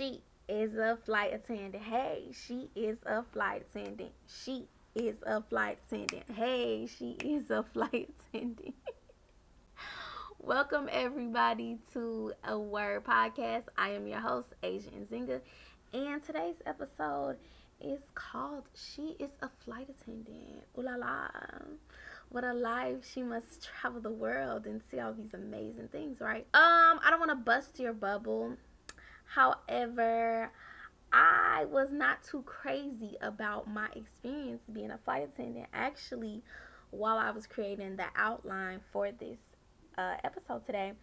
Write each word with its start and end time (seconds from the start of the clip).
She 0.00 0.22
is 0.48 0.76
a 0.76 0.96
flight 1.04 1.34
attendant. 1.34 1.84
Hey, 1.84 2.28
she 2.32 2.70
is 2.74 2.96
a 3.04 3.22
flight 3.22 3.66
attendant. 3.68 4.12
She 4.26 4.66
is 4.94 5.16
a 5.26 5.42
flight 5.42 5.76
attendant. 5.86 6.22
Hey, 6.34 6.86
she 6.86 7.18
is 7.22 7.50
a 7.50 7.62
flight 7.74 8.08
attendant. 8.32 8.74
Welcome 10.38 10.88
everybody 10.90 11.76
to 11.92 12.32
a 12.44 12.58
word 12.58 13.04
podcast. 13.04 13.64
I 13.76 13.90
am 13.90 14.06
your 14.06 14.20
host, 14.20 14.48
Asia 14.62 14.88
Nzinga, 14.88 15.42
and 15.92 16.24
today's 16.24 16.62
episode 16.64 17.36
is 17.82 18.00
called 18.14 18.64
She 18.74 19.16
is 19.18 19.32
a 19.42 19.50
Flight 19.66 19.90
Attendant. 19.90 20.62
Ooh 20.78 20.82
la 20.82 20.94
la. 20.94 21.28
What 22.30 22.44
a 22.44 22.54
life. 22.54 23.06
She 23.12 23.22
must 23.22 23.62
travel 23.62 24.00
the 24.00 24.10
world 24.10 24.64
and 24.64 24.80
see 24.90 24.98
all 24.98 25.12
these 25.12 25.34
amazing 25.34 25.88
things, 25.92 26.22
right? 26.22 26.46
Um, 26.54 27.00
I 27.04 27.08
don't 27.10 27.18
want 27.18 27.32
to 27.32 27.34
bust 27.34 27.78
your 27.78 27.92
bubble. 27.92 28.56
However, 29.34 30.50
I 31.12 31.64
was 31.70 31.88
not 31.90 32.24
too 32.24 32.42
crazy 32.42 33.16
about 33.20 33.68
my 33.68 33.88
experience 33.94 34.62
being 34.72 34.90
a 34.90 34.98
flight 34.98 35.22
attendant. 35.22 35.66
Actually, 35.72 36.42
while 36.90 37.16
I 37.16 37.30
was 37.30 37.46
creating 37.46 37.96
the 37.96 38.06
outline 38.16 38.80
for 38.92 39.12
this 39.12 39.38
uh, 39.96 40.16
episode 40.24 40.66
today, 40.66 40.94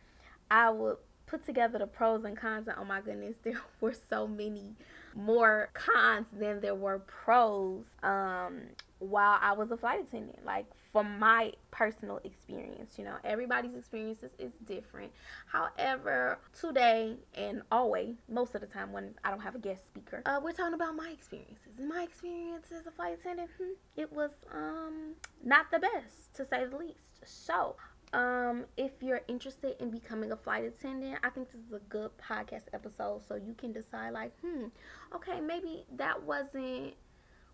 I 0.52 0.70
would 0.70 0.98
put 1.26 1.46
together 1.46 1.80
the 1.80 1.88
pros 1.88 2.26
and 2.26 2.36
cons, 2.36 2.68
and 2.68 2.78
oh 2.78 2.84
my 2.84 3.00
goodness, 3.00 3.38
there 3.44 3.62
were 3.80 3.96
so 4.10 4.28
many 4.28 4.76
more 5.18 5.70
cons 5.74 6.28
than 6.32 6.62
there 6.62 6.76
were 6.76 7.00
pros 7.00 7.84
um, 8.04 8.62
while 9.00 9.40
I 9.42 9.52
was 9.54 9.72
a 9.72 9.78
flight 9.78 10.02
attendant. 10.02 10.46
Like 10.46 10.66
from 10.92 11.18
my 11.20 11.54
personal 11.72 12.20
experience, 12.24 12.98
you 12.98 13.04
know, 13.04 13.16
everybody's 13.24 13.76
experiences 13.76 14.32
is 14.38 14.52
different. 14.66 15.12
However, 15.48 16.40
today 16.60 17.16
and 17.36 17.64
always, 17.72 18.16
most 18.30 18.54
of 18.56 18.62
the 18.62 18.68
time 18.68 18.92
when 18.92 19.16
I 19.24 19.32
don't 19.32 19.42
have 19.42 19.56
a 19.56 19.60
guest 19.60 19.88
speaker, 19.88 20.22
uh, 20.26 20.40
we're 20.42 20.52
talking 20.52 20.76
about 20.76 20.96
my 20.96 21.10
experiences. 21.10 21.80
My 21.80 22.04
experience 22.04 22.68
as 22.72 22.86
a 22.86 22.92
flight 22.92 23.18
attendant, 23.20 23.50
hmm, 23.58 23.74
it 23.96 24.14
was 24.14 24.32
um, 24.54 25.16
not 25.44 25.72
the 25.72 25.80
best 25.80 26.36
to 26.36 26.46
say 26.46 26.66
the 26.66 26.78
least. 26.78 27.00
So 27.26 27.76
um, 28.14 28.66
if 28.78 28.92
you're 29.02 29.22
interested 29.28 29.76
in 29.82 29.90
becoming 29.90 30.32
a 30.32 30.38
flight 30.38 30.64
attendant, 30.64 31.20
I 31.24 31.30
think 31.30 31.52
this 31.52 31.62
is 31.62 31.74
a 31.74 31.80
good 31.90 32.12
podcast 32.18 32.64
episode 32.74 33.22
so 33.28 33.36
you 33.36 33.54
can 33.54 33.74
decide 33.74 34.12
like, 34.14 34.34
hmm, 34.40 34.66
okay, 35.14 35.42
maybe 35.42 35.86
that 35.96 36.24
wasn't 36.24 36.94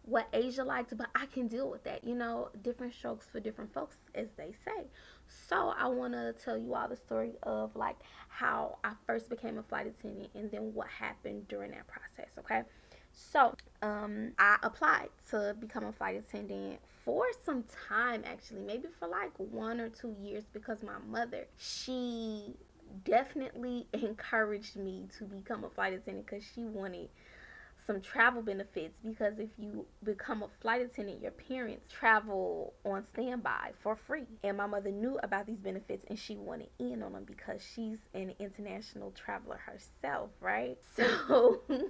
what 0.04 0.28
Asia 0.34 0.64
liked, 0.64 0.96
but 0.98 1.08
I 1.16 1.26
can 1.28 1.48
deal 1.48 1.70
with 1.70 1.84
that. 1.86 2.04
You 2.04 2.16
know, 2.16 2.50
different 2.62 2.94
strokes 2.94 3.26
for 3.32 3.40
different 3.40 3.74
folks, 3.74 3.98
as 4.14 4.28
they 4.38 4.54
say. 4.66 4.88
So 5.28 5.74
I 5.78 5.88
want 5.88 6.14
to 6.14 6.34
tell 6.34 6.58
you 6.58 6.76
all 6.76 6.88
the 6.88 6.98
story 6.98 7.34
of 7.44 7.76
like 7.76 7.98
how 8.28 8.78
I 8.84 8.92
first 9.08 9.30
became 9.30 9.58
a 9.58 9.64
flight 9.64 9.88
attendant 9.88 10.30
and 10.36 10.52
then 10.52 10.74
what 10.74 10.88
happened 10.88 11.48
during 11.48 11.72
that 11.72 11.88
process. 11.88 12.32
Okay. 12.40 12.64
So, 13.14 13.54
um, 13.84 14.32
I 14.40 14.58
applied 14.64 15.10
to 15.30 15.56
become 15.60 15.84
a 15.84 15.92
flight 15.92 16.16
attendant 16.16 16.80
for 17.04 17.26
some 17.46 17.66
time 17.90 18.24
actually, 18.26 18.62
maybe 18.62 18.88
for 18.98 19.10
like 19.10 19.32
one 19.38 19.82
or 19.82 19.90
two 19.90 20.16
years 20.22 20.46
because 20.54 20.82
my 20.82 20.98
mother, 21.06 21.46
she 21.58 22.56
definitely 23.04 23.88
encouraged 23.94 24.78
me 24.78 25.04
to 25.18 25.26
become 25.26 25.66
a 25.66 25.70
flight 25.70 25.94
attendant 25.94 26.26
because 26.26 26.46
she 26.56 26.64
wanted 26.64 27.10
some 27.86 28.02
travel 28.02 28.42
benefits 28.42 29.00
because 29.04 29.40
if 29.40 29.50
you 29.58 29.86
become 30.04 30.44
a 30.44 30.48
flight 30.62 30.82
attendant, 30.82 31.22
your 31.22 31.32
parents 31.32 31.88
travel 31.92 32.74
on 32.86 33.04
standby 33.14 33.72
for 33.82 33.96
free. 33.96 34.26
And 34.44 34.58
my 34.58 34.66
mother 34.66 34.92
knew 34.92 35.20
about 35.24 35.46
these 35.46 35.60
benefits 35.60 36.06
and 36.08 36.18
she 36.18 36.36
wanted 36.36 36.70
in 36.80 37.04
on 37.04 37.14
them 37.14 37.24
because 37.26 37.62
she's 37.76 38.00
an 38.14 38.34
international 38.40 39.12
traveler 39.12 39.60
herself, 39.66 40.30
right? 40.40 40.78
So 40.96 41.62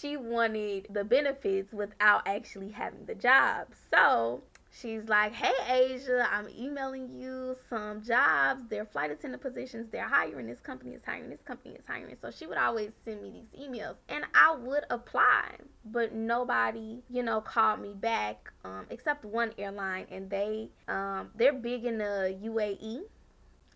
she 0.00 0.16
wanted 0.16 0.86
the 0.90 1.04
benefits 1.04 1.72
without 1.72 2.22
actually 2.26 2.70
having 2.70 3.06
the 3.06 3.14
job. 3.14 3.68
So 3.90 4.42
She's 4.72 5.08
like, 5.08 5.32
Hey 5.32 5.52
Asia, 5.68 6.26
I'm 6.30 6.48
emailing 6.48 7.10
you 7.18 7.56
some 7.68 8.02
jobs. 8.02 8.62
They're 8.68 8.84
flight 8.84 9.10
attendant 9.10 9.42
positions. 9.42 9.88
They're 9.90 10.08
hiring. 10.08 10.46
This 10.46 10.60
company 10.60 10.92
is 10.92 11.02
hiring. 11.04 11.30
This 11.30 11.42
company 11.42 11.74
is 11.74 11.84
hiring. 11.86 12.16
So 12.22 12.30
she 12.30 12.46
would 12.46 12.58
always 12.58 12.92
send 13.04 13.20
me 13.22 13.30
these 13.30 13.68
emails 13.68 13.96
and 14.08 14.24
I 14.34 14.54
would 14.54 14.84
apply, 14.90 15.56
but 15.84 16.14
nobody, 16.14 17.02
you 17.10 17.22
know, 17.22 17.40
called 17.40 17.80
me 17.80 17.94
back 17.94 18.52
um, 18.64 18.86
except 18.90 19.24
one 19.24 19.52
airline 19.58 20.06
and 20.10 20.30
they, 20.30 20.70
um, 20.88 21.30
they're 21.34 21.52
big 21.52 21.84
in 21.84 21.98
the 21.98 22.38
UAE 22.44 23.02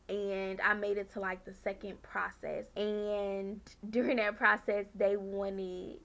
and 0.09 0.61
I 0.61 0.75
made 0.75 0.99
it 0.99 1.13
to 1.15 1.21
like 1.21 1.45
the 1.45 1.55
second 1.65 2.01
process. 2.03 2.67
And 2.77 3.61
during 3.91 4.19
that 4.19 4.37
process, 4.37 4.87
they 4.95 5.17
wanted 5.17 5.99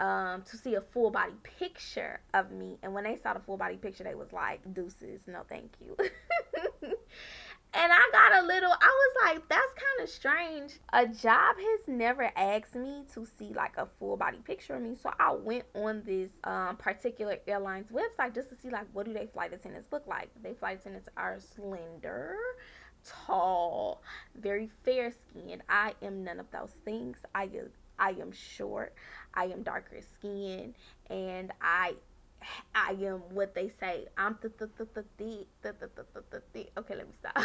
um, 0.00 0.42
to 0.42 0.56
see 0.56 0.74
a 0.74 0.80
full 0.80 1.10
body 1.10 1.34
picture 1.42 2.20
of 2.32 2.50
me. 2.50 2.78
And 2.82 2.94
when 2.94 3.04
they 3.04 3.16
saw 3.16 3.34
the 3.34 3.40
full 3.40 3.58
body 3.58 3.76
picture, 3.76 4.02
they 4.02 4.14
was 4.14 4.32
like, 4.32 4.60
deuces, 4.74 5.20
no 5.26 5.42
thank 5.48 5.72
you. 5.78 5.94
and 6.82 7.92
I 7.92 8.08
got 8.10 8.42
a 8.42 8.46
little, 8.46 8.72
I 8.72 8.74
was 8.74 9.34
like, 9.34 9.48
that's 9.48 9.72
kind 9.74 10.02
of 10.02 10.08
strange. 10.08 10.72
A 10.94 11.06
job 11.06 11.56
has 11.56 11.86
never 11.86 12.32
asked 12.34 12.74
me 12.74 13.04
to 13.12 13.26
see 13.38 13.52
like 13.52 13.76
a 13.76 13.86
full 13.98 14.16
body 14.16 14.38
picture 14.38 14.74
of 14.74 14.82
me. 14.82 14.96
So 15.00 15.10
I 15.20 15.34
went 15.34 15.64
on 15.74 16.02
this 16.06 16.30
um, 16.44 16.76
particular 16.76 17.36
airline's 17.46 17.90
website 17.90 18.34
just 18.34 18.48
to 18.48 18.56
see 18.56 18.70
like, 18.70 18.86
what 18.94 19.04
do 19.04 19.12
they 19.12 19.26
flight 19.26 19.52
attendants 19.52 19.92
look 19.92 20.06
like? 20.06 20.30
They 20.42 20.54
flight 20.54 20.80
attendants 20.80 21.10
are 21.18 21.38
slender 21.54 22.36
tall, 23.26 24.02
very 24.34 24.70
fair 24.84 25.10
skinned. 25.10 25.62
I 25.68 25.94
am 26.02 26.24
none 26.24 26.40
of 26.40 26.50
those 26.50 26.72
things. 26.84 27.18
I 27.34 27.48
I 28.00 28.10
am 28.10 28.32
short. 28.32 28.94
I 29.34 29.44
am 29.46 29.62
darker 29.62 30.00
skinned, 30.14 30.74
and 31.08 31.52
I 31.60 31.94
I 32.74 32.96
am 33.02 33.20
what 33.30 33.54
they 33.54 33.70
say. 33.80 34.06
I'm 34.16 34.38
the 34.40 34.48
the 34.58 34.68
the 34.76 34.86
the 34.94 35.04
the 35.62 35.72
the 35.72 35.88
the 35.96 36.22
the 36.30 36.42
the. 36.52 36.68
Okay, 36.78 36.94
let 36.96 37.06
me 37.06 37.14
stop. 37.18 37.44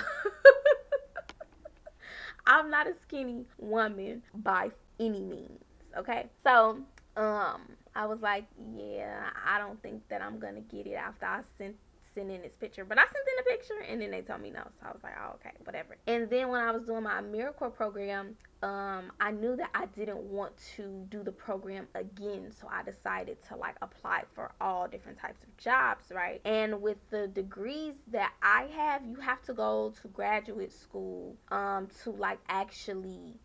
I'm 2.47 2.69
not 2.69 2.87
a 2.87 2.93
skinny 3.01 3.45
woman 3.57 4.21
by 4.35 4.71
any 4.99 5.21
means. 5.21 5.63
Okay, 5.97 6.27
so 6.43 6.79
um, 7.17 7.61
I 7.95 8.05
was 8.05 8.19
like, 8.21 8.45
yeah, 8.75 9.29
I 9.45 9.57
don't 9.57 9.81
think 9.81 10.07
that 10.09 10.21
I'm 10.21 10.39
gonna 10.39 10.61
get 10.61 10.85
it 10.85 10.93
after 10.93 11.25
I 11.25 11.41
sent 11.57 11.75
send 12.15 12.31
in 12.31 12.41
this 12.41 12.55
picture. 12.55 12.85
But 12.85 12.97
I 12.97 13.03
sent 13.03 13.15
in 13.15 13.39
a 13.39 13.57
picture 13.57 13.91
and 13.91 14.01
then 14.01 14.11
they 14.11 14.21
told 14.21 14.41
me 14.41 14.49
no. 14.49 14.63
So 14.79 14.87
I 14.87 14.91
was 14.91 15.03
like, 15.03 15.13
oh, 15.21 15.35
okay, 15.35 15.51
whatever. 15.63 15.97
And 16.07 16.29
then 16.29 16.47
when 16.49 16.61
I 16.61 16.71
was 16.71 16.83
doing 16.83 17.03
my 17.03 17.21
Miracle 17.21 17.69
program, 17.69 18.35
um, 18.63 19.11
I 19.19 19.31
knew 19.31 19.55
that 19.57 19.69
I 19.75 19.85
didn't 19.87 20.21
want 20.21 20.53
to 20.75 21.05
do 21.09 21.21
the 21.21 21.31
program 21.31 21.87
again. 21.93 22.51
So 22.59 22.67
I 22.71 22.83
decided 22.83 23.37
to 23.49 23.55
like 23.55 23.75
apply 23.81 24.23
for 24.33 24.51
all 24.59 24.87
different 24.87 25.19
types 25.19 25.43
of 25.43 25.55
jobs, 25.57 26.05
right? 26.11 26.41
And 26.45 26.81
with 26.81 26.97
the 27.11 27.27
degrees 27.27 27.95
that 28.07 28.33
I 28.41 28.67
have, 28.75 29.05
you 29.05 29.17
have 29.17 29.41
to 29.43 29.53
go 29.53 29.93
to 30.01 30.07
graduate 30.07 30.71
school 30.73 31.35
um, 31.51 31.89
to 32.03 32.11
like 32.11 32.39
actually 32.47 33.35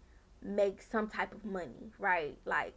make 0.43 0.81
some 0.81 1.09
type 1.09 1.35
of 1.35 1.45
money, 1.45 1.91
right? 1.99 2.39
Like 2.47 2.75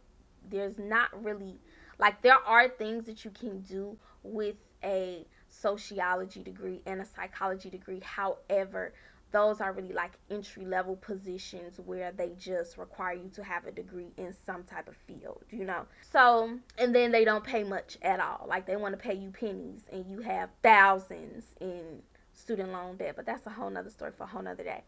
there's 0.50 0.78
not 0.78 1.24
really 1.24 1.58
like 1.98 2.20
there 2.22 2.38
are 2.46 2.68
things 2.68 3.06
that 3.06 3.24
you 3.24 3.30
can 3.30 3.60
do 3.60 3.96
with 4.22 4.56
a 4.82 5.26
sociology 5.60 6.42
degree 6.42 6.80
and 6.86 7.00
a 7.00 7.04
psychology 7.04 7.70
degree. 7.70 8.00
However, 8.00 8.92
those 9.30 9.60
are 9.60 9.72
really 9.72 9.92
like 9.92 10.12
entry 10.30 10.64
level 10.64 10.96
positions 10.96 11.80
where 11.84 12.12
they 12.12 12.32
just 12.38 12.78
require 12.78 13.14
you 13.14 13.28
to 13.34 13.42
have 13.42 13.66
a 13.66 13.72
degree 13.72 14.12
in 14.16 14.32
some 14.46 14.62
type 14.62 14.86
of 14.88 14.96
field, 14.96 15.42
you 15.50 15.64
know. 15.64 15.86
So, 16.12 16.58
and 16.78 16.94
then 16.94 17.10
they 17.10 17.24
don't 17.24 17.42
pay 17.42 17.64
much 17.64 17.98
at 18.02 18.20
all. 18.20 18.46
Like 18.48 18.64
they 18.66 18.76
want 18.76 18.92
to 18.92 18.98
pay 18.98 19.14
you 19.14 19.30
pennies 19.30 19.80
and 19.92 20.06
you 20.08 20.20
have 20.20 20.50
thousands 20.62 21.46
in 21.60 22.00
student 22.32 22.70
loan 22.70 22.96
debt, 22.96 23.14
but 23.16 23.26
that's 23.26 23.46
a 23.46 23.50
whole 23.50 23.70
nother 23.70 23.90
story 23.90 24.12
for 24.16 24.22
a 24.24 24.26
whole 24.26 24.42
nother 24.42 24.62
day. 24.62 24.82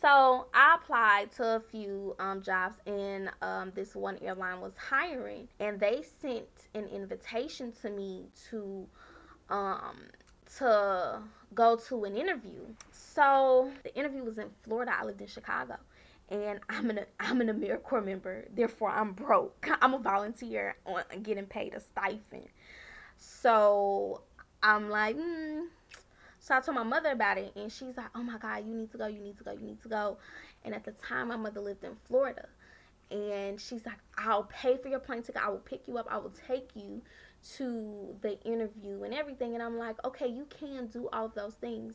So 0.00 0.48
I 0.52 0.76
applied 0.76 1.32
to 1.36 1.56
a 1.56 1.60
few 1.60 2.14
um, 2.18 2.42
jobs, 2.42 2.76
and 2.86 3.30
um, 3.40 3.72
this 3.74 3.94
one 3.94 4.18
airline 4.20 4.60
was 4.60 4.74
hiring, 4.76 5.48
and 5.60 5.80
they 5.80 6.04
sent 6.20 6.46
an 6.74 6.86
invitation 6.88 7.72
to 7.80 7.88
me 7.88 8.26
to 8.50 8.86
um 9.54 9.96
to 10.58 11.20
go 11.54 11.76
to 11.76 12.04
an 12.04 12.16
interview. 12.16 12.60
So 12.90 13.70
the 13.84 13.96
interview 13.96 14.24
was 14.24 14.38
in 14.38 14.48
Florida. 14.62 14.92
I 14.98 15.04
lived 15.04 15.20
in 15.20 15.28
Chicago. 15.28 15.76
And 16.28 16.60
I'm 16.68 16.90
an 16.90 17.00
I'm 17.20 17.40
an 17.40 17.48
AmeriCorps 17.48 18.04
member, 18.04 18.46
therefore 18.54 18.90
I'm 18.90 19.12
broke. 19.12 19.68
I'm 19.80 19.94
a 19.94 19.98
volunteer 19.98 20.76
on 20.84 21.02
getting 21.22 21.46
paid 21.46 21.74
a 21.74 21.80
stipend. 21.80 22.48
So 23.18 24.22
I'm 24.62 24.88
like, 24.88 25.16
mm. 25.16 25.66
so 26.40 26.56
I 26.56 26.60
told 26.60 26.76
my 26.76 26.82
mother 26.82 27.10
about 27.10 27.38
it, 27.38 27.52
and 27.54 27.70
she's 27.70 27.96
like, 27.96 28.08
"Oh 28.14 28.22
my 28.22 28.38
God, 28.38 28.66
you 28.66 28.74
need 28.74 28.90
to 28.92 28.98
go, 28.98 29.06
you 29.06 29.20
need 29.20 29.36
to 29.38 29.44
go, 29.44 29.52
you 29.52 29.60
need 29.60 29.82
to 29.82 29.88
go." 29.88 30.16
And 30.64 30.74
at 30.74 30.84
the 30.84 30.92
time, 30.92 31.28
my 31.28 31.36
mother 31.36 31.60
lived 31.60 31.84
in 31.84 31.96
Florida, 32.08 32.48
and 33.10 33.60
she's 33.60 33.84
like, 33.84 33.98
"I'll 34.16 34.44
pay 34.44 34.78
for 34.78 34.88
your 34.88 35.00
plane 35.00 35.22
ticket. 35.22 35.42
I 35.44 35.50
will 35.50 35.58
pick 35.58 35.86
you 35.86 35.98
up. 35.98 36.08
I 36.10 36.16
will 36.16 36.32
take 36.48 36.70
you 36.74 37.02
to 37.56 38.16
the 38.22 38.40
interview 38.42 39.02
and 39.02 39.14
everything 39.14 39.54
and 39.54 39.62
I'm 39.62 39.78
like, 39.78 39.96
okay, 40.04 40.28
you 40.28 40.46
can 40.46 40.86
do 40.86 41.08
all 41.12 41.28
those 41.28 41.54
things 41.54 41.94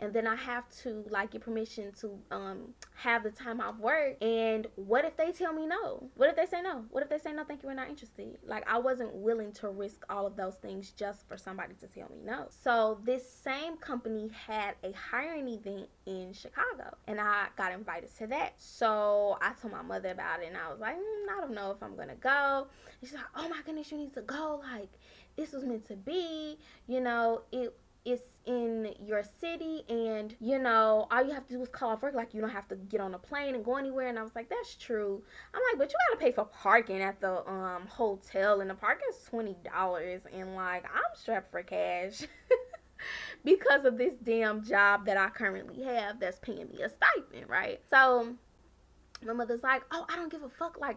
and 0.00 0.12
then 0.12 0.26
I 0.26 0.36
have 0.36 0.68
to 0.82 1.04
like 1.10 1.32
get 1.32 1.42
permission 1.42 1.92
to 2.00 2.18
um 2.30 2.74
have 2.94 3.22
the 3.22 3.30
time 3.30 3.60
off 3.60 3.78
work. 3.78 4.22
And 4.22 4.66
what 4.76 5.04
if 5.04 5.16
they 5.16 5.32
tell 5.32 5.52
me 5.52 5.66
no? 5.66 6.08
What 6.14 6.28
if 6.30 6.36
they 6.36 6.46
say 6.46 6.62
no? 6.62 6.84
What 6.90 7.02
if 7.02 7.08
they 7.08 7.18
say 7.18 7.32
no? 7.32 7.44
Thank 7.44 7.62
you, 7.62 7.68
we're 7.68 7.74
not 7.74 7.88
interested. 7.88 8.38
Like 8.44 8.68
I 8.68 8.78
wasn't 8.78 9.14
willing 9.14 9.52
to 9.54 9.68
risk 9.68 10.04
all 10.08 10.26
of 10.26 10.36
those 10.36 10.54
things 10.56 10.90
just 10.90 11.26
for 11.28 11.36
somebody 11.36 11.74
to 11.80 11.86
tell 11.86 12.08
me 12.08 12.20
no. 12.24 12.46
So 12.48 13.00
this 13.04 13.28
same 13.28 13.76
company 13.76 14.30
had 14.46 14.74
a 14.84 14.92
hiring 14.92 15.48
event 15.48 15.88
in 16.06 16.32
Chicago, 16.32 16.96
and 17.06 17.20
I 17.20 17.46
got 17.56 17.72
invited 17.72 18.16
to 18.18 18.26
that. 18.28 18.54
So 18.58 19.38
I 19.40 19.52
told 19.60 19.72
my 19.72 19.82
mother 19.82 20.10
about 20.10 20.42
it, 20.42 20.48
and 20.48 20.56
I 20.56 20.70
was 20.70 20.80
like, 20.80 20.96
mm, 20.96 21.36
I 21.36 21.40
don't 21.40 21.54
know 21.54 21.70
if 21.70 21.82
I'm 21.82 21.96
gonna 21.96 22.14
go. 22.16 22.66
And 23.00 23.08
she's 23.08 23.14
like, 23.14 23.24
Oh 23.36 23.48
my 23.48 23.60
goodness, 23.64 23.90
you 23.90 23.98
need 23.98 24.14
to 24.14 24.22
go. 24.22 24.62
Like 24.72 24.90
this 25.36 25.52
was 25.52 25.64
meant 25.64 25.86
to 25.88 25.96
be. 25.96 26.58
You 26.86 27.00
know, 27.00 27.42
it 27.52 27.74
it's 28.04 28.22
in 28.48 28.94
your 29.04 29.22
city 29.22 29.82
and 29.90 30.34
you 30.40 30.58
know 30.58 31.06
all 31.10 31.22
you 31.22 31.32
have 31.32 31.46
to 31.46 31.54
do 31.54 31.62
is 31.62 31.68
call 31.68 31.90
off 31.90 32.02
work 32.02 32.14
like 32.14 32.32
you 32.32 32.40
don't 32.40 32.48
have 32.48 32.66
to 32.66 32.76
get 32.76 32.98
on 32.98 33.14
a 33.14 33.18
plane 33.18 33.54
and 33.54 33.62
go 33.62 33.76
anywhere 33.76 34.08
and 34.08 34.18
i 34.18 34.22
was 34.22 34.34
like 34.34 34.48
that's 34.48 34.74
true 34.74 35.22
i'm 35.52 35.60
like 35.70 35.78
but 35.78 35.92
you 35.92 35.96
gotta 36.08 36.18
pay 36.18 36.32
for 36.32 36.46
parking 36.46 37.02
at 37.02 37.20
the 37.20 37.46
um 37.46 37.86
hotel 37.86 38.62
and 38.62 38.70
the 38.70 38.74
parking's 38.74 39.16
$20 39.30 39.54
and 40.32 40.56
like 40.56 40.84
i'm 40.86 41.14
strapped 41.14 41.50
for 41.50 41.62
cash 41.62 42.22
because 43.44 43.84
of 43.84 43.98
this 43.98 44.14
damn 44.24 44.64
job 44.64 45.04
that 45.04 45.18
i 45.18 45.28
currently 45.28 45.82
have 45.84 46.18
that's 46.18 46.38
paying 46.38 46.66
me 46.70 46.80
a 46.82 46.88
stipend 46.88 47.48
right 47.50 47.82
so 47.90 48.34
my 49.26 49.34
mother's 49.34 49.62
like 49.62 49.82
oh 49.90 50.06
i 50.08 50.16
don't 50.16 50.32
give 50.32 50.42
a 50.42 50.48
fuck 50.48 50.80
like 50.80 50.96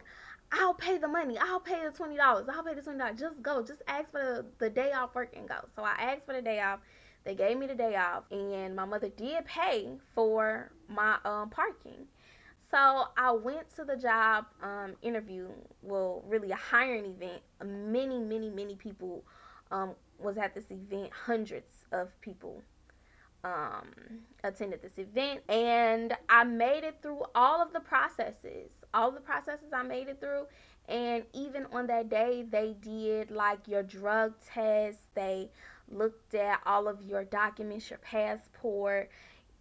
I'll 0.54 0.74
pay 0.74 0.98
the 0.98 1.08
money. 1.08 1.38
I'll 1.38 1.62
pay 1.62 1.82
the 1.86 1.92
twenty 1.92 2.18
dollars. 2.18 2.48
I'll 2.54 2.62
pay 2.62 2.74
the 2.74 2.82
twenty 2.82 3.00
dollars. 3.00 3.18
Just 3.18 3.42
go. 3.42 3.64
Just 3.64 3.82
ask 3.88 4.12
for 4.12 4.20
the, 4.20 4.46
the 4.66 4.70
day 4.70 4.92
off 4.92 5.16
work 5.16 5.34
and 5.34 5.48
go. 5.48 5.56
So 5.78 5.84
I 5.84 5.92
asked 5.98 6.26
for 6.26 6.34
the 6.34 6.42
day 6.42 6.60
off. 6.60 6.80
They 7.24 7.36
gave 7.36 7.58
me 7.58 7.68
the 7.68 7.76
day 7.76 7.96
off, 7.96 8.24
and 8.32 8.76
my 8.76 8.86
mother 8.86 9.10
did 9.10 9.46
pay 9.46 9.90
for 10.16 10.72
my 10.88 11.18
um, 11.24 11.50
parking. 11.50 12.08
So 12.72 13.08
I 13.18 13.32
went 13.32 13.76
to 13.76 13.84
the 13.84 13.98
job 13.98 14.46
um, 14.64 14.96
interview. 15.02 15.50
Well, 15.82 16.24
really 16.28 16.52
a 16.52 16.56
hiring 16.56 17.06
event. 17.06 17.42
Many, 17.64 18.20
many, 18.20 18.50
many 18.50 18.76
people 18.76 19.24
um, 19.72 19.92
was 20.18 20.38
at 20.38 20.56
this 20.56 20.66
event. 20.72 21.12
Hundreds 21.26 21.86
of 21.92 22.10
people 22.22 22.64
um, 23.44 23.90
attended 24.44 24.82
this 24.82 24.98
event, 24.98 25.42
and 25.50 26.16
I 26.30 26.44
made 26.44 26.84
it 26.84 27.00
through 27.02 27.24
all 27.36 27.62
of 27.62 27.74
the 27.74 27.80
processes. 27.80 28.70
All 28.94 29.12
the 29.12 29.22
processes 29.22 29.74
I 29.74 29.84
made 29.84 30.08
it 30.08 30.20
through, 30.20 30.46
and 30.88 31.24
even 31.34 31.66
on 31.72 31.88
that 31.88 32.10
day, 32.10 32.46
they 32.50 32.76
did 32.82 33.32
like 33.32 33.68
your 33.68 33.84
drug 33.84 34.34
test. 34.54 35.00
They 35.16 35.50
looked 35.94 36.36
at 36.36 36.62
all 36.66 36.88
of 36.88 37.04
your 37.04 37.24
documents, 37.24 37.90
your 37.90 38.00
passport. 38.00 39.10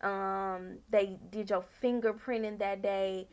Um, 0.01 0.79
they 0.91 1.19
did 1.31 1.51
your 1.51 1.65
fingerprinting 1.83 2.59
that 2.59 2.83
day. 2.83 3.29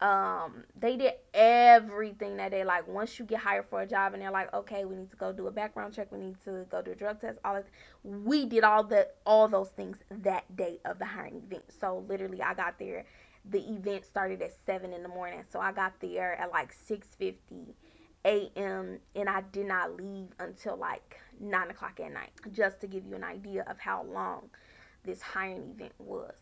Um, 0.00 0.64
they 0.78 0.96
did 0.96 1.12
everything 1.34 2.38
that 2.38 2.52
day. 2.52 2.64
Like 2.64 2.88
once 2.88 3.18
you 3.18 3.24
get 3.26 3.40
hired 3.40 3.66
for 3.66 3.82
a 3.82 3.86
job 3.86 4.14
and 4.14 4.22
they're 4.22 4.30
like, 4.30 4.52
okay, 4.54 4.84
we 4.86 4.96
need 4.96 5.10
to 5.10 5.16
go 5.16 5.32
do 5.32 5.46
a 5.46 5.50
background 5.50 5.94
check, 5.94 6.10
we 6.10 6.18
need 6.18 6.36
to 6.44 6.64
go 6.70 6.80
do 6.80 6.92
a 6.92 6.94
drug 6.94 7.20
test, 7.20 7.38
all 7.44 7.54
that. 7.54 7.66
We 8.02 8.46
did 8.46 8.64
all 8.64 8.82
the 8.82 9.08
all 9.26 9.46
those 9.46 9.68
things 9.68 9.98
that 10.10 10.56
day 10.56 10.78
of 10.86 10.98
the 10.98 11.04
hiring 11.04 11.42
event. 11.46 11.64
So 11.78 12.04
literally, 12.08 12.40
I 12.40 12.54
got 12.54 12.78
there. 12.78 13.04
The 13.50 13.60
event 13.60 14.04
started 14.06 14.40
at 14.42 14.52
seven 14.64 14.92
in 14.92 15.02
the 15.02 15.08
morning, 15.08 15.44
so 15.50 15.60
I 15.60 15.72
got 15.72 16.00
there 16.00 16.34
at 16.40 16.50
like 16.50 16.72
six 16.72 17.08
fifty 17.18 17.74
a.m. 18.24 18.98
and 19.14 19.28
I 19.28 19.42
did 19.52 19.66
not 19.66 19.96
leave 19.96 20.28
until 20.38 20.76
like 20.76 21.20
nine 21.40 21.70
o'clock 21.70 22.00
at 22.00 22.12
night, 22.12 22.30
just 22.52 22.80
to 22.80 22.86
give 22.86 23.06
you 23.06 23.14
an 23.14 23.24
idea 23.24 23.64
of 23.66 23.78
how 23.78 24.04
long 24.04 24.50
this 25.04 25.22
hiring 25.22 25.74
event 25.74 25.92
was. 25.98 26.34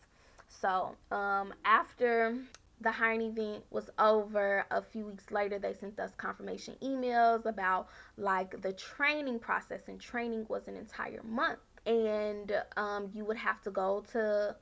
So, 0.47 0.95
um, 1.11 1.53
after 1.63 2.37
the 2.81 2.91
hiring 2.91 3.21
event 3.21 3.63
was 3.71 3.89
over, 3.99 4.65
a 4.71 4.81
few 4.81 5.05
weeks 5.05 5.31
later, 5.31 5.59
they 5.59 5.73
sent 5.73 5.99
us 5.99 6.11
confirmation 6.17 6.75
emails 6.81 7.45
about 7.45 7.87
like 8.17 8.61
the 8.61 8.73
training 8.73 9.39
process, 9.39 9.81
and 9.87 9.99
training 9.99 10.45
was 10.49 10.67
an 10.67 10.75
entire 10.75 11.23
month. 11.23 11.59
And 11.85 12.51
um, 12.77 13.09
you 13.13 13.25
would 13.25 13.37
have 13.37 13.61
to 13.61 13.71
go 13.71 14.03
to 14.11 14.55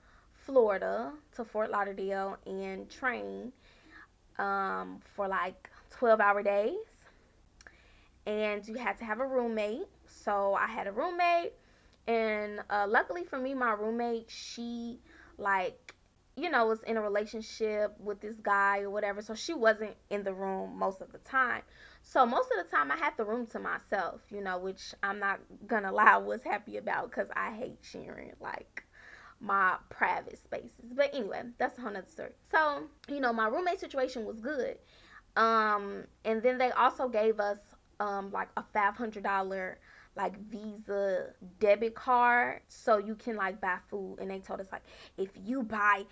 Florida, 0.45 1.11
to 1.35 1.43
Fort 1.43 1.71
Lauderdale, 1.71 2.37
and 2.45 2.89
train 2.89 3.51
um, 4.37 4.99
for 5.15 5.27
like 5.27 5.69
12 5.89 6.19
hour 6.19 6.43
days 6.43 6.75
and 8.27 8.67
you 8.67 8.75
had 8.75 8.97
to 8.99 9.05
have 9.05 9.21
a 9.21 9.25
roommate. 9.25 9.87
So 10.05 10.53
I 10.53 10.67
had 10.67 10.85
a 10.85 10.91
roommate, 10.91 11.53
and 12.07 12.59
uh, 12.69 12.85
luckily 12.87 13.23
for 13.23 13.39
me, 13.39 13.53
my 13.53 13.71
roommate, 13.71 14.29
she 14.29 14.99
like, 15.37 15.95
you 16.35 16.49
know, 16.51 16.67
was 16.67 16.83
in 16.83 16.97
a 16.97 17.01
relationship 17.01 17.95
with 17.99 18.21
this 18.21 18.35
guy 18.37 18.81
or 18.81 18.89
whatever. 18.91 19.21
So 19.21 19.33
she 19.33 19.53
wasn't 19.53 19.95
in 20.09 20.23
the 20.23 20.33
room 20.33 20.77
most 20.77 21.01
of 21.01 21.11
the 21.11 21.17
time. 21.19 21.61
So 22.03 22.25
most 22.25 22.49
of 22.51 22.63
the 22.63 22.69
time, 22.69 22.91
I 22.91 22.97
had 22.97 23.13
the 23.17 23.25
room 23.25 23.47
to 23.47 23.59
myself, 23.59 24.21
you 24.29 24.41
know, 24.43 24.57
which 24.59 24.93
I'm 25.01 25.19
not 25.19 25.39
gonna 25.65 25.91
lie, 25.91 26.13
I 26.13 26.17
was 26.17 26.43
happy 26.43 26.77
about 26.77 27.09
because 27.09 27.29
I 27.35 27.51
hate 27.55 27.79
sharing 27.81 28.33
like 28.41 28.83
my 29.39 29.77
private 29.89 30.37
spaces. 30.37 30.93
But 30.95 31.13
anyway, 31.13 31.43
that's 31.57 31.77
a 31.77 31.81
whole 31.81 31.91
nother 31.91 32.07
story. 32.09 32.31
So, 32.51 32.83
you 33.07 33.19
know, 33.19 33.31
my 33.31 33.47
roommate 33.47 33.79
situation 33.79 34.25
was 34.25 34.39
good. 34.39 34.77
Um, 35.35 36.05
and 36.25 36.41
then 36.41 36.57
they 36.57 36.71
also 36.71 37.07
gave 37.07 37.39
us 37.39 37.59
um 37.99 38.31
like 38.31 38.49
a 38.57 38.63
five 38.73 38.95
hundred 38.95 39.23
dollar 39.23 39.79
like 40.15 40.37
Visa 40.49 41.27
debit 41.59 41.95
card 41.95 42.61
so 42.67 42.97
you 42.97 43.15
can 43.15 43.35
like 43.35 43.61
buy 43.61 43.77
food. 43.89 44.17
And 44.19 44.31
they 44.31 44.39
told 44.39 44.59
us 44.59 44.67
like 44.71 44.83
if 45.17 45.29
you 45.45 45.63
buy 45.63 46.05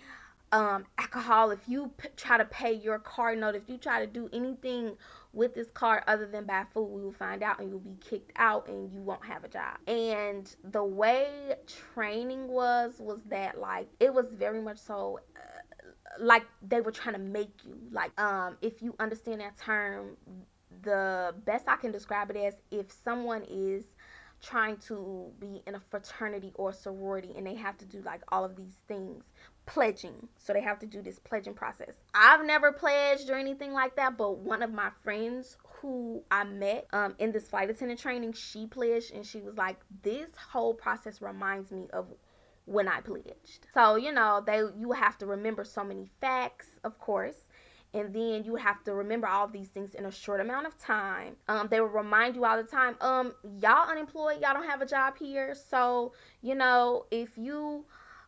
um 0.52 0.84
alcohol, 0.98 1.50
if 1.50 1.68
you 1.68 1.90
p- 1.98 2.08
try 2.16 2.38
to 2.38 2.44
pay 2.44 2.72
your 2.72 2.98
card 3.00 3.38
note, 3.38 3.54
if 3.56 3.68
you 3.68 3.76
try 3.78 4.00
to 4.00 4.06
do 4.06 4.28
anything 4.32 4.92
with 5.32 5.54
this 5.54 5.68
card 5.72 6.04
other 6.06 6.26
than 6.26 6.44
buy 6.44 6.64
food, 6.72 6.86
we 6.86 7.02
will 7.02 7.12
find 7.12 7.42
out 7.42 7.58
and 7.58 7.68
you'll 7.68 7.80
be 7.80 7.96
kicked 8.00 8.32
out 8.36 8.68
and 8.68 8.92
you 8.92 9.00
won't 9.02 9.24
have 9.24 9.44
a 9.44 9.48
job. 9.48 9.76
And 9.88 10.54
the 10.64 10.84
way 10.84 11.54
training 11.94 12.48
was 12.48 12.94
was 13.00 13.20
that 13.28 13.58
like 13.58 13.88
it 14.00 14.14
was 14.14 14.32
very 14.32 14.60
much 14.60 14.78
so. 14.78 15.20
Uh, 15.36 15.40
like 16.18 16.44
they 16.66 16.80
were 16.80 16.92
trying 16.92 17.14
to 17.14 17.20
make 17.20 17.50
you 17.64 17.76
like 17.92 18.18
um 18.18 18.56
if 18.62 18.80
you 18.80 18.94
understand 18.98 19.40
that 19.40 19.58
term 19.58 20.16
the 20.82 21.34
best 21.44 21.68
I 21.68 21.76
can 21.76 21.92
describe 21.92 22.30
it 22.30 22.36
as 22.36 22.54
if 22.70 22.90
someone 22.90 23.42
is 23.48 23.84
trying 24.42 24.76
to 24.76 25.30
be 25.40 25.62
in 25.66 25.74
a 25.74 25.80
fraternity 25.90 26.52
or 26.54 26.72
sorority 26.72 27.32
and 27.36 27.46
they 27.46 27.54
have 27.54 27.76
to 27.78 27.84
do 27.84 28.02
like 28.02 28.20
all 28.28 28.44
of 28.44 28.56
these 28.56 28.74
things 28.86 29.24
pledging. 29.64 30.28
So 30.38 30.52
they 30.52 30.60
have 30.60 30.78
to 30.80 30.86
do 30.86 31.02
this 31.02 31.18
pledging 31.18 31.54
process. 31.54 31.94
I've 32.14 32.44
never 32.44 32.70
pledged 32.72 33.30
or 33.30 33.36
anything 33.36 33.72
like 33.72 33.96
that 33.96 34.16
but 34.16 34.38
one 34.38 34.62
of 34.62 34.72
my 34.72 34.90
friends 35.02 35.56
who 35.80 36.22
i 36.30 36.42
met 36.42 36.86
um, 36.92 37.14
in 37.18 37.32
this 37.32 37.48
flight 37.48 37.68
attendant 37.68 38.00
training 38.00 38.32
she 38.32 38.66
pledged 38.66 39.12
and 39.12 39.26
she 39.26 39.40
was 39.40 39.56
like 39.56 39.76
this 40.02 40.30
whole 40.50 40.72
process 40.72 41.20
reminds 41.20 41.70
me 41.70 41.86
of 41.92 42.06
when 42.64 42.88
i 42.88 43.00
pledged. 43.00 43.66
So 43.72 43.96
you 43.96 44.12
know 44.12 44.42
they 44.44 44.62
you 44.78 44.92
have 44.92 45.18
to 45.18 45.26
remember 45.26 45.64
so 45.64 45.84
many 45.84 46.10
facts 46.20 46.66
of 46.84 46.98
course 46.98 47.45
and 47.96 48.14
then 48.14 48.44
you 48.44 48.56
have 48.56 48.84
to 48.84 48.94
remember 48.94 49.26
all 49.26 49.48
these 49.48 49.68
things 49.68 49.94
in 49.94 50.04
a 50.04 50.12
short 50.12 50.40
amount 50.40 50.66
of 50.66 50.78
time. 50.78 51.34
Um, 51.48 51.68
they 51.70 51.80
will 51.80 51.88
remind 51.88 52.36
you 52.36 52.44
all 52.44 52.56
the 52.56 52.68
time, 52.68 52.94
um, 53.00 53.32
y'all 53.60 53.88
unemployed, 53.88 54.40
y'all 54.42 54.52
don't 54.52 54.68
have 54.68 54.82
a 54.82 54.86
job 54.86 55.16
here, 55.18 55.54
so 55.54 56.12
you 56.42 56.54
know 56.54 57.06
if 57.10 57.36
you 57.36 57.86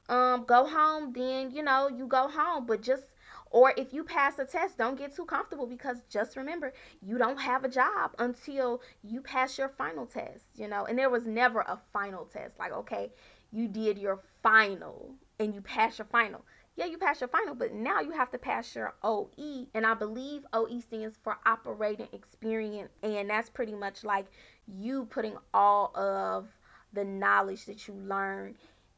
um 0.09 0.45
go 0.47 0.67
home, 0.67 1.13
then 1.13 1.51
you 1.51 1.63
know 1.63 1.89
you 1.89 2.07
go 2.07 2.29
home, 2.29 2.65
but 2.67 2.81
just 2.81 3.05
or 3.51 3.73
if 3.77 3.93
you 3.93 4.05
pass 4.05 4.39
a 4.39 4.45
test, 4.45 4.77
don't 4.79 4.99
get 4.99 5.15
too 5.15 5.25
comfortable 5.25 5.67
because 5.67 6.03
just 6.11 6.37
remember, 6.37 6.73
you 7.01 7.17
don't 7.17 7.41
have 7.41 7.65
a 7.65 7.69
job 7.69 8.15
until 8.19 8.83
you 9.03 9.23
pass 9.23 9.57
your 9.57 9.71
final 9.71 10.05
test, 10.05 10.45
you 10.55 10.69
know. 10.69 10.85
And 10.85 10.99
there 10.99 11.09
was 11.09 11.25
never 11.25 11.61
a 11.61 11.79
final 11.93 12.27
test. 12.27 12.59
Like, 12.59 12.73
okay, 12.73 13.11
you 13.51 13.67
did 13.67 13.97
your 13.97 14.21
final 14.43 15.15
and 15.41 15.55
you 15.55 15.63
passed 15.63 15.99
your 15.99 16.07
final 16.07 16.45
yeah, 16.79 16.85
you 16.85 16.97
passed 16.97 17.21
your 17.21 17.29
final, 17.29 17.57
but 17.57 17.75
now 17.75 18.01
you 18.01 18.13
have 18.13 18.31
to 18.31 18.39
pass 18.39 18.77
your 18.77 18.95
OE. 19.03 19.67
And 19.75 19.85
I 19.85 19.95
believe 19.95 20.47
OE 20.53 20.79
stands 20.79 21.19
for 21.25 21.37
operating 21.45 22.07
experience. 22.13 22.93
And 23.03 23.29
that's 23.29 23.51
pretty 23.51 23.75
much 23.75 24.05
like 24.05 24.27
you 24.69 25.07
putting 25.07 25.37
all 25.53 25.91
of 25.97 26.47
the 26.93 27.03
knowledge 27.03 27.65
that 27.65 27.89
you 27.89 27.95
learn 27.95 28.55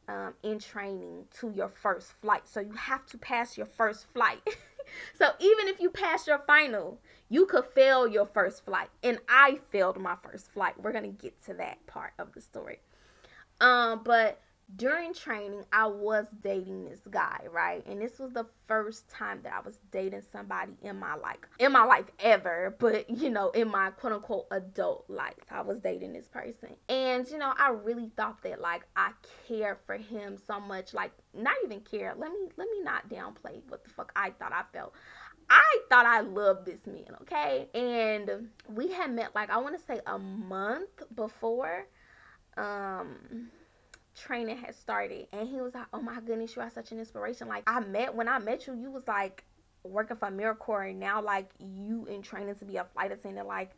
um, 0.08 0.34
in 0.42 0.58
training 0.58 1.24
to 1.40 1.52
your 1.56 1.70
first 1.70 2.12
flight. 2.20 2.42
So 2.44 2.60
you 2.60 2.74
have 2.74 3.06
to 3.06 3.18
pass 3.18 3.56
your 3.56 3.66
first 3.66 4.04
flight. 4.12 4.42
so 5.14 5.30
even 5.40 5.68
if 5.68 5.80
you 5.80 5.88
pass 5.88 6.26
your 6.26 6.40
final, 6.46 7.00
you 7.30 7.46
could 7.46 7.64
fail 7.64 8.06
your 8.06 8.26
first 8.26 8.62
flight. 8.66 8.90
And 9.02 9.20
I 9.26 9.58
failed 9.70 9.98
my 9.98 10.16
first 10.22 10.52
flight. 10.52 10.74
We're 10.78 10.92
going 10.92 11.04
to 11.04 11.22
get 11.22 11.42
to 11.46 11.54
that 11.54 11.78
part 11.86 12.12
of 12.18 12.34
the 12.34 12.42
story. 12.42 12.80
Um, 13.58 14.02
but 14.04 14.38
during 14.76 15.14
training, 15.14 15.64
I 15.72 15.86
was 15.86 16.26
dating 16.42 16.84
this 16.84 17.00
guy, 17.10 17.46
right? 17.50 17.84
And 17.86 18.00
this 18.00 18.18
was 18.18 18.32
the 18.32 18.46
first 18.66 19.08
time 19.08 19.40
that 19.42 19.52
I 19.52 19.60
was 19.60 19.78
dating 19.90 20.22
somebody 20.32 20.72
in 20.82 20.98
my 20.98 21.14
life, 21.14 21.38
in 21.58 21.72
my 21.72 21.84
life 21.84 22.06
ever, 22.20 22.76
but 22.78 23.08
you 23.10 23.30
know, 23.30 23.50
in 23.50 23.68
my 23.68 23.90
quote 23.90 24.12
unquote 24.12 24.46
adult 24.50 25.04
life, 25.08 25.34
I 25.50 25.62
was 25.62 25.78
dating 25.80 26.12
this 26.12 26.28
person. 26.28 26.70
And 26.88 27.28
you 27.28 27.38
know, 27.38 27.52
I 27.58 27.70
really 27.70 28.10
thought 28.16 28.42
that 28.42 28.60
like 28.60 28.82
I 28.96 29.12
cared 29.48 29.78
for 29.86 29.96
him 29.96 30.36
so 30.46 30.60
much, 30.60 30.94
like 30.94 31.12
not 31.34 31.54
even 31.64 31.80
care. 31.80 32.14
Let 32.16 32.30
me 32.30 32.48
let 32.56 32.68
me 32.70 32.82
not 32.82 33.08
downplay 33.08 33.60
what 33.68 33.84
the 33.84 33.90
fuck 33.90 34.12
I 34.14 34.30
thought 34.30 34.52
I 34.52 34.62
felt. 34.72 34.94
I 35.48 35.78
thought 35.88 36.06
I 36.06 36.20
loved 36.20 36.64
this 36.64 36.86
man, 36.86 37.16
okay? 37.22 37.68
And 37.74 38.50
we 38.68 38.92
had 38.92 39.12
met 39.12 39.34
like 39.34 39.50
I 39.50 39.58
want 39.58 39.76
to 39.78 39.84
say 39.84 40.00
a 40.06 40.18
month 40.18 41.02
before 41.14 41.86
um 42.56 43.50
training 44.16 44.56
had 44.56 44.74
started 44.74 45.26
and 45.32 45.48
he 45.48 45.60
was 45.60 45.74
like 45.74 45.86
oh 45.92 46.00
my 46.00 46.20
goodness 46.20 46.54
you 46.56 46.62
are 46.62 46.70
such 46.70 46.92
an 46.92 46.98
inspiration. 46.98 47.48
Like 47.48 47.64
i 47.66 47.80
met 47.80 48.14
when 48.14 48.28
i 48.28 48.38
met 48.38 48.66
you 48.66 48.74
you 48.74 48.90
was 48.90 49.06
like 49.08 49.44
working 49.82 50.16
for 50.16 50.28
AmeriCorps 50.28 50.90
and 50.90 51.00
now 51.00 51.22
like 51.22 51.50
you 51.58 52.06
in 52.06 52.22
training 52.22 52.54
to 52.56 52.64
be 52.64 52.76
a 52.76 52.84
flight 52.84 53.12
attendant 53.12 53.46
like 53.46 53.70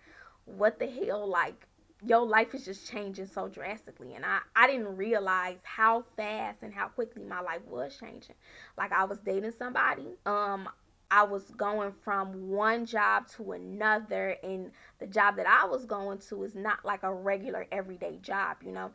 what 0.46 0.78
the 0.78 0.86
hell 0.86 1.28
like 1.28 1.66
your 2.04 2.26
life 2.26 2.52
is 2.54 2.64
just 2.64 2.90
changing 2.90 3.26
so 3.26 3.46
drastically. 3.46 4.14
And 4.14 4.24
I, 4.24 4.40
I 4.56 4.66
didn't 4.66 4.96
realize 4.96 5.58
how 5.62 6.04
fast 6.16 6.64
and 6.64 6.74
how 6.74 6.88
quickly 6.88 7.22
my 7.22 7.40
life 7.40 7.60
was 7.68 7.96
changing. 7.98 8.34
Like 8.76 8.92
i 8.92 9.04
was 9.04 9.18
dating 9.18 9.52
somebody 9.52 10.16
um 10.26 10.68
I 11.14 11.24
was 11.24 11.42
going 11.58 11.92
from 12.02 12.48
one 12.48 12.86
job 12.86 13.28
to 13.36 13.52
another, 13.52 14.34
and 14.42 14.70
the 14.98 15.06
job 15.06 15.36
that 15.36 15.46
I 15.46 15.66
was 15.66 15.84
going 15.84 16.16
to 16.30 16.42
is 16.42 16.54
not 16.54 16.86
like 16.86 17.02
a 17.02 17.12
regular 17.12 17.66
everyday 17.70 18.16
job, 18.22 18.56
you 18.64 18.72
know. 18.72 18.90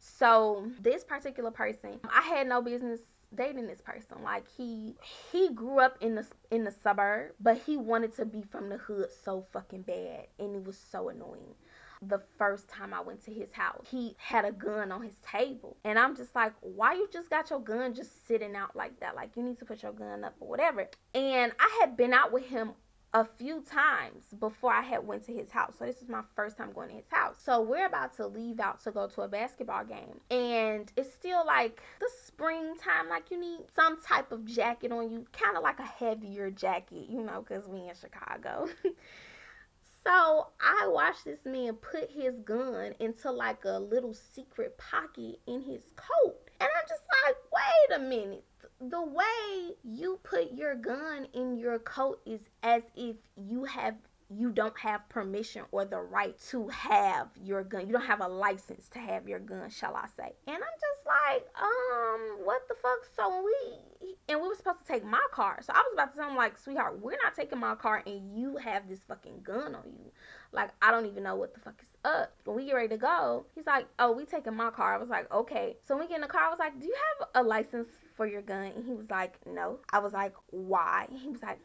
So 0.00 0.66
this 0.80 1.04
particular 1.04 1.50
person, 1.50 2.00
I 2.10 2.22
had 2.22 2.48
no 2.48 2.62
business 2.62 3.00
dating 3.34 3.66
this 3.66 3.80
person. 3.80 4.22
Like 4.24 4.46
he 4.56 4.94
he 5.30 5.50
grew 5.50 5.78
up 5.78 5.98
in 6.00 6.14
the 6.14 6.26
in 6.50 6.64
the 6.64 6.70
suburb, 6.70 7.32
but 7.40 7.58
he 7.58 7.76
wanted 7.76 8.16
to 8.16 8.24
be 8.24 8.42
from 8.42 8.68
the 8.68 8.78
hood 8.78 9.08
so 9.24 9.46
fucking 9.52 9.82
bad, 9.82 10.26
and 10.38 10.56
it 10.56 10.64
was 10.64 10.78
so 10.78 11.10
annoying. 11.10 11.54
The 12.02 12.22
first 12.38 12.66
time 12.66 12.94
I 12.94 13.02
went 13.02 13.22
to 13.26 13.30
his 13.30 13.52
house, 13.52 13.86
he 13.90 14.16
had 14.16 14.46
a 14.46 14.52
gun 14.52 14.90
on 14.90 15.02
his 15.02 15.18
table, 15.18 15.76
and 15.84 15.98
I'm 15.98 16.16
just 16.16 16.34
like, 16.34 16.54
why 16.62 16.94
you 16.94 17.06
just 17.12 17.28
got 17.28 17.50
your 17.50 17.60
gun 17.60 17.92
just 17.92 18.26
sitting 18.26 18.56
out 18.56 18.74
like 18.74 18.98
that? 19.00 19.14
Like 19.14 19.36
you 19.36 19.42
need 19.42 19.58
to 19.58 19.66
put 19.66 19.82
your 19.82 19.92
gun 19.92 20.24
up 20.24 20.34
or 20.40 20.48
whatever. 20.48 20.88
And 21.14 21.52
I 21.60 21.78
had 21.80 21.98
been 21.98 22.14
out 22.14 22.32
with 22.32 22.46
him 22.46 22.72
a 23.12 23.24
few 23.24 23.62
times 23.62 24.22
before 24.38 24.72
I 24.72 24.82
had 24.82 25.06
went 25.06 25.24
to 25.26 25.32
his 25.32 25.50
house. 25.50 25.74
So 25.78 25.84
this 25.84 26.00
is 26.00 26.08
my 26.08 26.22
first 26.36 26.56
time 26.56 26.72
going 26.72 26.90
to 26.90 26.94
his 26.94 27.08
house. 27.10 27.36
So 27.44 27.60
we're 27.60 27.86
about 27.86 28.16
to 28.16 28.26
leave 28.26 28.60
out 28.60 28.82
to 28.84 28.92
go 28.92 29.08
to 29.08 29.22
a 29.22 29.28
basketball 29.28 29.84
game. 29.84 30.20
And 30.30 30.90
it's 30.96 31.12
still 31.12 31.44
like 31.44 31.80
the 31.98 32.08
springtime, 32.24 33.08
like 33.08 33.30
you 33.30 33.40
need 33.40 33.60
some 33.74 34.00
type 34.00 34.30
of 34.30 34.44
jacket 34.44 34.92
on 34.92 35.10
you, 35.10 35.26
kind 35.32 35.56
of 35.56 35.62
like 35.62 35.80
a 35.80 35.84
heavier 35.84 36.50
jacket, 36.50 37.06
you 37.08 37.22
know, 37.22 37.44
because 37.46 37.66
we 37.66 37.80
in 37.80 37.94
Chicago. 38.00 38.68
so 40.04 40.46
I 40.60 40.86
watched 40.86 41.24
this 41.24 41.44
man 41.44 41.74
put 41.74 42.10
his 42.12 42.36
gun 42.44 42.94
into 43.00 43.32
like 43.32 43.64
a 43.64 43.80
little 43.80 44.14
secret 44.14 44.78
pocket 44.78 45.40
in 45.48 45.62
his 45.62 45.82
coat. 45.96 46.36
And 46.60 46.68
I'm 46.76 46.88
just 46.88 47.02
like, 47.26 47.36
wait 47.52 47.96
a 47.96 48.00
minute 48.00 48.44
the 48.80 49.02
way 49.02 49.74
you 49.84 50.18
put 50.22 50.52
your 50.52 50.74
gun 50.74 51.26
in 51.34 51.58
your 51.58 51.78
coat 51.78 52.20
is 52.24 52.40
as 52.62 52.82
if 52.96 53.16
you 53.36 53.64
have 53.64 53.96
you 54.32 54.52
don't 54.52 54.78
have 54.78 55.08
permission 55.08 55.64
or 55.72 55.84
the 55.84 55.98
right 55.98 56.38
to 56.50 56.68
have 56.68 57.28
your 57.42 57.64
gun. 57.64 57.86
You 57.86 57.92
don't 57.92 58.06
have 58.06 58.20
a 58.20 58.28
license 58.28 58.88
to 58.90 59.00
have 59.00 59.28
your 59.28 59.40
gun, 59.40 59.68
shall 59.70 59.96
I 59.96 60.06
say. 60.16 60.32
And 60.46 60.54
I'm 60.54 60.60
just 60.60 61.04
like, 61.04 61.46
um, 61.60 62.44
what 62.44 62.62
the 62.68 62.76
fuck? 62.80 63.08
So 63.16 63.42
we 63.44 64.14
and 64.28 64.40
we 64.40 64.46
were 64.46 64.54
supposed 64.54 64.78
to 64.78 64.84
take 64.84 65.04
my 65.04 65.20
car. 65.32 65.58
So 65.62 65.72
I 65.72 65.78
was 65.78 65.92
about 65.94 66.12
to 66.12 66.20
tell 66.20 66.30
him 66.30 66.36
like, 66.36 66.56
sweetheart, 66.58 67.00
we're 67.02 67.18
not 67.22 67.34
taking 67.34 67.58
my 67.58 67.74
car 67.74 68.04
and 68.06 68.38
you 68.38 68.56
have 68.58 68.88
this 68.88 69.00
fucking 69.08 69.40
gun 69.42 69.74
on 69.74 69.92
you. 69.98 70.12
Like 70.52 70.70
I 70.80 70.92
don't 70.92 71.06
even 71.06 71.24
know 71.24 71.34
what 71.34 71.52
the 71.52 71.60
fuck 71.60 71.80
is 71.82 71.88
up. 72.04 72.32
When 72.44 72.56
we 72.56 72.66
get 72.66 72.74
ready 72.74 72.88
to 72.88 72.98
go, 72.98 73.46
he's 73.56 73.66
like, 73.66 73.88
Oh, 73.98 74.12
we 74.12 74.26
taking 74.26 74.54
my 74.54 74.70
car. 74.70 74.94
I 74.94 74.98
was 74.98 75.08
like, 75.08 75.30
Okay. 75.32 75.76
So 75.86 75.96
when 75.96 76.04
we 76.04 76.08
get 76.08 76.16
in 76.16 76.22
the 76.22 76.28
car, 76.28 76.42
I 76.42 76.50
was 76.50 76.60
like, 76.60 76.78
Do 76.78 76.86
you 76.86 76.94
have 77.18 77.44
a 77.44 77.46
license 77.46 77.88
for 78.20 78.26
your 78.26 78.42
gun? 78.42 78.70
And 78.76 78.84
he 78.84 78.92
was 78.92 79.08
like, 79.08 79.38
No. 79.46 79.78
I 79.94 79.98
was 79.98 80.12
like, 80.12 80.34
Why? 80.50 81.06
He 81.10 81.28
was 81.28 81.42
like, 81.42 81.58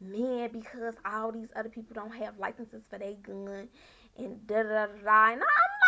Man, 0.00 0.50
because 0.50 0.94
all 1.04 1.30
these 1.30 1.50
other 1.54 1.68
people 1.68 1.94
don't 1.94 2.10
have 2.16 2.36
licenses 2.36 2.82
for 2.90 2.98
their 2.98 3.14
gun 3.22 3.68
and 4.18 4.44
da 4.44 4.64
da 4.64 4.86
da 4.86 4.86
da. 4.86 5.32
And 5.32 5.40
I'm 5.40 5.79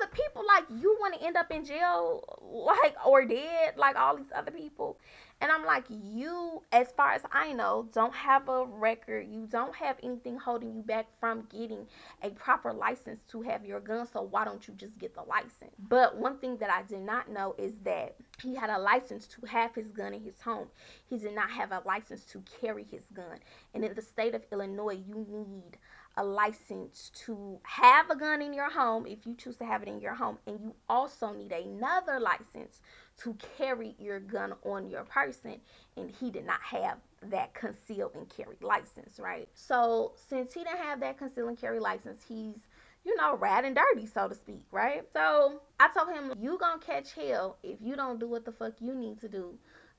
other 0.00 0.10
people, 0.12 0.44
like, 0.46 0.64
you 0.80 0.96
want 1.00 1.14
to 1.14 1.26
end 1.26 1.36
up 1.36 1.50
in 1.50 1.64
jail, 1.64 2.24
like, 2.40 2.94
or 3.06 3.24
dead, 3.24 3.74
like 3.76 3.96
all 3.96 4.16
these 4.16 4.32
other 4.34 4.50
people. 4.50 4.98
And 5.42 5.50
I'm 5.50 5.64
like, 5.64 5.84
you, 5.88 6.62
as 6.70 6.92
far 6.92 7.12
as 7.12 7.22
I 7.32 7.54
know, 7.54 7.88
don't 7.94 8.14
have 8.14 8.48
a 8.50 8.66
record. 8.66 9.26
You 9.30 9.46
don't 9.46 9.74
have 9.74 9.96
anything 10.02 10.36
holding 10.36 10.74
you 10.74 10.82
back 10.82 11.06
from 11.18 11.48
getting 11.50 11.86
a 12.22 12.28
proper 12.30 12.74
license 12.74 13.20
to 13.30 13.40
have 13.42 13.64
your 13.64 13.80
gun. 13.80 14.06
So 14.06 14.20
why 14.20 14.44
don't 14.44 14.68
you 14.68 14.74
just 14.74 14.98
get 14.98 15.14
the 15.14 15.22
license? 15.22 15.74
But 15.88 16.16
one 16.18 16.36
thing 16.38 16.58
that 16.58 16.70
I 16.70 16.82
did 16.82 17.00
not 17.00 17.30
know 17.30 17.54
is 17.56 17.72
that 17.84 18.16
he 18.42 18.54
had 18.54 18.68
a 18.68 18.78
license 18.78 19.26
to 19.28 19.46
have 19.46 19.74
his 19.74 19.90
gun 19.92 20.12
in 20.12 20.22
his 20.22 20.38
home. 20.42 20.68
He 21.08 21.16
did 21.16 21.34
not 21.34 21.50
have 21.50 21.72
a 21.72 21.82
license 21.86 22.24
to 22.26 22.42
carry 22.60 22.84
his 22.90 23.04
gun. 23.14 23.38
And 23.72 23.82
in 23.82 23.94
the 23.94 24.02
state 24.02 24.34
of 24.34 24.44
Illinois, 24.52 24.98
you 25.08 25.26
need 25.26 25.78
a 26.16 26.24
license 26.24 27.10
to 27.26 27.58
have 27.62 28.10
a 28.10 28.16
gun 28.16 28.42
in 28.42 28.52
your 28.52 28.70
home 28.70 29.06
if 29.06 29.26
you 29.26 29.34
choose 29.34 29.56
to 29.56 29.64
have 29.64 29.82
it 29.82 29.88
in 29.88 30.00
your 30.00 30.14
home. 30.14 30.38
And 30.46 30.60
you 30.60 30.74
also 30.88 31.32
need 31.32 31.52
another 31.52 32.18
license 32.18 32.80
to 33.18 33.36
carry 33.56 33.94
your 33.98 34.20
gun 34.20 34.54
on 34.64 34.88
your 34.88 35.04
person. 35.04 35.60
And 35.96 36.10
he 36.10 36.30
did 36.30 36.46
not 36.46 36.60
have 36.62 36.98
that 37.22 37.54
conceal 37.54 38.10
and 38.14 38.28
carry 38.28 38.56
license, 38.60 39.18
right? 39.18 39.48
So 39.54 40.12
since 40.28 40.54
he 40.54 40.64
didn't 40.64 40.78
have 40.78 41.00
that 41.00 41.18
conceal 41.18 41.48
and 41.48 41.58
carry 41.58 41.80
license, 41.80 42.22
he's 42.26 42.56
you 43.04 43.16
know, 43.16 43.36
rad 43.36 43.64
and 43.64 43.74
dirty, 43.74 44.06
so 44.06 44.28
to 44.28 44.34
speak, 44.34 44.64
right? 44.70 45.04
So 45.12 45.60
I 45.78 45.88
told 45.96 46.14
him, 46.14 46.34
you 46.38 46.58
gonna 46.58 46.80
catch 46.80 47.14
hell 47.14 47.56
if 47.62 47.78
you 47.80 47.96
don't 47.96 48.20
do 48.20 48.28
what 48.28 48.44
the 48.44 48.52
fuck 48.52 48.74
you 48.80 48.94
need 48.94 49.20
to 49.20 49.28
do 49.28 49.54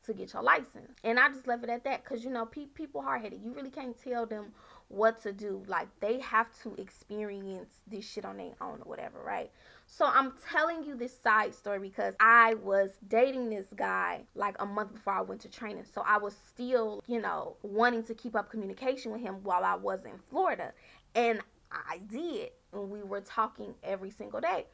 to 0.05 0.13
get 0.13 0.33
your 0.33 0.43
license. 0.43 0.91
And 1.03 1.19
I 1.19 1.29
just 1.29 1.47
left 1.47 1.63
it 1.63 1.69
at 1.69 1.83
that 1.83 2.03
because, 2.03 2.23
you 2.23 2.31
know, 2.31 2.45
pe- 2.45 2.65
people 2.67 3.01
hard 3.01 3.21
headed. 3.21 3.41
You 3.43 3.53
really 3.53 3.69
can't 3.69 3.95
tell 4.01 4.25
them 4.25 4.51
what 4.91 5.21
to 5.23 5.31
do. 5.31 5.63
Like 5.67 5.87
they 5.99 6.19
have 6.19 6.47
to 6.63 6.75
experience 6.75 7.69
this 7.87 8.09
shit 8.09 8.25
on 8.25 8.37
their 8.37 8.53
own 8.59 8.79
or 8.81 8.89
whatever, 8.89 9.19
right? 9.25 9.49
So 9.87 10.05
I'm 10.05 10.33
telling 10.49 10.83
you 10.83 10.95
this 10.95 11.17
side 11.17 11.53
story 11.53 11.79
because 11.79 12.15
I 12.19 12.53
was 12.55 12.91
dating 13.07 13.49
this 13.49 13.67
guy 13.75 14.21
like 14.35 14.55
a 14.59 14.65
month 14.65 14.93
before 14.93 15.13
I 15.13 15.21
went 15.21 15.41
to 15.41 15.49
training. 15.49 15.85
So 15.93 16.03
I 16.05 16.17
was 16.17 16.35
still, 16.47 17.03
you 17.07 17.21
know, 17.21 17.55
wanting 17.61 18.03
to 18.03 18.13
keep 18.13 18.35
up 18.35 18.49
communication 18.49 19.11
with 19.11 19.21
him 19.21 19.35
while 19.43 19.63
I 19.63 19.75
was 19.75 20.05
in 20.05 20.19
Florida. 20.29 20.73
And 21.15 21.41
I 21.71 21.99
did. 22.09 22.51
And 22.73 22.89
we 22.89 23.03
were 23.03 23.21
talking 23.21 23.73
every 23.83 24.11
single 24.11 24.39
day. 24.39 24.65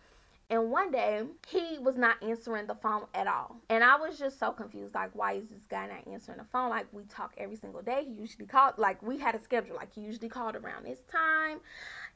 And 0.50 0.72
one 0.72 0.92
day, 0.92 1.24
he 1.46 1.78
was 1.78 1.98
not 1.98 2.24
answering 2.24 2.68
the 2.68 2.76
phone 2.76 3.04
at 3.14 3.28
all. 3.28 3.58
And 3.70 3.84
I 3.84 3.98
was 3.98 4.18
just 4.18 4.40
so 4.40 4.52
confused. 4.52 4.96
Like, 4.96 5.10
why 5.14 5.34
is 5.34 5.50
this 5.50 5.66
guy 5.70 5.88
not 5.88 6.08
answering 6.12 6.38
the 6.38 6.46
phone? 6.46 6.70
Like, 6.70 6.86
we 6.94 7.04
talk 7.04 7.34
every 7.38 7.58
single 7.58 7.82
day. 7.82 8.06
He 8.06 8.14
usually 8.14 8.46
called, 8.46 8.76
like, 8.78 9.02
we 9.02 9.18
had 9.18 9.36
a 9.36 9.42
schedule. 9.42 9.76
Like, 9.76 9.94
he 9.94 10.00
usually 10.00 10.30
called 10.30 10.56
around 10.56 10.86
this 10.86 11.02
time. 11.12 11.60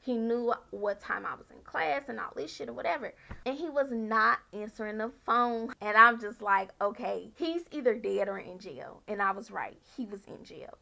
He 0.00 0.16
knew 0.16 0.54
what 0.70 0.98
time 0.98 1.26
I 1.26 1.34
was 1.34 1.50
in 1.50 1.60
class 1.62 2.04
and 2.08 2.18
all 2.18 2.32
this 2.34 2.50
shit 2.50 2.70
or 2.70 2.72
whatever. 2.72 3.12
And 3.44 3.54
he 3.54 3.68
was 3.68 3.88
not 3.90 4.38
answering 4.54 4.96
the 4.96 5.12
phone. 5.26 5.74
And 5.82 5.94
I'm 5.94 6.18
just 6.18 6.40
like, 6.40 6.70
okay, 6.80 7.30
he's 7.36 7.64
either 7.70 7.94
dead 7.94 8.28
or 8.28 8.38
in 8.38 8.58
jail. 8.58 9.02
And 9.08 9.20
I 9.20 9.32
was 9.32 9.50
right. 9.50 9.76
He 9.94 10.06
was 10.06 10.24
in 10.24 10.42
jail. 10.42 10.78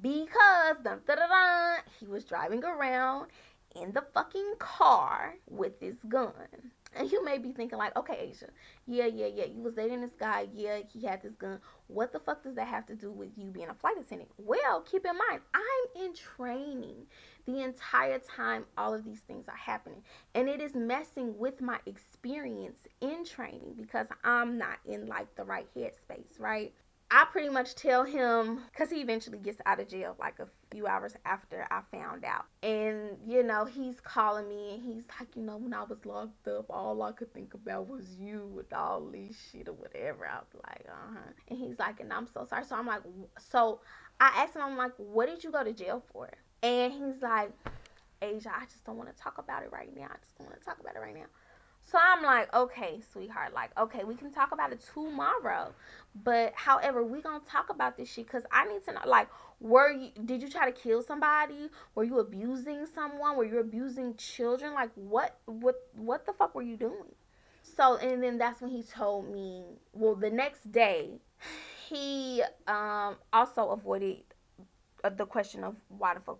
Because, 0.00 0.76
dun, 0.84 1.00
dun, 1.04 1.18
dun, 1.18 1.28
dun, 1.28 1.78
he 1.98 2.06
was 2.06 2.24
driving 2.24 2.62
around 2.62 3.26
in 3.74 3.92
the 3.92 4.04
fucking 4.14 4.54
car 4.60 5.34
with 5.50 5.80
this 5.80 5.96
gun. 6.08 6.32
And 6.94 7.10
you 7.10 7.24
may 7.24 7.38
be 7.38 7.52
thinking 7.52 7.78
like, 7.78 7.96
okay, 7.96 8.30
Asia, 8.30 8.48
yeah, 8.86 9.06
yeah, 9.06 9.26
yeah, 9.26 9.44
you 9.44 9.62
was 9.62 9.74
dating 9.74 10.02
this 10.02 10.12
guy, 10.18 10.48
yeah, 10.54 10.78
he 10.92 11.06
had 11.06 11.22
this 11.22 11.34
gun. 11.34 11.58
What 11.86 12.12
the 12.12 12.20
fuck 12.20 12.42
does 12.42 12.54
that 12.56 12.68
have 12.68 12.86
to 12.86 12.94
do 12.94 13.10
with 13.10 13.30
you 13.36 13.50
being 13.50 13.68
a 13.68 13.74
flight 13.74 13.96
attendant? 13.98 14.30
Well, 14.36 14.82
keep 14.82 15.04
in 15.04 15.12
mind, 15.30 15.42
I'm 15.54 16.04
in 16.04 16.14
training 16.14 17.06
the 17.46 17.62
entire 17.62 18.18
time 18.18 18.64
all 18.76 18.94
of 18.94 19.04
these 19.04 19.20
things 19.20 19.48
are 19.48 19.56
happening. 19.56 20.02
And 20.34 20.48
it 20.48 20.60
is 20.60 20.74
messing 20.74 21.36
with 21.38 21.60
my 21.60 21.78
experience 21.86 22.80
in 23.00 23.24
training 23.24 23.74
because 23.76 24.06
I'm 24.24 24.58
not 24.58 24.78
in 24.86 25.06
like 25.06 25.34
the 25.34 25.44
right 25.44 25.66
headspace, 25.74 26.38
right? 26.38 26.72
I 27.14 27.26
pretty 27.30 27.50
much 27.50 27.74
tell 27.74 28.04
him 28.04 28.60
because 28.70 28.88
he 28.88 29.02
eventually 29.02 29.36
gets 29.36 29.60
out 29.66 29.78
of 29.78 29.86
jail 29.86 30.16
like 30.18 30.38
a 30.38 30.48
few 30.70 30.86
hours 30.86 31.14
after 31.26 31.68
I 31.70 31.82
found 31.94 32.24
out. 32.24 32.46
And, 32.62 33.18
you 33.26 33.42
know, 33.42 33.66
he's 33.66 34.00
calling 34.00 34.48
me 34.48 34.74
and 34.74 34.82
he's 34.82 35.02
like, 35.20 35.36
you 35.36 35.42
know, 35.42 35.58
when 35.58 35.74
I 35.74 35.82
was 35.82 35.98
locked 36.06 36.48
up, 36.48 36.70
all 36.70 37.02
I 37.02 37.12
could 37.12 37.34
think 37.34 37.52
about 37.52 37.86
was 37.86 38.16
you 38.18 38.50
with 38.54 38.72
all 38.72 39.02
this 39.02 39.36
shit 39.52 39.68
or 39.68 39.74
whatever. 39.74 40.26
I 40.26 40.38
was 40.38 40.62
like, 40.66 40.86
uh 40.88 41.12
huh. 41.12 41.32
And 41.48 41.58
he's 41.58 41.78
like, 41.78 42.00
and 42.00 42.10
I'm 42.10 42.26
so 42.32 42.46
sorry. 42.48 42.64
So 42.64 42.76
I'm 42.76 42.86
like, 42.86 43.02
so 43.38 43.80
I 44.18 44.32
asked 44.34 44.56
him, 44.56 44.62
I'm 44.62 44.78
like, 44.78 44.92
what 44.96 45.28
did 45.28 45.44
you 45.44 45.52
go 45.52 45.62
to 45.62 45.74
jail 45.74 46.02
for? 46.14 46.30
And 46.62 46.94
he's 46.94 47.20
like, 47.20 47.50
Asia, 48.22 48.52
I 48.56 48.64
just 48.64 48.84
don't 48.86 48.96
want 48.96 49.14
to 49.14 49.22
talk 49.22 49.36
about 49.36 49.64
it 49.64 49.70
right 49.70 49.94
now. 49.94 50.06
I 50.06 50.16
just 50.22 50.38
don't 50.38 50.46
want 50.46 50.58
to 50.58 50.64
talk 50.64 50.80
about 50.80 50.96
it 50.96 51.00
right 51.00 51.14
now. 51.14 51.26
So 51.92 51.98
I'm 52.00 52.22
like, 52.22 52.52
okay, 52.54 53.02
sweetheart, 53.12 53.52
like, 53.52 53.70
okay, 53.78 54.02
we 54.04 54.14
can 54.14 54.32
talk 54.32 54.52
about 54.52 54.72
it 54.72 54.82
tomorrow. 54.94 55.74
But 56.24 56.54
however, 56.54 57.04
we 57.04 57.20
gonna 57.20 57.40
talk 57.46 57.68
about 57.68 57.98
this 57.98 58.10
shit 58.10 58.26
because 58.26 58.44
I 58.50 58.66
need 58.66 58.82
to 58.86 58.94
know, 58.94 59.00
like, 59.04 59.28
were 59.60 59.92
you 59.92 60.08
did 60.24 60.40
you 60.40 60.48
try 60.48 60.64
to 60.64 60.72
kill 60.72 61.02
somebody? 61.02 61.68
Were 61.94 62.04
you 62.04 62.18
abusing 62.18 62.86
someone? 62.86 63.36
Were 63.36 63.44
you 63.44 63.58
abusing 63.58 64.14
children? 64.16 64.72
Like, 64.72 64.88
what 64.94 65.38
what 65.44 65.86
what 65.94 66.24
the 66.24 66.32
fuck 66.32 66.54
were 66.54 66.62
you 66.62 66.78
doing? 66.78 67.14
So 67.62 67.96
and 67.96 68.22
then 68.22 68.38
that's 68.38 68.62
when 68.62 68.70
he 68.70 68.82
told 68.82 69.30
me. 69.30 69.62
Well, 69.92 70.14
the 70.14 70.30
next 70.30 70.72
day, 70.72 71.20
he 71.88 72.42
um 72.66 73.16
also 73.34 73.68
avoided 73.68 74.22
uh, 75.04 75.10
the 75.10 75.26
question 75.26 75.62
of 75.62 75.76
why 75.88 76.14
the 76.14 76.20
fuck 76.20 76.38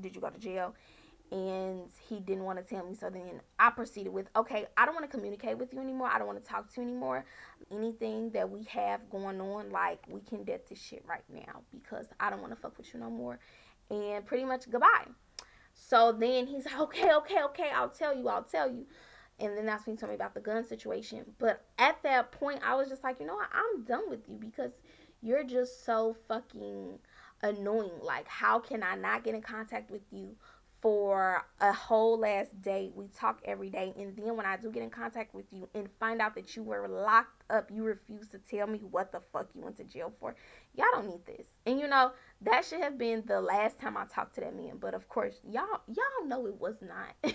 did 0.00 0.14
you 0.14 0.20
go 0.20 0.30
to 0.30 0.38
jail 0.38 0.74
and 1.32 1.90
he 2.08 2.20
didn't 2.20 2.44
want 2.44 2.58
to 2.58 2.64
tell 2.64 2.86
me. 2.86 2.94
So 2.94 3.10
then 3.10 3.40
I 3.58 3.70
proceeded 3.70 4.12
with, 4.12 4.28
okay, 4.36 4.66
I 4.76 4.86
don't 4.86 4.94
want 4.94 5.10
to 5.10 5.14
communicate 5.14 5.58
with 5.58 5.72
you 5.72 5.80
anymore. 5.80 6.08
I 6.12 6.18
don't 6.18 6.26
want 6.26 6.42
to 6.42 6.48
talk 6.48 6.72
to 6.74 6.80
you 6.80 6.86
anymore. 6.86 7.24
Anything 7.70 8.30
that 8.30 8.48
we 8.48 8.64
have 8.64 9.08
going 9.10 9.40
on, 9.40 9.70
like 9.70 10.04
we 10.08 10.20
can 10.20 10.44
debt 10.44 10.66
this 10.68 10.80
shit 10.80 11.04
right 11.08 11.24
now 11.32 11.62
because 11.72 12.06
I 12.20 12.30
don't 12.30 12.40
want 12.40 12.52
to 12.54 12.60
fuck 12.60 12.76
with 12.78 12.92
you 12.94 13.00
no 13.00 13.10
more. 13.10 13.38
And 13.90 14.24
pretty 14.24 14.44
much 14.44 14.70
goodbye. 14.70 15.06
So 15.74 16.12
then 16.12 16.46
he's 16.46 16.64
like, 16.66 16.78
okay, 16.78 17.12
okay, 17.12 17.42
okay, 17.44 17.70
I'll 17.74 17.90
tell 17.90 18.16
you, 18.16 18.28
I'll 18.28 18.44
tell 18.44 18.70
you. 18.70 18.86
And 19.38 19.56
then 19.56 19.66
that's 19.66 19.86
when 19.86 19.96
he 19.96 20.00
told 20.00 20.10
me 20.10 20.16
about 20.16 20.34
the 20.34 20.40
gun 20.40 20.64
situation. 20.64 21.24
But 21.38 21.64
at 21.78 22.02
that 22.04 22.32
point, 22.32 22.60
I 22.64 22.74
was 22.74 22.88
just 22.88 23.04
like, 23.04 23.20
you 23.20 23.26
know 23.26 23.34
what? 23.34 23.50
I'm 23.52 23.84
done 23.84 24.08
with 24.08 24.28
you 24.28 24.36
because 24.36 24.72
you're 25.20 25.44
just 25.44 25.84
so 25.84 26.16
fucking 26.26 26.98
annoying. 27.42 27.98
Like, 28.00 28.26
how 28.28 28.58
can 28.58 28.82
I 28.82 28.96
not 28.96 29.24
get 29.24 29.34
in 29.34 29.42
contact 29.42 29.90
with 29.90 30.02
you 30.10 30.36
for 30.80 31.44
a 31.60 31.72
whole 31.72 32.18
last 32.18 32.60
day. 32.62 32.90
We 32.94 33.08
talk 33.08 33.40
every 33.44 33.70
day. 33.70 33.94
And 33.96 34.16
then 34.16 34.36
when 34.36 34.46
I 34.46 34.56
do 34.56 34.70
get 34.70 34.82
in 34.82 34.90
contact 34.90 35.34
with 35.34 35.46
you 35.50 35.68
and 35.74 35.88
find 35.98 36.20
out 36.20 36.34
that 36.34 36.54
you 36.56 36.62
were 36.62 36.86
locked 36.88 37.42
up, 37.50 37.70
you 37.72 37.84
refuse 37.84 38.28
to 38.28 38.38
tell 38.38 38.66
me 38.66 38.80
what 38.90 39.12
the 39.12 39.20
fuck 39.32 39.48
you 39.54 39.62
went 39.62 39.76
to 39.78 39.84
jail 39.84 40.12
for. 40.20 40.34
Y'all 40.74 40.86
don't 40.92 41.08
need 41.08 41.26
this. 41.26 41.48
And 41.64 41.80
you 41.80 41.88
know, 41.88 42.12
that 42.42 42.64
should 42.64 42.80
have 42.80 42.98
been 42.98 43.22
the 43.26 43.40
last 43.40 43.78
time 43.80 43.96
I 43.96 44.04
talked 44.04 44.34
to 44.36 44.42
that 44.42 44.54
man. 44.54 44.76
But 44.78 44.94
of 44.94 45.08
course, 45.08 45.40
y'all 45.48 45.80
y'all 45.88 46.26
know 46.26 46.46
it 46.46 46.60
was 46.60 46.76
not. 46.82 47.34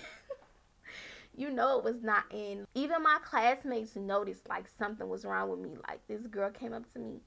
you 1.36 1.50
know 1.50 1.78
it 1.78 1.84
was 1.84 2.02
not 2.02 2.24
and 2.30 2.66
even 2.74 3.02
my 3.02 3.16
classmates 3.24 3.96
noticed 3.96 4.46
like 4.50 4.66
something 4.78 5.08
was 5.08 5.24
wrong 5.24 5.48
with 5.50 5.60
me. 5.60 5.76
Like 5.88 6.06
this 6.06 6.26
girl 6.26 6.50
came 6.50 6.72
up 6.72 6.90
to 6.92 6.98
me 6.98 7.20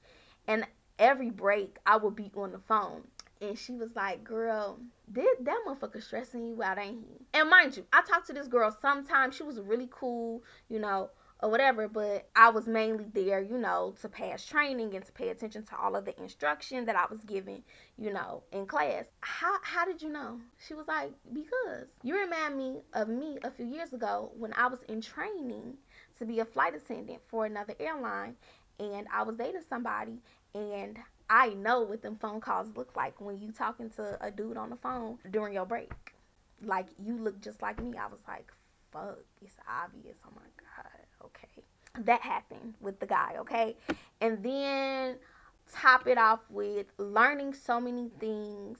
and 0.46 0.66
every 0.98 1.30
break 1.30 1.76
I 1.84 1.96
would 1.96 2.16
be 2.16 2.30
on 2.36 2.52
the 2.52 2.58
phone 2.58 3.02
and 3.40 3.58
she 3.58 3.72
was 3.72 3.94
like, 3.94 4.24
"Girl, 4.24 4.78
did 5.12 5.26
that 5.40 5.62
motherfucker 5.66 6.02
stressing 6.02 6.46
you 6.46 6.62
out, 6.62 6.78
ain't 6.78 7.04
he?" 7.04 7.26
And 7.34 7.50
mind 7.50 7.76
you, 7.76 7.86
I 7.92 8.02
talked 8.02 8.26
to 8.28 8.32
this 8.32 8.48
girl 8.48 8.70
sometimes. 8.70 9.34
She 9.34 9.42
was 9.42 9.60
really 9.60 9.88
cool, 9.90 10.42
you 10.68 10.78
know, 10.78 11.10
or 11.42 11.50
whatever. 11.50 11.88
But 11.88 12.28
I 12.34 12.48
was 12.48 12.66
mainly 12.66 13.06
there, 13.12 13.40
you 13.40 13.58
know, 13.58 13.94
to 14.00 14.08
pass 14.08 14.44
training 14.44 14.94
and 14.94 15.04
to 15.04 15.12
pay 15.12 15.28
attention 15.28 15.64
to 15.64 15.76
all 15.76 15.96
of 15.96 16.04
the 16.04 16.18
instruction 16.20 16.84
that 16.86 16.96
I 16.96 17.06
was 17.10 17.22
given, 17.24 17.62
you 17.98 18.12
know, 18.12 18.42
in 18.52 18.66
class. 18.66 19.04
How 19.20 19.58
how 19.62 19.84
did 19.84 20.02
you 20.02 20.08
know? 20.08 20.40
She 20.58 20.74
was 20.74 20.88
like, 20.88 21.12
"Because 21.32 21.86
you 22.02 22.18
remind 22.18 22.56
me 22.56 22.82
of 22.94 23.08
me 23.08 23.38
a 23.44 23.50
few 23.50 23.66
years 23.66 23.92
ago 23.92 24.32
when 24.36 24.52
I 24.54 24.66
was 24.66 24.82
in 24.88 25.00
training 25.00 25.76
to 26.18 26.24
be 26.24 26.40
a 26.40 26.44
flight 26.44 26.74
attendant 26.74 27.20
for 27.28 27.44
another 27.44 27.74
airline, 27.78 28.36
and 28.78 29.06
I 29.12 29.22
was 29.22 29.36
dating 29.36 29.62
somebody." 29.68 30.22
And 30.54 30.98
I 31.28 31.50
know 31.50 31.82
what 31.82 32.02
them 32.02 32.16
phone 32.16 32.40
calls 32.40 32.68
look 32.76 32.94
like 32.96 33.20
when 33.20 33.38
you 33.38 33.52
talking 33.52 33.90
to 33.90 34.16
a 34.24 34.30
dude 34.30 34.56
on 34.56 34.70
the 34.70 34.76
phone 34.76 35.18
during 35.30 35.54
your 35.54 35.66
break. 35.66 35.92
Like 36.62 36.86
you 37.02 37.16
look 37.16 37.40
just 37.40 37.60
like 37.62 37.82
me. 37.82 37.96
I 37.96 38.06
was 38.06 38.20
like, 38.28 38.52
fuck, 38.92 39.18
it's 39.42 39.56
obvious. 39.68 40.16
Oh 40.24 40.32
my 40.34 40.42
god. 40.56 41.26
Okay. 41.26 42.04
That 42.04 42.20
happened 42.20 42.74
with 42.80 43.00
the 43.00 43.06
guy, 43.06 43.36
okay? 43.38 43.76
And 44.20 44.42
then 44.42 45.16
top 45.72 46.06
it 46.06 46.18
off 46.18 46.40
with 46.50 46.86
learning 46.98 47.54
so 47.54 47.80
many 47.80 48.10
things 48.20 48.78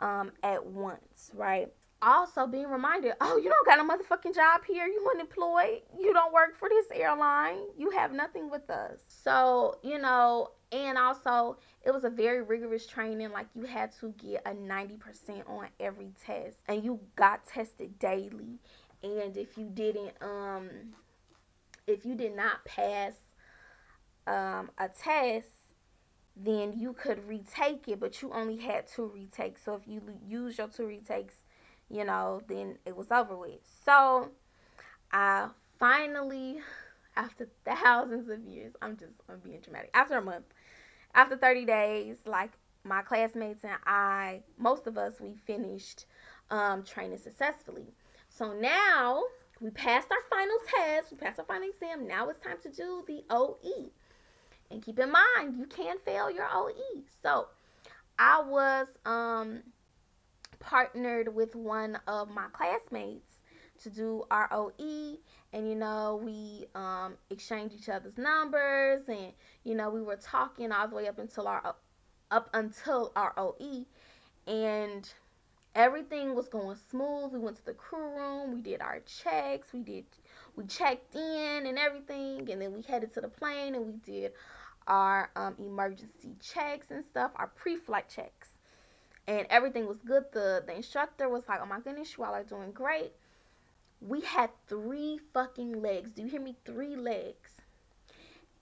um, 0.00 0.32
at 0.42 0.64
once, 0.64 1.30
right? 1.34 1.72
Also 2.02 2.46
being 2.46 2.68
reminded, 2.68 3.14
oh, 3.20 3.36
you 3.36 3.48
don't 3.48 3.66
got 3.66 3.78
a 3.78 3.82
motherfucking 3.82 4.34
job 4.34 4.62
here. 4.66 4.86
You 4.86 5.08
unemployed. 5.14 5.82
You 5.98 6.12
don't 6.12 6.32
work 6.32 6.58
for 6.58 6.68
this 6.68 6.86
airline. 6.92 7.58
You 7.78 7.90
have 7.90 8.12
nothing 8.12 8.50
with 8.50 8.68
us. 8.68 9.00
So, 9.08 9.78
you 9.82 9.98
know, 9.98 10.50
and 10.72 10.98
also 10.98 11.58
it 11.84 11.92
was 11.92 12.04
a 12.04 12.10
very 12.10 12.42
rigorous 12.42 12.86
training 12.86 13.30
like 13.30 13.46
you 13.54 13.64
had 13.64 13.92
to 14.00 14.12
get 14.18 14.42
a 14.44 14.50
90% 14.50 15.48
on 15.48 15.68
every 15.78 16.12
test. 16.24 16.58
And 16.66 16.82
you 16.82 16.98
got 17.14 17.46
tested 17.46 17.98
daily. 17.98 18.58
And 19.02 19.36
if 19.36 19.56
you 19.56 19.68
didn't 19.72 20.12
um 20.20 20.68
if 21.86 22.04
you 22.04 22.14
did 22.16 22.34
not 22.34 22.64
pass 22.64 23.12
um 24.26 24.70
a 24.78 24.88
test 24.88 25.48
then 26.36 26.74
you 26.76 26.92
could 26.92 27.26
retake 27.28 27.88
it 27.88 28.00
but 28.00 28.20
you 28.20 28.30
only 28.32 28.56
had 28.56 28.86
two 28.88 29.10
retakes. 29.14 29.62
So 29.64 29.74
if 29.74 29.86
you 29.86 30.02
use 30.26 30.58
your 30.58 30.68
two 30.68 30.86
retakes 30.86 31.36
you 31.88 32.04
know 32.04 32.40
then 32.48 32.78
it 32.84 32.96
was 32.96 33.10
over 33.12 33.36
with. 33.36 33.60
So 33.84 34.30
i 35.12 35.48
finally 35.78 36.58
after 37.14 37.48
thousands 37.64 38.28
of 38.28 38.40
years 38.44 38.72
i'm 38.82 38.96
just 38.96 39.12
i'm 39.28 39.38
being 39.38 39.60
dramatic. 39.60 39.90
After 39.94 40.18
a 40.18 40.22
month 40.22 40.46
after 41.16 41.36
30 41.36 41.64
days, 41.64 42.16
like 42.26 42.52
my 42.84 43.02
classmates 43.02 43.64
and 43.64 43.72
I, 43.86 44.42
most 44.58 44.86
of 44.86 44.96
us, 44.98 45.14
we 45.20 45.34
finished 45.46 46.04
um, 46.50 46.84
training 46.84 47.18
successfully. 47.18 47.86
So 48.28 48.52
now 48.52 49.24
we 49.60 49.70
passed 49.70 50.08
our 50.10 50.38
final 50.38 50.56
test, 50.68 51.10
we 51.10 51.16
passed 51.16 51.38
our 51.38 51.46
final 51.46 51.68
exam. 51.68 52.06
Now 52.06 52.28
it's 52.28 52.38
time 52.38 52.58
to 52.62 52.70
do 52.70 53.02
the 53.08 53.24
OE. 53.30 53.90
And 54.70 54.82
keep 54.82 54.98
in 54.98 55.10
mind, 55.10 55.58
you 55.58 55.66
can 55.66 55.96
fail 56.04 56.30
your 56.30 56.48
OE. 56.52 57.02
So 57.22 57.46
I 58.18 58.42
was 58.42 58.88
um, 59.06 59.60
partnered 60.60 61.34
with 61.34 61.56
one 61.56 61.98
of 62.06 62.28
my 62.28 62.46
classmates 62.52 63.40
to 63.82 63.90
do 63.90 64.24
our 64.30 64.48
OE 64.52 65.18
and 65.56 65.68
you 65.68 65.74
know 65.74 66.20
we 66.22 66.66
um 66.74 67.14
exchanged 67.30 67.74
each 67.74 67.88
other's 67.88 68.18
numbers 68.18 69.08
and 69.08 69.32
you 69.64 69.74
know 69.74 69.88
we 69.88 70.02
were 70.02 70.16
talking 70.16 70.70
all 70.70 70.86
the 70.86 70.94
way 70.94 71.08
up 71.08 71.18
until 71.18 71.48
our 71.48 71.74
up 72.30 72.50
until 72.52 73.10
our 73.16 73.32
OE 73.38 73.86
and 74.46 75.12
everything 75.74 76.34
was 76.34 76.48
going 76.48 76.76
smooth. 76.90 77.32
We 77.32 77.38
went 77.38 77.56
to 77.56 77.64
the 77.64 77.74
crew 77.74 78.16
room, 78.16 78.54
we 78.54 78.60
did 78.60 78.80
our 78.82 79.00
checks, 79.00 79.68
we 79.72 79.80
did 79.80 80.04
we 80.56 80.66
checked 80.66 81.14
in 81.14 81.66
and 81.66 81.78
everything 81.78 82.50
and 82.50 82.60
then 82.60 82.72
we 82.74 82.82
headed 82.82 83.14
to 83.14 83.20
the 83.22 83.28
plane 83.28 83.74
and 83.74 83.86
we 83.86 83.94
did 84.04 84.32
our 84.86 85.30
um, 85.36 85.54
emergency 85.58 86.36
checks 86.40 86.90
and 86.90 87.04
stuff, 87.04 87.32
our 87.36 87.48
pre-flight 87.48 88.08
checks. 88.08 88.50
And 89.26 89.46
everything 89.50 89.86
was 89.86 89.98
good. 89.98 90.24
The 90.32 90.62
the 90.64 90.76
instructor 90.76 91.28
was 91.28 91.48
like, 91.48 91.60
"Oh 91.60 91.66
my 91.66 91.80
goodness, 91.80 92.16
you 92.16 92.22
all 92.22 92.32
are 92.32 92.44
doing 92.44 92.70
great." 92.70 93.12
We 94.00 94.20
had 94.20 94.50
three 94.68 95.18
fucking 95.32 95.80
legs. 95.80 96.12
Do 96.12 96.22
you 96.22 96.28
hear 96.28 96.40
me? 96.40 96.56
Three 96.64 96.96
legs. 96.96 97.50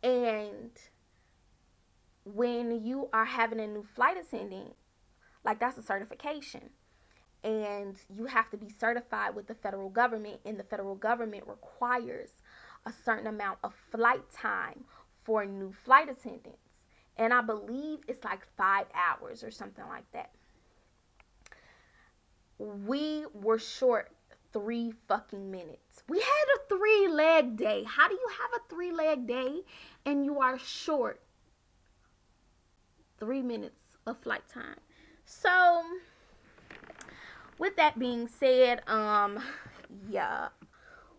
And 0.02 0.70
when 2.24 2.84
you 2.84 3.08
are 3.12 3.24
having 3.24 3.60
a 3.60 3.66
new 3.66 3.84
flight 3.94 4.16
attendant, 4.16 4.74
like 5.44 5.60
that's 5.60 5.78
a 5.78 5.82
certification. 5.82 6.70
And 7.42 7.96
you 8.08 8.24
have 8.26 8.48
to 8.50 8.56
be 8.56 8.70
certified 8.70 9.34
with 9.34 9.46
the 9.46 9.54
federal 9.54 9.90
government, 9.90 10.40
and 10.46 10.58
the 10.58 10.64
federal 10.64 10.94
government 10.94 11.44
requires 11.46 12.30
a 12.86 12.92
certain 13.04 13.26
amount 13.26 13.58
of 13.62 13.74
flight 13.90 14.30
time 14.32 14.84
for 15.24 15.44
new 15.44 15.72
flight 15.84 16.08
attendants. 16.08 16.58
And 17.16 17.32
I 17.32 17.42
believe 17.42 18.00
it's 18.08 18.24
like 18.24 18.46
five 18.56 18.86
hours 18.94 19.44
or 19.44 19.50
something 19.50 19.84
like 19.88 20.10
that. 20.12 20.30
We 22.58 23.26
were 23.34 23.58
short 23.58 24.10
three 24.54 24.94
fucking 25.08 25.50
minutes. 25.50 26.04
We 26.08 26.18
had 26.18 26.44
a 26.56 26.68
three 26.68 27.08
leg 27.08 27.56
day. 27.56 27.84
How 27.86 28.08
do 28.08 28.14
you 28.14 28.28
have 28.40 28.60
a 28.60 28.74
three 28.74 28.92
leg 28.92 29.26
day 29.26 29.62
and 30.06 30.24
you 30.24 30.40
are 30.40 30.58
short 30.58 31.20
three 33.18 33.42
minutes 33.42 33.82
of 34.06 34.16
flight 34.20 34.48
time? 34.48 34.78
So, 35.26 35.82
with 37.58 37.76
that 37.76 37.98
being 37.98 38.28
said, 38.28 38.88
um, 38.88 39.40
yeah, 40.08 40.48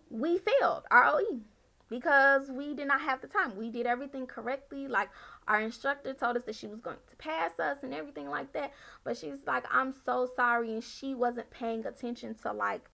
we 0.09 0.37
failed 0.37 0.83
our 0.89 1.05
OE 1.05 1.41
because 1.89 2.49
we 2.49 2.73
did 2.73 2.87
not 2.87 3.01
have 3.01 3.21
the 3.21 3.27
time. 3.27 3.55
We 3.57 3.69
did 3.69 3.85
everything 3.85 4.25
correctly. 4.27 4.87
Like 4.87 5.09
our 5.47 5.59
instructor 5.59 6.13
told 6.13 6.37
us 6.37 6.43
that 6.43 6.55
she 6.55 6.67
was 6.67 6.79
going 6.79 6.97
to 7.09 7.15
pass 7.17 7.59
us 7.59 7.79
and 7.83 7.93
everything 7.93 8.29
like 8.29 8.53
that. 8.53 8.71
But 9.03 9.17
she's 9.17 9.39
like, 9.45 9.65
I'm 9.71 9.93
so 10.05 10.29
sorry. 10.35 10.73
And 10.73 10.83
she 10.83 11.13
wasn't 11.13 11.49
paying 11.51 11.85
attention 11.85 12.35
to 12.43 12.53
like 12.53 12.89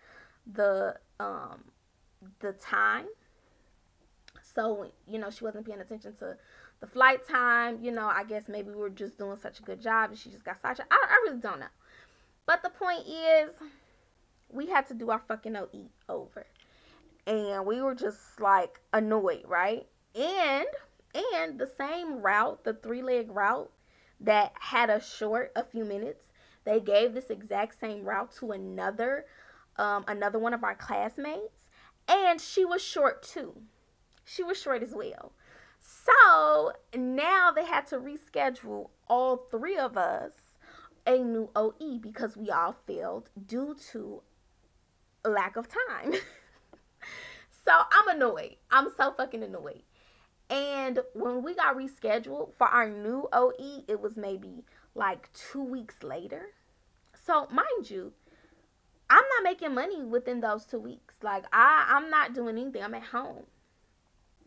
the 0.46 0.98
um 1.20 1.64
the 2.40 2.54
time. 2.54 3.08
So, 4.54 4.92
you 5.08 5.20
know, 5.20 5.30
she 5.30 5.44
wasn't 5.44 5.66
paying 5.66 5.80
attention 5.82 6.16
to 6.18 6.38
the 6.80 6.88
flight 6.88 7.28
time. 7.28 7.80
You 7.82 7.92
know, 7.92 8.08
I 8.08 8.24
guess 8.24 8.48
maybe 8.48 8.70
we 8.72 8.76
were 8.78 8.90
just 8.90 9.18
doing 9.18 9.38
such 9.42 9.60
a 9.60 9.64
good 9.64 9.82
job 9.82 10.10
and 10.12 10.20
she 10.20 10.30
just 10.30 10.44
got 10.44 10.62
sidetracked. 10.62 10.92
I, 10.92 10.98
I 11.10 11.16
really 11.30 11.40
don't 11.42 11.60
know. 11.60 11.68
But 12.46 12.64
the 12.64 12.70
point 12.70 13.08
is, 13.08 13.52
we 14.50 14.68
had 14.68 14.88
to 14.88 14.94
do 14.94 15.10
our 15.12 15.20
fucking 15.28 15.56
OE 15.56 15.90
over. 16.10 16.46
and 17.28 17.66
we 17.66 17.82
were 17.82 17.96
just 17.96 18.40
like 18.40 18.80
annoyed, 18.94 19.44
right? 19.48 19.88
And 20.16 20.68
and 21.14 21.60
the 21.60 21.68
same 21.78 22.22
route, 22.22 22.64
the 22.64 22.74
three 22.74 23.02
leg 23.02 23.30
route 23.32 23.72
that 24.20 24.54
had 24.60 24.90
us 24.90 25.14
short 25.16 25.52
a 25.56 25.64
few 25.64 25.86
minutes, 25.86 26.26
they 26.66 26.80
gave 26.80 27.14
this 27.14 27.30
exact 27.30 27.80
same 27.80 28.04
route 28.06 28.32
to 28.38 28.52
another 28.52 29.26
um, 29.82 30.06
another 30.08 30.38
one 30.38 30.54
of 30.54 30.64
our 30.64 30.76
classmates, 30.76 31.70
and 32.08 32.40
she 32.40 32.64
was 32.64 32.84
short 32.84 33.24
too. 33.24 33.64
She 34.24 34.44
was 34.44 34.62
short 34.62 34.84
as 34.84 34.94
well. 34.94 35.34
So 35.80 36.74
now 36.96 37.52
they 37.52 37.66
had 37.66 37.88
to 37.88 37.98
reschedule 37.98 38.92
all 39.08 39.48
three 39.50 39.78
of 39.78 39.98
us 39.98 40.34
a 41.08 41.18
new 41.18 41.50
OE 41.56 41.98
because 42.00 42.38
we 42.38 42.52
all 42.52 42.76
failed 42.86 43.30
due 43.48 43.76
to 43.92 44.22
lack 45.26 45.56
of 45.56 45.68
time. 45.68 46.14
so 47.66 47.72
I'm 47.72 48.16
annoyed. 48.16 48.58
I'm 48.70 48.90
so 48.96 49.12
fucking 49.18 49.42
annoyed. 49.42 49.82
And 50.52 51.00
when 51.14 51.42
we 51.42 51.56
got 51.56 51.76
rescheduled 51.76 52.54
for 52.54 52.68
our 52.68 52.88
new 52.88 53.28
OE, 53.34 53.84
it 53.88 54.00
was 54.00 54.16
maybe 54.16 54.64
like 54.94 55.34
two 55.34 55.64
weeks 55.64 56.04
later. 56.04 56.50
So 57.26 57.48
mind 57.50 57.90
you, 57.90 58.14
I'm 59.12 59.24
not 59.36 59.44
making 59.44 59.76
money 59.76 60.02
within 60.04 60.40
those 60.40 60.66
two 60.66 60.80
weeks. 60.80 61.16
Like 61.22 61.44
I, 61.52 61.86
I'm 61.90 62.10
not 62.10 62.34
doing 62.34 62.58
anything. 62.58 62.82
I'm 62.82 62.94
at 62.94 63.04
home. 63.04 63.44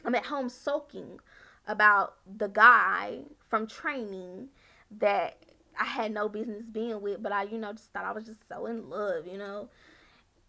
I'm 0.07 0.14
at 0.14 0.24
home 0.24 0.48
soaking 0.48 1.20
about 1.66 2.14
the 2.27 2.48
guy 2.48 3.20
from 3.50 3.66
training 3.66 4.48
that 4.90 5.37
I 5.79 5.85
had 5.85 6.12
no 6.12 6.31
business 6.31 6.70
being 6.70 7.03
with, 7.03 7.22
but 7.22 7.31
I, 7.31 7.42
you 7.42 7.59
know, 7.59 7.72
just 7.72 7.92
thought 7.92 8.07
I 8.07 8.12
was 8.12 8.24
just 8.24 8.48
so 8.48 8.64
in 8.64 8.88
love, 8.88 9.27
you 9.27 9.37
know. 9.37 9.68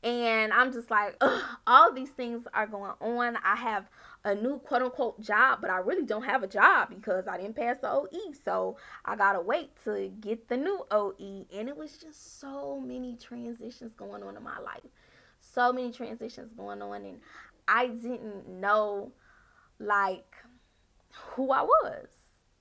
And 0.01 0.54
I'm 0.54 0.71
just 0.71 0.89
like, 0.89 1.21
all 1.67 1.91
these 1.91 2.12
things 2.12 2.47
are 2.54 2.67
going 2.67 2.93
on. 3.01 3.38
I 3.43 3.58
have 3.58 3.89
a 4.26 4.34
new 4.34 4.58
quote 4.60 4.82
unquote 4.82 5.22
job, 5.22 5.60
but 5.62 5.70
I 5.70 5.78
really 5.78 6.04
don't 6.04 6.24
have 6.24 6.42
a 6.44 6.48
job 6.48 6.90
because 6.90 7.28
I 7.28 7.38
didn't 7.38 7.56
pass 7.56 7.78
the 7.80 7.92
OE. 7.92 8.34
So 8.44 8.76
I 9.06 9.16
gotta 9.16 9.40
wait 9.40 9.72
to 9.86 10.12
get 10.20 10.50
the 10.50 10.58
new 10.58 10.86
OE. 10.92 11.46
And 11.54 11.70
it 11.70 11.78
was 11.78 11.98
just 11.98 12.40
so 12.40 12.82
many 12.82 13.16
transitions 13.16 13.94
going 13.94 14.24
on 14.24 14.36
in 14.36 14.44
my 14.44 14.60
life. 14.60 14.82
So 15.40 15.72
many 15.72 15.92
transitions 15.92 16.52
going 16.54 16.82
on. 16.82 17.06
And 17.06 17.20
I 17.68 17.88
didn't 17.88 18.50
know 18.50 19.12
like 19.80 20.36
who 21.14 21.52
I 21.52 21.62
was 21.62 22.08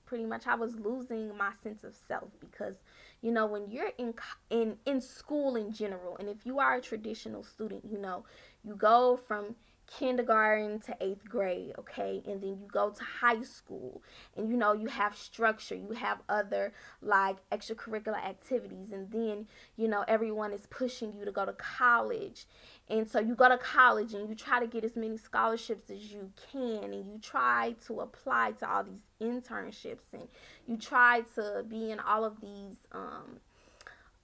pretty 0.05 0.25
much 0.25 0.45
I 0.45 0.55
was 0.55 0.75
losing 0.75 1.35
my 1.35 1.51
sense 1.63 1.83
of 1.83 1.95
self 2.07 2.29
because 2.39 2.75
you 3.21 3.31
know 3.31 3.47
when 3.47 3.69
you're 3.71 3.91
in 3.97 4.13
in 4.51 4.77
in 4.85 5.01
school 5.01 5.55
in 5.55 5.73
general 5.73 6.15
and 6.17 6.29
if 6.29 6.45
you 6.45 6.59
are 6.59 6.75
a 6.75 6.81
traditional 6.81 7.43
student 7.43 7.83
you 7.89 7.97
know 7.97 8.23
you 8.63 8.75
go 8.75 9.19
from 9.27 9.55
kindergarten 9.87 10.79
to 10.79 10.95
eighth 11.01 11.27
grade, 11.29 11.73
okay? 11.77 12.21
And 12.25 12.41
then 12.41 12.49
you 12.49 12.67
go 12.71 12.89
to 12.89 13.03
high 13.03 13.41
school 13.43 14.01
and 14.35 14.49
you 14.49 14.57
know, 14.57 14.73
you 14.73 14.87
have 14.87 15.15
structure, 15.15 15.75
you 15.75 15.91
have 15.91 16.19
other 16.27 16.73
like 17.01 17.37
extracurricular 17.51 18.23
activities, 18.23 18.91
and 18.91 19.11
then 19.11 19.47
you 19.77 19.87
know, 19.87 20.03
everyone 20.07 20.53
is 20.53 20.65
pushing 20.67 21.13
you 21.17 21.25
to 21.25 21.31
go 21.31 21.45
to 21.45 21.53
college. 21.53 22.45
And 22.89 23.09
so 23.09 23.19
you 23.19 23.35
go 23.35 23.49
to 23.49 23.57
college 23.57 24.13
and 24.13 24.29
you 24.29 24.35
try 24.35 24.59
to 24.59 24.67
get 24.67 24.83
as 24.83 24.95
many 24.95 25.17
scholarships 25.17 25.89
as 25.89 26.11
you 26.11 26.31
can, 26.51 26.83
and 26.83 27.05
you 27.05 27.19
try 27.21 27.75
to 27.87 28.01
apply 28.01 28.53
to 28.59 28.69
all 28.69 28.83
these 28.83 29.01
internships, 29.21 30.13
and 30.13 30.27
you 30.67 30.77
try 30.77 31.21
to 31.35 31.63
be 31.67 31.91
in 31.91 31.99
all 31.99 32.25
of 32.25 32.41
these 32.41 32.77
um 32.91 33.39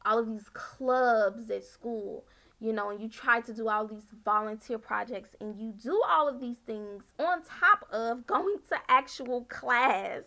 all 0.04 0.18
of 0.18 0.28
these 0.28 0.50
clubs 0.54 1.50
at 1.52 1.64
school 1.64 2.26
you 2.62 2.72
know, 2.72 2.92
and 2.92 3.02
you 3.02 3.10
try 3.10 3.42
to 3.42 3.54
do 3.54 3.68
all 3.68 3.88
these 3.88 4.06
volunteer 4.24 4.78
projects 4.78 5.36
and 5.42 5.60
you 5.60 5.74
do 5.82 6.00
all 6.08 6.30
of 6.30 6.40
these 6.40 6.60
things 6.60 7.04
on 7.18 7.42
top 7.44 7.88
of 7.92 8.28
going 8.28 8.58
to 8.70 8.78
actual 8.88 9.46
class, 9.46 10.22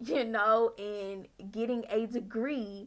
you 0.00 0.24
know, 0.24 0.72
and 0.78 1.26
getting 1.50 1.84
a 1.90 2.06
degree. 2.06 2.86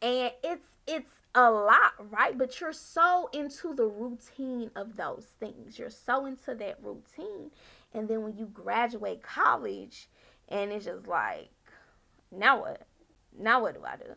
And 0.00 0.30
it's 0.44 0.68
it's 0.86 1.10
a 1.34 1.50
lot, 1.50 1.94
right? 2.10 2.38
But 2.38 2.60
you're 2.60 2.72
so 2.72 3.28
into 3.32 3.74
the 3.74 3.86
routine 3.86 4.70
of 4.76 4.96
those 4.96 5.26
things. 5.40 5.76
You're 5.76 5.90
so 5.90 6.26
into 6.26 6.54
that 6.54 6.78
routine. 6.82 7.50
And 7.92 8.08
then 8.08 8.22
when 8.22 8.36
you 8.36 8.46
graduate 8.46 9.22
college 9.22 10.08
and 10.48 10.70
it's 10.70 10.84
just 10.84 11.08
like, 11.08 11.50
now 12.30 12.60
what? 12.60 12.86
Now 13.36 13.62
what 13.62 13.74
do 13.74 13.84
I 13.84 13.96
do? 13.96 14.14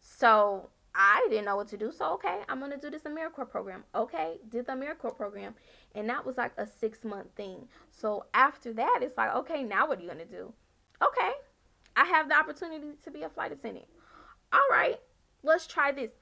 So 0.00 0.70
I 0.98 1.26
didn't 1.28 1.44
know 1.44 1.56
what 1.56 1.68
to 1.68 1.76
do. 1.76 1.92
So, 1.92 2.14
okay, 2.14 2.40
I'm 2.48 2.58
going 2.58 2.70
to 2.70 2.78
do 2.78 2.88
this 2.88 3.02
AmeriCorps 3.02 3.50
program. 3.50 3.84
Okay, 3.94 4.38
did 4.48 4.66
the 4.66 4.72
AmeriCorps 4.72 5.16
program. 5.16 5.54
And 5.94 6.08
that 6.08 6.24
was 6.24 6.38
like 6.38 6.52
a 6.56 6.66
six 6.66 7.04
month 7.04 7.28
thing. 7.36 7.68
So, 7.90 8.24
after 8.32 8.72
that, 8.72 9.00
it's 9.02 9.16
like, 9.16 9.34
okay, 9.34 9.62
now 9.62 9.86
what 9.86 9.98
are 9.98 10.02
you 10.02 10.08
going 10.08 10.18
to 10.18 10.24
do? 10.24 10.54
Okay, 11.04 11.32
I 11.94 12.06
have 12.06 12.28
the 12.28 12.34
opportunity 12.34 12.92
to 13.04 13.10
be 13.10 13.22
a 13.22 13.28
flight 13.28 13.52
attendant. 13.52 13.86
All 14.52 14.66
right, 14.70 14.98
let's 15.42 15.66
try 15.66 15.92
this. 15.92 16.12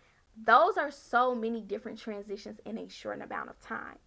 Those 0.45 0.77
are 0.77 0.91
so 0.91 1.35
many 1.37 1.61
different 1.61 2.01
transitions 2.01 2.59
in 2.67 2.77
a 2.77 2.89
short 2.89 3.23
amount 3.23 3.51
of 3.51 3.61
time. 3.61 3.99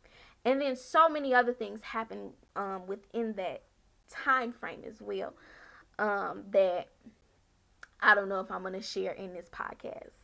And 0.44 0.60
then 0.60 0.76
so 0.76 1.08
many 1.08 1.34
other 1.34 1.54
things 1.54 1.82
happen 1.82 2.32
um, 2.58 2.88
within 2.88 3.34
that 3.34 3.64
time 4.10 4.52
frame 4.52 4.82
as 4.86 5.02
well 5.02 5.34
um, 5.98 6.44
that 6.52 6.90
I 8.02 8.16
don't 8.16 8.30
know 8.30 8.42
if 8.42 8.52
I'm 8.52 8.62
going 8.62 8.74
to 8.74 8.82
share 8.82 9.14
in 9.14 9.34
this 9.34 9.50
podcast. 9.50 10.17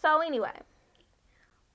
So, 0.00 0.20
anyway, 0.20 0.58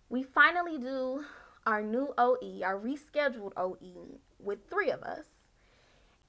we 0.10 0.24
finally 0.24 0.80
do 0.80 1.24
our 1.66 1.84
new 1.84 2.14
OE, 2.18 2.62
our 2.64 2.80
rescheduled 2.80 3.52
OE 3.56 4.20
with 4.40 4.60
three 4.68 4.90
of 4.90 5.04
us, 5.04 5.26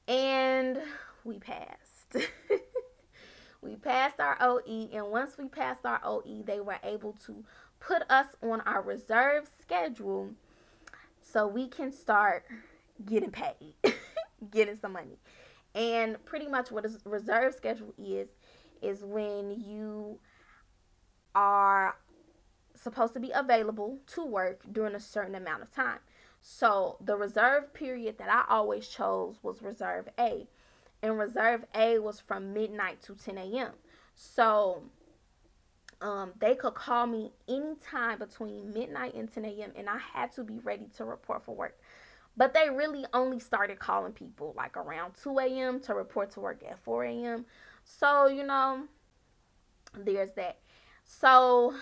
and 0.06 0.78
we 1.24 1.38
passed. 1.38 2.16
we 3.62 3.76
passed 3.76 4.20
our 4.20 4.36
OE, 4.40 4.90
and 4.92 5.06
once 5.10 5.38
we 5.38 5.48
passed 5.48 5.86
our 5.86 6.00
OE, 6.04 6.42
they 6.44 6.60
were 6.60 6.78
able 6.84 7.14
to 7.26 7.42
put 7.80 8.02
us 8.10 8.26
on 8.42 8.60
our 8.62 8.82
reserve 8.82 9.48
schedule 9.60 10.30
so 11.22 11.46
we 11.46 11.66
can 11.66 11.92
start 11.92 12.44
getting 13.06 13.30
paid, 13.30 13.74
getting 14.50 14.76
some 14.76 14.92
money. 14.92 15.18
And 15.74 16.22
pretty 16.26 16.46
much 16.46 16.70
what 16.70 16.84
a 16.84 16.90
reserve 17.04 17.54
schedule 17.54 17.94
is 17.98 18.28
is 18.82 19.02
when 19.02 19.50
you 19.50 20.18
are 21.36 21.96
supposed 22.74 23.14
to 23.14 23.20
be 23.20 23.30
available 23.30 23.98
to 24.06 24.24
work 24.24 24.62
during 24.72 24.94
a 24.94 25.00
certain 25.00 25.34
amount 25.34 25.62
of 25.62 25.72
time. 25.72 25.98
So 26.40 26.96
the 27.00 27.16
reserve 27.16 27.74
period 27.74 28.18
that 28.18 28.28
I 28.30 28.44
always 28.52 28.88
chose 28.88 29.36
was 29.42 29.62
reserve 29.62 30.08
A. 30.18 30.46
And 31.02 31.18
reserve 31.18 31.64
A 31.74 31.98
was 31.98 32.20
from 32.20 32.54
midnight 32.54 33.02
to 33.02 33.14
10 33.14 33.36
a.m. 33.36 33.72
So 34.14 34.82
um, 36.00 36.32
they 36.38 36.54
could 36.54 36.74
call 36.74 37.06
me 37.06 37.32
anytime 37.48 38.18
between 38.18 38.72
midnight 38.72 39.14
and 39.14 39.32
10 39.32 39.44
a.m. 39.44 39.72
and 39.76 39.88
I 39.88 39.98
had 39.98 40.32
to 40.32 40.44
be 40.44 40.58
ready 40.58 40.86
to 40.96 41.04
report 41.04 41.44
for 41.44 41.54
work. 41.54 41.78
But 42.36 42.54
they 42.54 42.68
really 42.70 43.04
only 43.14 43.40
started 43.40 43.78
calling 43.78 44.12
people 44.12 44.54
like 44.56 44.76
around 44.76 45.14
2 45.22 45.38
a.m. 45.38 45.80
to 45.80 45.94
report 45.94 46.30
to 46.32 46.40
work 46.40 46.62
at 46.68 46.78
4 46.78 47.04
a.m. 47.04 47.46
So, 47.84 48.26
you 48.26 48.44
know, 48.44 48.84
there's 49.96 50.32
that. 50.32 50.58
So 51.06 51.74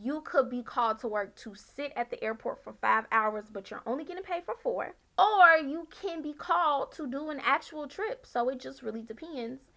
you 0.00 0.22
could 0.22 0.48
be 0.48 0.62
called 0.62 1.00
to 1.00 1.08
work 1.08 1.34
to 1.36 1.54
sit 1.54 1.92
at 1.96 2.10
the 2.10 2.22
airport 2.22 2.62
for 2.62 2.72
five 2.72 3.04
hours, 3.10 3.46
but 3.52 3.70
you're 3.70 3.82
only 3.84 4.04
getting 4.04 4.22
paid 4.22 4.44
for 4.44 4.54
four. 4.62 4.94
Or 5.18 5.58
you 5.62 5.88
can 5.90 6.22
be 6.22 6.32
called 6.32 6.92
to 6.92 7.06
do 7.06 7.30
an 7.30 7.40
actual 7.44 7.88
trip. 7.88 8.24
So 8.24 8.48
it 8.48 8.60
just 8.60 8.82
really 8.82 9.02
depends. 9.02 9.72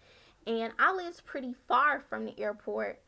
And 0.46 0.72
I 0.78 0.92
lived 0.92 1.26
pretty 1.26 1.54
far 1.66 2.00
from 2.00 2.24
the 2.24 2.38
airport. 2.40 3.00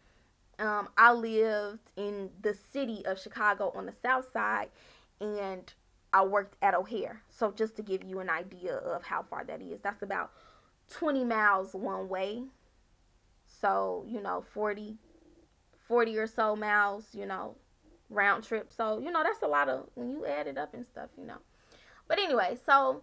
Um, 0.59 0.88
I 0.99 1.12
lived 1.12 1.90
in 1.96 2.31
the 2.42 2.55
city 2.72 3.05
of 3.07 3.20
Chicago 3.20 3.72
on 3.75 3.87
the 3.87 3.92
south 3.92 4.33
side, 4.33 4.70
and 5.20 5.72
I 6.12 6.25
worked 6.25 6.57
at 6.62 6.75
O'Hare. 6.75 7.22
So 7.29 7.53
just 7.53 7.77
to 7.77 7.83
give 7.83 8.03
you 8.03 8.20
an 8.20 8.31
idea 8.31 8.75
of 8.75 9.05
how 9.05 9.22
far 9.22 9.44
that 9.44 9.61
is, 9.61 9.81
that's 9.83 10.03
about 10.03 10.33
20 10.90 11.25
miles 11.25 11.75
one 11.75 12.09
way. 12.09 12.44
So, 13.44 14.05
you 14.09 14.20
know, 14.20 14.44
40 14.53 14.96
40 15.88 16.18
or 16.18 16.27
so 16.27 16.57
miles, 16.57 17.07
you 17.12 17.27
know, 17.27 17.57
round 18.11 18.44
trip. 18.44 18.72
So, 18.72 18.99
you 18.99 19.11
know, 19.11 19.22
that's 19.22 19.42
a 19.42 19.46
lot 19.46 19.68
of 19.68 19.87
when 19.94 20.11
you 20.11 20.27
add 20.27 20.46
it 20.46 20.59
up 20.59 20.75
and 20.75 20.85
stuff, 20.85 21.11
you 21.18 21.27
know. 21.27 21.38
But 22.09 22.18
anyway, 22.18 22.57
so 22.64 23.03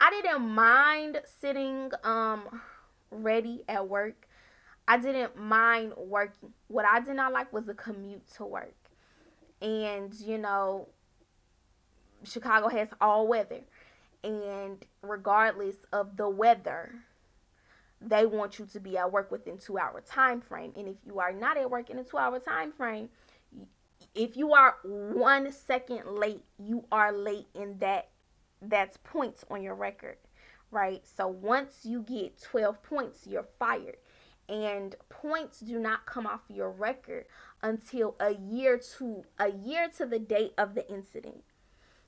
I 0.00 0.10
didn't 0.10 0.42
mind 0.42 1.20
sitting 1.40 1.90
um 2.04 2.60
ready 3.10 3.62
at 3.68 3.88
work. 3.88 4.26
I 4.88 4.98
didn't 4.98 5.38
mind 5.38 5.92
working. 5.96 6.52
What 6.68 6.84
I 6.84 7.00
did 7.00 7.16
not 7.16 7.32
like 7.32 7.52
was 7.52 7.66
the 7.66 7.74
commute 7.74 8.26
to 8.36 8.44
work. 8.44 8.74
And, 9.60 10.12
you 10.14 10.38
know, 10.38 10.88
Chicago 12.24 12.68
has 12.68 12.88
all 13.00 13.28
weather. 13.28 13.60
And 14.24 14.84
regardless 15.02 15.76
of 15.92 16.16
the 16.16 16.28
weather, 16.28 16.94
they 18.06 18.26
want 18.26 18.58
you 18.58 18.66
to 18.66 18.80
be 18.80 18.98
at 18.98 19.10
work 19.10 19.30
within 19.30 19.58
two 19.58 19.78
hour 19.78 20.02
time 20.06 20.40
frame 20.40 20.72
and 20.76 20.88
if 20.88 20.96
you 21.06 21.18
are 21.18 21.32
not 21.32 21.56
at 21.56 21.70
work 21.70 21.90
in 21.90 21.98
a 21.98 22.04
two 22.04 22.18
hour 22.18 22.38
time 22.38 22.72
frame 22.72 23.08
if 24.14 24.36
you 24.36 24.52
are 24.52 24.76
one 24.84 25.52
second 25.52 26.02
late, 26.06 26.42
you 26.58 26.84
are 26.92 27.12
late 27.12 27.46
in 27.54 27.78
that 27.78 28.08
that's 28.60 28.96
points 28.98 29.44
on 29.50 29.62
your 29.62 29.74
record, 29.74 30.16
right? 30.70 31.02
So 31.06 31.26
once 31.26 31.80
you 31.84 32.02
get 32.02 32.40
12 32.40 32.82
points, 32.82 33.26
you're 33.26 33.48
fired. 33.58 33.96
And 34.48 34.94
points 35.08 35.60
do 35.60 35.78
not 35.78 36.04
come 36.04 36.26
off 36.26 36.42
your 36.48 36.70
record 36.70 37.26
until 37.62 38.16
a 38.20 38.34
year 38.34 38.78
to 38.98 39.24
a 39.38 39.50
year 39.50 39.88
to 39.96 40.04
the 40.04 40.18
date 40.18 40.52
of 40.58 40.74
the 40.74 40.88
incident. 40.92 41.42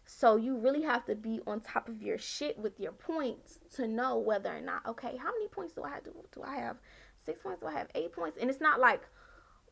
So 0.06 0.36
you 0.36 0.56
really 0.56 0.82
have 0.82 1.04
to 1.06 1.14
be 1.14 1.40
on 1.46 1.60
top 1.60 1.88
of 1.88 2.02
your 2.02 2.18
shit 2.18 2.58
with 2.58 2.78
your 2.78 2.92
points 2.92 3.58
to 3.76 3.88
know 3.88 4.18
whether 4.18 4.54
or 4.54 4.60
not, 4.60 4.84
okay, 4.86 5.16
how 5.16 5.32
many 5.32 5.48
points 5.48 5.74
do 5.74 5.82
I 5.82 5.90
have? 5.90 6.04
Do, 6.04 6.14
do 6.32 6.42
I 6.42 6.56
have 6.56 6.76
six 7.24 7.40
points? 7.42 7.60
Do 7.60 7.68
I 7.68 7.72
have 7.72 7.88
eight 7.94 8.12
points? 8.12 8.36
And 8.40 8.50
it's 8.50 8.60
not 8.60 8.80
like 8.80 9.02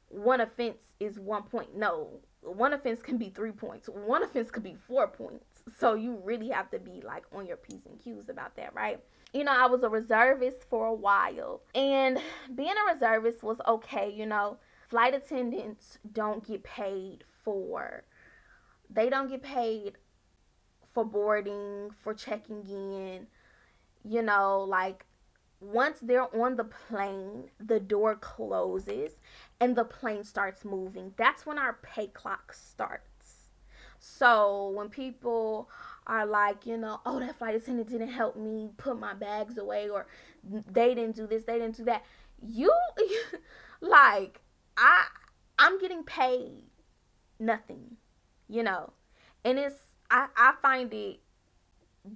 one 0.08 0.40
offense 0.40 0.78
is 1.00 1.18
one 1.18 1.42
point. 1.42 1.76
No, 1.76 2.20
one 2.40 2.72
offense 2.72 3.02
can 3.02 3.18
be 3.18 3.28
three 3.28 3.52
points. 3.52 3.88
One 3.88 4.22
offense 4.22 4.50
could 4.50 4.62
be 4.62 4.74
four 4.74 5.06
points. 5.06 5.44
So 5.78 5.94
you 5.94 6.20
really 6.24 6.48
have 6.48 6.70
to 6.70 6.78
be 6.78 7.02
like 7.04 7.24
on 7.32 7.46
your 7.46 7.58
P's 7.58 7.86
and 7.86 7.98
Q's 7.98 8.28
about 8.28 8.56
that, 8.56 8.74
right? 8.74 9.00
You 9.34 9.44
know, 9.44 9.52
I 9.52 9.66
was 9.66 9.82
a 9.82 9.88
reservist 9.88 10.64
for 10.68 10.86
a 10.86 10.94
while. 10.94 11.62
And 11.74 12.18
being 12.54 12.70
a 12.72 12.94
reservist 12.94 13.42
was 13.42 13.58
okay, 13.66 14.10
you 14.10 14.26
know. 14.26 14.58
Flight 14.88 15.14
attendants 15.14 15.98
don't 16.12 16.46
get 16.46 16.62
paid 16.64 17.24
for 17.42 18.04
they 18.94 19.08
don't 19.08 19.28
get 19.28 19.42
paid 19.42 19.92
for 20.92 21.04
boarding, 21.04 21.90
for 22.02 22.14
checking 22.14 22.64
in. 22.68 23.26
You 24.04 24.22
know, 24.22 24.64
like 24.68 25.06
once 25.60 25.98
they're 26.02 26.34
on 26.34 26.56
the 26.56 26.64
plane, 26.64 27.44
the 27.60 27.78
door 27.78 28.16
closes 28.16 29.12
and 29.60 29.76
the 29.76 29.84
plane 29.84 30.24
starts 30.24 30.64
moving. 30.64 31.14
That's 31.16 31.46
when 31.46 31.58
our 31.58 31.78
pay 31.82 32.08
clock 32.08 32.52
starts. 32.52 33.06
So 34.00 34.70
when 34.70 34.88
people 34.88 35.70
are 36.08 36.26
like, 36.26 36.66
you 36.66 36.76
know, 36.76 37.00
oh, 37.06 37.20
that 37.20 37.38
flight 37.38 37.54
attendant 37.54 37.88
didn't 37.88 38.08
help 38.08 38.36
me 38.36 38.70
put 38.76 38.98
my 38.98 39.14
bags 39.14 39.56
away, 39.56 39.88
or 39.88 40.08
they 40.42 40.96
didn't 40.96 41.14
do 41.14 41.28
this, 41.28 41.44
they 41.44 41.60
didn't 41.60 41.76
do 41.76 41.84
that. 41.84 42.04
You, 42.44 42.74
like, 43.80 44.40
I, 44.76 45.04
I'm 45.56 45.78
getting 45.78 46.02
paid 46.02 46.64
nothing, 47.38 47.96
you 48.48 48.64
know, 48.64 48.92
and 49.44 49.56
it's 49.56 49.76
I, 50.12 50.26
I 50.36 50.52
find 50.60 50.92
it 50.92 51.20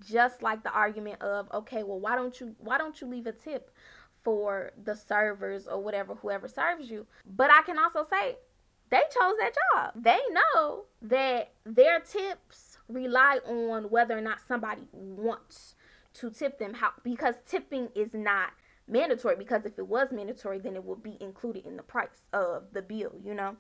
just 0.05 0.43
like 0.43 0.63
the 0.63 0.71
argument 0.71 1.23
of 1.23 1.49
okay 1.53 1.83
well 1.83 2.01
why 2.01 2.17
don't 2.17 2.39
you 2.41 2.55
why 2.59 2.77
don't 2.77 3.01
you 3.01 3.07
leave 3.07 3.27
a 3.27 3.33
tip 3.33 3.71
for 4.25 4.73
the 4.83 4.95
servers 4.95 5.69
or 5.69 5.81
whatever 5.81 6.15
whoever 6.17 6.47
serves 6.47 6.91
you? 6.91 7.07
But 7.25 7.51
i 7.51 7.63
can 7.63 7.79
also 7.79 8.07
say 8.09 8.37
they 8.89 8.99
chose 8.99 9.35
that 9.41 9.53
job. 9.75 9.93
They 9.97 10.21
know 10.31 10.85
that 11.03 11.53
their 11.65 11.99
tips 12.01 12.79
rely 12.89 13.41
on 13.45 13.91
whether 13.91 14.17
or 14.17 14.21
not 14.21 14.39
somebody 14.47 14.87
wants 14.93 15.75
to 16.15 16.31
tip 16.31 16.61
them. 16.61 16.75
How 16.75 16.91
because 17.03 17.35
tipping 17.49 17.89
is 17.97 18.15
not 18.15 18.51
mandatory 18.89 19.35
because 19.37 19.65
if 19.65 19.79
it 19.79 19.89
was 19.89 20.13
mandatory 20.13 20.61
then 20.61 20.77
it 20.77 20.85
would 20.85 21.03
be 21.03 21.17
included 21.21 21.67
in 21.67 21.77
the 21.77 21.83
price 21.83 22.29
of 22.33 22.63
the 22.73 22.81
bill 22.81 23.13
you 23.25 23.35
know 23.35 23.57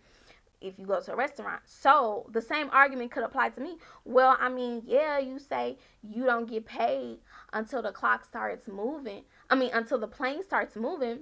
if 0.60 0.78
you 0.78 0.86
go 0.86 1.00
to 1.00 1.12
a 1.12 1.16
restaurant. 1.16 1.62
So 1.66 2.26
the 2.32 2.40
same 2.40 2.68
argument 2.72 3.10
could 3.10 3.24
apply 3.24 3.50
to 3.50 3.60
me. 3.60 3.78
Well, 4.04 4.36
I 4.40 4.48
mean, 4.48 4.82
yeah, 4.84 5.18
you 5.18 5.38
say 5.38 5.78
you 6.02 6.24
don't 6.24 6.48
get 6.48 6.66
paid 6.66 7.18
until 7.52 7.82
the 7.82 7.92
clock 7.92 8.24
starts 8.24 8.68
moving. 8.68 9.24
I 9.50 9.54
mean, 9.54 9.70
until 9.72 9.98
the 9.98 10.08
plane 10.08 10.42
starts 10.42 10.76
moving. 10.76 11.20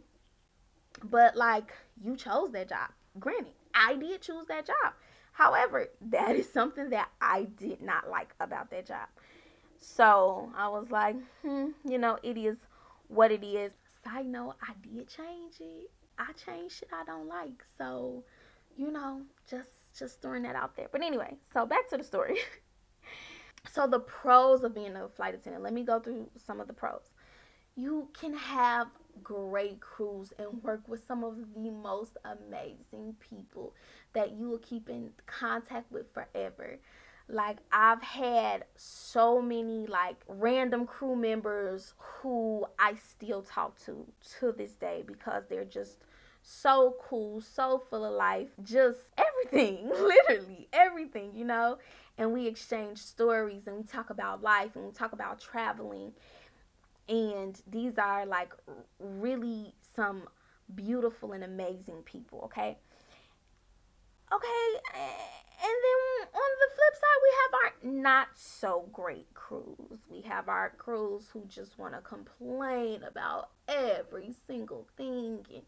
But 1.03 1.37
like 1.37 1.73
you 2.03 2.17
chose 2.17 2.53
that 2.53 2.69
job. 2.69 2.91
Granted, 3.19 3.53
I 3.75 3.95
did 3.97 4.23
choose 4.23 4.47
that 4.49 4.67
job. 4.67 4.95
However, 5.33 5.89
that 6.11 6.37
is 6.37 6.49
something 6.53 6.91
that 6.91 7.09
I 7.21 7.49
did 7.59 7.83
not 7.83 8.09
like 8.09 8.35
about 8.39 8.71
that 8.71 8.87
job. 8.87 9.09
So 9.79 10.51
I 10.57 10.69
was 10.69 10.91
like, 10.91 11.17
hmm, 11.43 11.71
you 11.85 11.99
know, 11.99 12.19
it 12.23 12.39
is 12.39 12.57
what 13.09 13.33
it 13.33 13.45
is. 13.45 13.73
Side 14.05 14.27
note, 14.27 14.55
I 14.63 14.75
did 14.83 15.09
change 15.09 15.55
it. 15.61 15.91
I 16.19 16.33
changed 16.33 16.77
shit 16.77 16.89
I 16.93 17.05
don't 17.05 17.27
like. 17.27 17.65
So 17.77 18.23
you 18.77 18.91
know, 18.91 19.23
just 19.49 19.97
just 19.99 20.21
throwing 20.21 20.43
that 20.43 20.57
out 20.57 20.77
there. 20.77 20.89
But 20.91 21.03
anyway, 21.03 21.37
so 21.53 21.67
back 21.67 21.89
to 21.91 21.97
the 21.97 22.05
story. 22.05 22.39
so 23.73 23.87
the 23.87 24.01
pros 24.01 24.63
of 24.63 24.75
being 24.75 24.97
a 24.97 25.09
flight 25.09 25.35
attendant. 25.35 25.63
Let 25.63 25.73
me 25.73 25.85
go 25.85 26.01
through 26.01 26.29
some 26.37 26.61
of 26.61 26.67
the 26.67 26.73
pros. 26.73 27.13
You 27.77 28.09
can 28.19 28.35
have 28.35 28.89
great 29.23 29.81
crews 29.81 30.33
and 30.39 30.63
work 30.63 30.87
with 30.89 31.07
some 31.07 31.25
of 31.25 31.37
the 31.55 31.71
most 31.71 32.17
amazing 32.25 33.17
people 33.21 33.75
that 34.13 34.33
you 34.33 34.49
will 34.49 34.59
keep 34.59 34.89
in 34.89 35.11
contact 35.27 35.91
with 35.91 36.13
forever. 36.13 36.79
Like 37.29 37.59
I've 37.73 38.03
had 38.03 38.65
so 38.77 39.41
many 39.41 39.87
like 39.87 40.17
random 40.29 40.87
crew 40.87 41.17
members 41.17 41.95
who 41.99 42.67
I 42.79 42.95
still 42.97 43.43
talk 43.43 43.79
to 43.87 44.07
to 44.39 44.53
this 44.53 44.73
day 44.73 45.03
because 45.07 45.45
they're 45.49 45.65
just 45.65 45.99
so 46.47 46.95
cool, 47.01 47.41
so 47.41 47.83
full 47.91 48.05
of 48.05 48.13
life, 48.13 48.51
just 48.63 49.01
everything, 49.17 49.89
literally 49.91 50.69
everything, 50.73 51.33
you 51.35 51.45
know. 51.45 51.79
And 52.19 52.33
we 52.33 52.47
exchange 52.47 52.99
stories 52.99 53.67
and 53.67 53.77
we 53.79 53.83
talk 53.83 54.11
about 54.11 54.43
life 54.43 54.77
and 54.77 54.85
we 54.85 54.93
talk 54.93 55.13
about 55.13 55.41
traveling. 55.41 56.13
And 57.09 57.61
these 57.71 57.99
are 57.99 58.27
like 58.27 58.53
really 58.99 59.75
some 59.97 60.29
beautiful 60.75 61.33
and 61.33 61.43
amazing 61.43 62.03
people, 62.05 62.43
okay? 62.45 62.77
Okay, 64.33 64.81
and 65.65 65.71
then 65.83 66.29
on 66.35 66.51
the 66.61 66.75
flip 66.75 66.95
side, 66.95 67.21
we 67.23 67.33
have 67.41 67.55
our 67.55 68.03
not 68.03 68.29
so 68.35 68.89
great 68.93 69.33
crews. 69.35 70.01
We 70.11 70.23
have 70.23 70.49
our 70.49 70.71
crews 70.77 71.29
who 71.33 71.45
just 71.47 71.79
want 71.79 71.95
to 71.95 72.01
complain 72.01 73.03
about 73.05 73.51
every 73.69 74.35
single 74.47 74.87
thing 74.97 75.47
and 75.55 75.63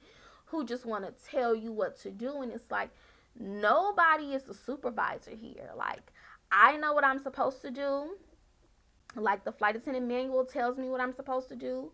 who 0.47 0.65
just 0.65 0.87
want 0.87 1.05
to 1.05 1.31
tell 1.31 1.55
you 1.55 1.73
what 1.73 1.99
to 2.01 2.11
do. 2.11 2.43
And 2.43 2.53
it's 2.53 2.71
like, 2.71 2.91
nobody 3.39 4.33
is 4.33 4.45
the 4.45 4.55
supervisor 4.55 5.33
here. 5.33 5.71
Like, 5.77 6.13
I 6.51 6.77
know 6.77 6.93
what 6.93 7.05
I'm 7.05 7.19
supposed 7.19 7.63
to 7.63 7.71
do. 7.71 8.17
Like, 9.15 9.45
the 9.45 9.53
flight 9.53 9.77
attendant 9.77 10.07
manual 10.07 10.45
tells 10.45 10.79
me 10.79 10.89
what 10.89 11.01
I'm 11.01 11.15
supposed 11.15 11.49
to 11.49 11.57
do. 11.57 11.93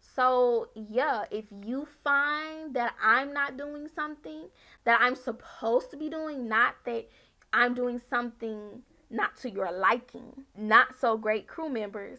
So, 0.00 0.68
yeah, 0.74 1.24
if 1.30 1.46
you 1.64 1.88
find 2.02 2.74
that 2.74 2.94
I'm 3.02 3.32
not 3.32 3.56
doing 3.56 3.88
something 3.88 4.48
that 4.84 5.00
I'm 5.00 5.14
supposed 5.14 5.90
to 5.92 5.96
be 5.96 6.08
doing, 6.10 6.46
not 6.48 6.74
that 6.84 7.08
I'm 7.52 7.74
doing 7.74 8.00
something 8.10 8.82
not 9.10 9.36
to 9.38 9.50
your 9.50 9.72
liking, 9.72 10.44
not 10.56 10.88
so 11.00 11.16
great 11.16 11.46
crew 11.46 11.70
members 11.70 12.18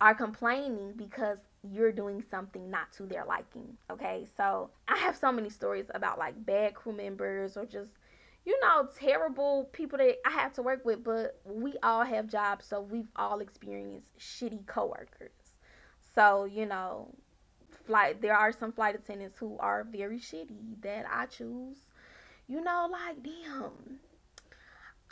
are 0.00 0.14
complaining 0.14 0.92
because 0.96 1.38
you're 1.62 1.92
doing 1.92 2.22
something 2.30 2.70
not 2.70 2.92
to 2.94 3.04
their 3.04 3.24
liking. 3.24 3.76
Okay, 3.90 4.26
so 4.36 4.70
I 4.88 4.98
have 4.98 5.16
so 5.16 5.30
many 5.30 5.48
stories 5.48 5.86
about 5.94 6.18
like 6.18 6.44
bad 6.44 6.74
crew 6.74 6.92
members 6.92 7.56
or 7.56 7.64
just 7.64 7.92
you 8.44 8.58
know 8.60 8.88
terrible 8.98 9.70
people 9.72 9.98
that 9.98 10.16
I 10.26 10.30
have 10.30 10.52
to 10.54 10.62
work 10.62 10.84
with, 10.84 11.04
but 11.04 11.40
we 11.44 11.74
all 11.82 12.04
have 12.04 12.26
jobs, 12.26 12.66
so 12.66 12.80
we've 12.80 13.10
all 13.16 13.40
experienced 13.40 14.18
shitty 14.18 14.66
coworkers. 14.66 15.30
So 16.14 16.44
you 16.44 16.66
know, 16.66 17.14
flight 17.86 18.20
there 18.20 18.36
are 18.36 18.52
some 18.52 18.72
flight 18.72 18.94
attendants 18.94 19.38
who 19.38 19.56
are 19.58 19.84
very 19.84 20.18
shitty 20.18 20.82
that 20.82 21.06
I 21.10 21.26
choose. 21.26 21.78
You 22.48 22.62
know, 22.62 22.88
like 22.90 23.22
damn 23.22 24.00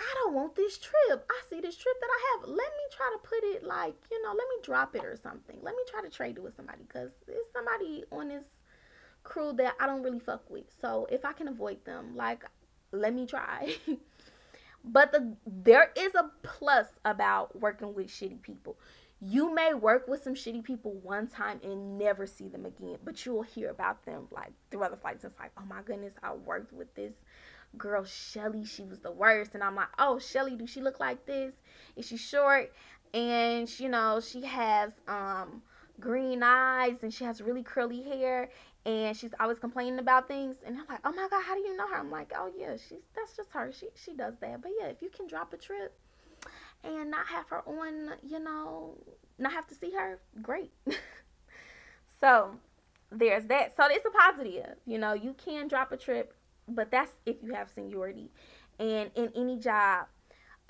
I 0.01 0.15
don't 0.15 0.35
want 0.35 0.55
this 0.55 0.79
trip. 0.79 1.27
I 1.31 1.41
see 1.49 1.61
this 1.61 1.77
trip 1.77 1.97
that 2.01 2.09
I 2.11 2.39
have. 2.39 2.49
Let 2.49 2.57
me 2.57 2.85
try 2.91 3.11
to 3.13 3.29
put 3.29 3.45
it 3.45 3.65
like, 3.65 3.95
you 4.11 4.23
know, 4.23 4.31
let 4.31 4.39
me 4.39 4.57
drop 4.63 4.97
it 4.97 5.05
or 5.05 5.17
something. 5.23 5.59
Let 5.63 5.75
me 5.75 5.83
try 5.91 6.01
to 6.03 6.09
trade 6.09 6.39
it 6.39 6.43
with 6.43 6.57
somebody 6.57 6.85
because 6.89 7.11
it's 7.29 7.53
somebody 7.53 8.05
on 8.11 8.29
this 8.29 8.45
crew 9.23 9.53
that 9.55 9.75
I 9.79 9.87
don't 9.87 10.03
really 10.03 10.19
fuck 10.19 10.49
with. 10.49 10.65
So 10.81 11.07
if 11.11 11.25
I 11.25 11.33
can 11.33 11.49
avoid 11.49 11.85
them, 11.85 12.17
like, 12.17 12.45
let 12.93 13.15
me 13.15 13.27
try. 13.27 13.75
but 14.85 15.13
the 15.13 15.37
there 15.47 15.93
is 15.97 16.15
a 16.15 16.31
plus 16.43 16.87
about 17.05 17.59
working 17.61 17.95
with 17.95 18.09
shitty 18.09 18.41
people. 18.41 18.79
You 19.21 19.55
may 19.55 19.75
work 19.75 20.09
with 20.09 20.23
some 20.23 20.35
shitty 20.35 20.65
people 20.65 20.95
one 21.03 21.27
time 21.27 21.61
and 21.63 21.99
never 21.99 22.27
see 22.27 22.49
them 22.49 22.65
again, 22.65 22.97
but 23.05 23.27
you'll 23.27 23.43
hear 23.43 23.69
about 23.69 24.07
them 24.07 24.29
like 24.31 24.53
through 24.71 24.83
other 24.83 24.97
flights. 24.97 25.25
It's 25.25 25.39
like, 25.39 25.53
oh 25.59 25.67
my 25.69 25.83
goodness, 25.83 26.15
I 26.23 26.33
worked 26.33 26.73
with 26.73 26.95
this 26.95 27.13
girl 27.77 28.05
Shelly, 28.05 28.65
she 28.65 28.85
was 28.85 29.01
the 29.01 29.11
worst. 29.11 29.55
And 29.55 29.63
I'm 29.63 29.75
like, 29.75 29.89
oh, 29.99 30.19
Shelly, 30.19 30.57
do 30.57 30.67
she 30.67 30.81
look 30.81 31.01
like 31.01 31.27
this? 31.27 31.55
Is 31.97 32.07
she 32.07 32.17
short? 32.17 32.73
And 33.13 33.69
you 33.81 33.89
know, 33.89 34.21
she 34.21 34.43
has 34.43 34.93
um 35.09 35.63
green 35.99 36.43
eyes 36.43 37.03
and 37.03 37.13
she 37.13 37.25
has 37.25 37.43
really 37.43 37.63
curly 37.63 38.03
hair 38.03 38.49
and 38.87 39.15
she's 39.15 39.33
always 39.39 39.59
complaining 39.59 39.99
about 39.99 40.27
things 40.29 40.57
and 40.65 40.79
I'm 40.79 40.87
like, 40.89 41.01
Oh 41.05 41.13
my 41.13 41.29
god, 41.29 41.43
how 41.45 41.55
do 41.55 41.61
you 41.61 41.77
know 41.77 41.87
her? 41.89 41.97
I'm 41.97 42.11
like, 42.11 42.33
Oh 42.37 42.51
yeah, 42.57 42.77
she's 42.77 43.03
that's 43.15 43.37
just 43.37 43.51
her. 43.53 43.71
She 43.73 43.89
she 43.95 44.15
does 44.15 44.35
that. 44.41 44.63
But 44.63 44.73
yeah, 44.81 44.87
if 44.87 45.03
you 45.03 45.11
can 45.11 45.27
drop 45.27 45.53
a 45.53 45.57
trip 45.57 45.99
and 46.85 47.11
not 47.11 47.27
have 47.27 47.49
her 47.49 47.63
on, 47.67 48.15
you 48.27 48.39
know, 48.39 48.97
not 49.39 49.53
have 49.53 49.67
to 49.69 49.75
see 49.75 49.91
her, 49.93 50.21
great. 50.41 50.73
so 52.21 52.53
there's 53.11 53.45
that. 53.47 53.77
So 53.77 53.85
it's 53.89 54.05
a 54.07 54.11
positive. 54.11 54.77
You 54.87 54.99
know, 54.99 55.13
you 55.13 55.35
can 55.35 55.69
drop 55.69 55.93
a 55.93 55.97
trip 55.97 56.35
but 56.75 56.91
that's 56.91 57.13
if 57.27 57.37
you 57.43 57.55
have 57.55 57.69
seniority. 57.69 58.31
And 58.79 59.11
in 59.15 59.31
any 59.37 59.59
job, 59.59 60.07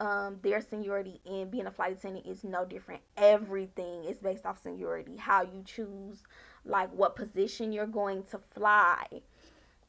um, 0.00 0.38
their 0.42 0.60
seniority 0.60 1.20
in 1.24 1.50
being 1.50 1.66
a 1.66 1.70
flight 1.70 1.92
attendant 1.92 2.26
is 2.26 2.42
no 2.42 2.64
different. 2.64 3.02
Everything 3.16 4.04
is 4.04 4.18
based 4.18 4.46
off 4.46 4.62
seniority. 4.62 5.16
How 5.16 5.42
you 5.42 5.62
choose, 5.64 6.22
like 6.64 6.90
what 6.92 7.14
position 7.14 7.72
you're 7.72 7.86
going 7.86 8.24
to 8.30 8.40
fly, 8.54 9.04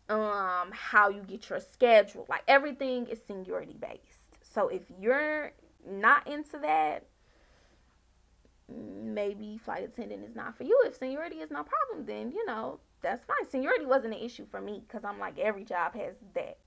um, 0.09 0.69
how 0.71 1.09
you 1.09 1.21
get 1.23 1.49
your 1.49 1.61
schedule. 1.61 2.25
Like 2.29 2.43
everything 2.47 3.07
is 3.07 3.19
seniority 3.25 3.77
based. 3.79 4.19
So 4.53 4.67
if 4.67 4.81
you're 4.99 5.53
not 5.89 6.27
into 6.27 6.59
that, 6.59 7.05
maybe 8.67 9.57
flight 9.57 9.83
attendant 9.83 10.25
is 10.25 10.35
not 10.35 10.57
for 10.57 10.63
you. 10.63 10.77
If 10.85 10.97
seniority 10.97 11.37
is 11.37 11.51
no 11.51 11.63
problem, 11.63 12.05
then 12.05 12.31
you 12.31 12.45
know 12.45 12.79
that's 13.01 13.23
fine. 13.25 13.49
Seniority 13.49 13.85
wasn't 13.85 14.13
an 14.13 14.19
issue 14.19 14.45
for 14.49 14.61
me 14.61 14.83
because 14.85 15.03
I'm 15.03 15.19
like 15.19 15.39
every 15.39 15.63
job 15.63 15.95
has 15.95 16.15
that. 16.35 16.57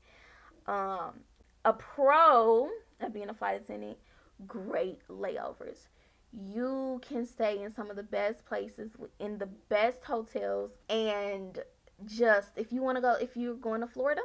Um, 0.67 1.21
a 1.65 1.73
pro 1.73 2.69
of 3.01 3.13
being 3.13 3.29
a 3.29 3.35
flight 3.35 3.61
attendant, 3.61 3.99
great 4.47 5.07
layovers. 5.09 5.89
You 6.33 7.01
can 7.07 7.25
stay 7.27 7.63
in 7.63 7.73
some 7.73 7.91
of 7.91 7.97
the 7.97 8.03
best 8.03 8.45
places 8.45 8.91
in 9.21 9.39
the 9.39 9.47
best 9.69 10.03
hotels 10.05 10.73
and 10.89 11.61
just 12.07 12.49
if 12.57 12.73
you 12.73 12.83
want 12.83 12.97
to 12.97 13.03
go 13.03 13.15
if 13.21 13.37
you're 13.37 13.55
going 13.55 13.81
to 13.81 13.87
Florida, 13.87 14.23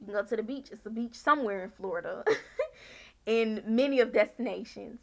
you 0.00 0.06
can 0.06 0.14
go 0.14 0.24
to 0.24 0.36
the 0.36 0.42
beach. 0.42 0.68
It's 0.72 0.84
a 0.86 0.90
beach 0.90 1.14
somewhere 1.14 1.62
in 1.62 1.70
Florida. 1.70 2.24
in 3.28 3.62
many 3.66 4.00
of 4.00 4.12
destinations. 4.12 5.00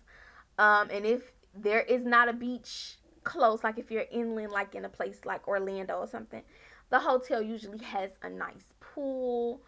Um, 0.58 0.90
and 0.90 1.06
if 1.06 1.32
there 1.54 1.82
is 1.82 2.04
not 2.04 2.28
a 2.28 2.34
beach 2.34 2.98
close, 3.26 3.64
like 3.64 3.78
if 3.78 3.92
you're 3.92 4.06
inland, 4.12 4.52
like 4.52 4.76
in 4.76 4.86
a 4.86 4.90
place 4.90 5.20
like 5.26 5.46
Orlando 5.48 5.96
or 5.96 6.08
something, 6.08 6.44
the 6.90 7.00
hotel 7.00 7.42
usually 7.42 7.84
has 7.84 8.12
a 8.22 8.30
nice 8.30 8.74
pool 8.80 9.62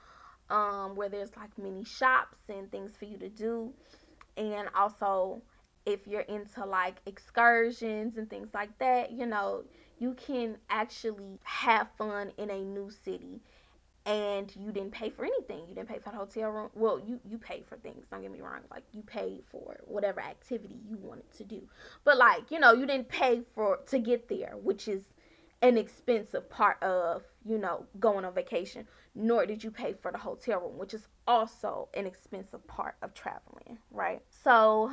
um, 0.50 0.96
where 0.96 1.10
there's 1.10 1.36
like 1.36 1.50
many 1.58 1.84
shops 1.84 2.38
and 2.48 2.72
things 2.72 2.94
for 2.98 3.06
you 3.06 3.18
to 3.18 3.28
do. 3.28 3.74
And 4.38 4.70
also, 4.74 5.42
if 5.86 6.08
you're 6.08 6.22
into 6.22 6.66
like 6.66 6.98
excursions 7.06 8.18
and 8.18 8.30
things 8.30 8.50
like 8.54 8.78
that, 8.80 9.12
you 9.12 9.26
know, 9.26 9.64
you 10.00 10.14
can 10.14 10.58
actually 10.70 11.40
have 11.44 11.88
fun 11.98 12.32
in 12.38 12.50
a 12.52 12.64
new 12.64 12.90
city 12.90 13.42
and 14.08 14.56
you 14.56 14.72
didn't 14.72 14.92
pay 14.92 15.10
for 15.10 15.26
anything. 15.26 15.68
You 15.68 15.76
didn't 15.76 15.90
pay 15.90 16.00
for 16.00 16.12
the 16.12 16.16
hotel 16.16 16.50
room. 16.50 16.70
Well, 16.74 16.98
you 16.98 17.20
you 17.28 17.38
paid 17.38 17.66
for 17.68 17.76
things. 17.76 18.06
Don't 18.10 18.22
get 18.22 18.32
me 18.32 18.40
wrong. 18.40 18.62
Like 18.72 18.84
you 18.94 19.02
paid 19.02 19.44
for 19.52 19.76
whatever 19.84 20.22
activity 20.22 20.80
you 20.90 20.98
wanted 20.98 21.30
to 21.34 21.44
do. 21.44 21.62
But 22.06 22.18
like, 22.18 22.50
you 22.50 22.58
know, 22.58 22.72
you 22.72 22.86
didn't 22.86 23.10
pay 23.10 23.42
for 23.54 23.80
to 23.88 24.00
get 24.00 24.30
there, 24.30 24.54
which 24.64 24.88
is 24.88 25.04
an 25.62 25.78
expensive 25.78 26.50
part 26.50 26.82
of, 26.82 27.24
you 27.46 27.58
know, 27.58 27.86
going 28.00 28.24
on 28.24 28.34
vacation. 28.34 28.88
Nor 29.14 29.46
did 29.46 29.62
you 29.62 29.72
pay 29.72 29.94
for 30.02 30.12
the 30.12 30.18
hotel 30.20 30.62
room, 30.62 30.78
which 30.78 30.94
is 30.94 31.08
also 31.28 31.90
an 31.94 32.06
expensive 32.06 32.66
part 32.66 32.96
of 33.02 33.14
traveling, 33.14 33.78
right? 33.92 34.22
So, 34.30 34.92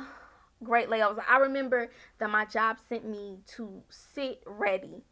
great 0.61 0.89
layovers. 0.89 1.23
I 1.29 1.37
remember 1.37 1.89
that 2.17 2.29
my 2.29 2.43
job 2.43 2.77
sent 2.89 3.07
me 3.07 3.39
to 3.55 3.81
sit 3.89 4.43
ready 4.45 5.03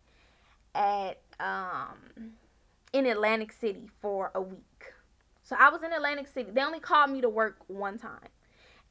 at 0.76 1.22
um 1.40 2.34
in 2.94 3.08
Atlantic 3.08 3.52
City 3.52 3.90
for 4.02 4.32
a 4.36 4.42
week. 4.42 4.60
So 5.42 5.58
I 5.60 5.70
was 5.70 5.84
in 5.84 5.92
Atlantic 5.92 6.28
City. 6.28 6.52
They 6.52 6.62
only 6.62 6.80
called 6.80 7.10
me 7.10 7.22
to 7.22 7.30
work 7.30 7.58
one 7.68 7.98
time. 7.98 8.30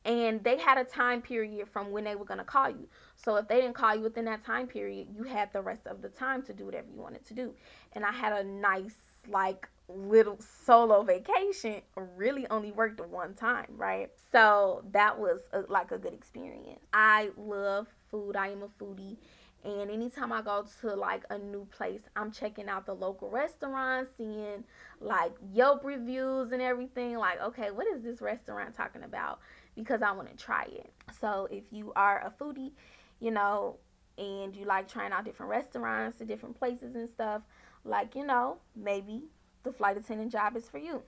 And 0.04 0.42
they 0.42 0.58
had 0.58 0.78
a 0.78 0.84
time 0.84 1.22
period 1.22 1.68
from 1.72 1.92
when 1.92 2.02
they 2.02 2.16
were 2.16 2.24
going 2.24 2.38
to 2.38 2.44
call 2.44 2.68
you. 2.68 2.88
So 3.14 3.36
if 3.36 3.46
they 3.46 3.60
didn't 3.60 3.76
call 3.76 3.94
you 3.94 4.02
within 4.02 4.24
that 4.24 4.44
time 4.44 4.66
period, 4.66 5.06
you 5.16 5.22
had 5.22 5.52
the 5.52 5.62
rest 5.62 5.86
of 5.86 6.02
the 6.02 6.08
time 6.08 6.42
to 6.42 6.52
do 6.52 6.66
whatever 6.66 6.88
you 6.92 7.00
wanted 7.00 7.24
to 7.26 7.34
do. 7.34 7.54
And 7.92 8.04
I 8.04 8.10
had 8.10 8.32
a 8.32 8.42
nice, 8.42 8.96
like, 9.28 9.68
little 9.88 10.38
solo 10.64 11.04
vacation. 11.04 11.82
Really 12.16 12.48
only 12.50 12.72
worked 12.72 13.00
one 13.00 13.34
time, 13.34 13.68
right? 13.76 14.10
So 14.32 14.82
that 14.90 15.16
was 15.16 15.40
a, 15.52 15.60
like 15.68 15.92
a 15.92 15.98
good 15.98 16.14
experience. 16.14 16.80
I 16.92 17.30
love 17.36 17.86
food. 18.10 18.34
I 18.34 18.48
am 18.48 18.62
a 18.62 18.82
foodie. 18.82 19.18
And 19.64 19.90
anytime 19.90 20.32
I 20.32 20.42
go 20.42 20.66
to 20.80 20.94
like 20.94 21.24
a 21.30 21.38
new 21.38 21.66
place, 21.66 22.02
I'm 22.16 22.32
checking 22.32 22.68
out 22.68 22.84
the 22.84 22.94
local 22.94 23.30
restaurants, 23.30 24.10
seeing 24.16 24.64
like 25.00 25.32
Yelp 25.52 25.84
reviews 25.84 26.50
and 26.50 26.60
everything. 26.60 27.16
Like, 27.16 27.40
okay, 27.40 27.70
what 27.70 27.86
is 27.86 28.02
this 28.02 28.20
restaurant 28.20 28.74
talking 28.74 29.04
about? 29.04 29.38
Because 29.76 30.02
I 30.02 30.10
want 30.12 30.30
to 30.30 30.36
try 30.36 30.64
it. 30.64 30.92
So 31.20 31.46
if 31.50 31.64
you 31.70 31.92
are 31.94 32.26
a 32.26 32.42
foodie, 32.42 32.72
you 33.20 33.30
know, 33.30 33.76
and 34.18 34.54
you 34.54 34.64
like 34.64 34.88
trying 34.88 35.12
out 35.12 35.24
different 35.24 35.50
restaurants 35.50 36.18
and 36.18 36.28
different 36.28 36.58
places 36.58 36.96
and 36.96 37.08
stuff, 37.08 37.42
like, 37.84 38.16
you 38.16 38.26
know, 38.26 38.58
maybe 38.74 39.22
the 39.62 39.72
flight 39.72 39.96
attendant 39.96 40.32
job 40.32 40.56
is 40.56 40.68
for 40.68 40.78
you. 40.78 41.02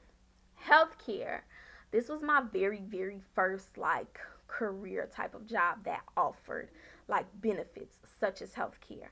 Healthcare. 0.64 1.40
This 1.90 2.08
was 2.08 2.22
my 2.22 2.42
very, 2.52 2.82
very 2.86 3.20
first 3.34 3.76
like 3.76 4.20
career 4.46 5.08
type 5.12 5.34
of 5.34 5.46
job 5.46 5.78
that 5.84 6.02
offered 6.16 6.68
like 7.08 7.26
benefits 7.40 7.96
such 8.24 8.40
as 8.40 8.52
healthcare. 8.52 9.10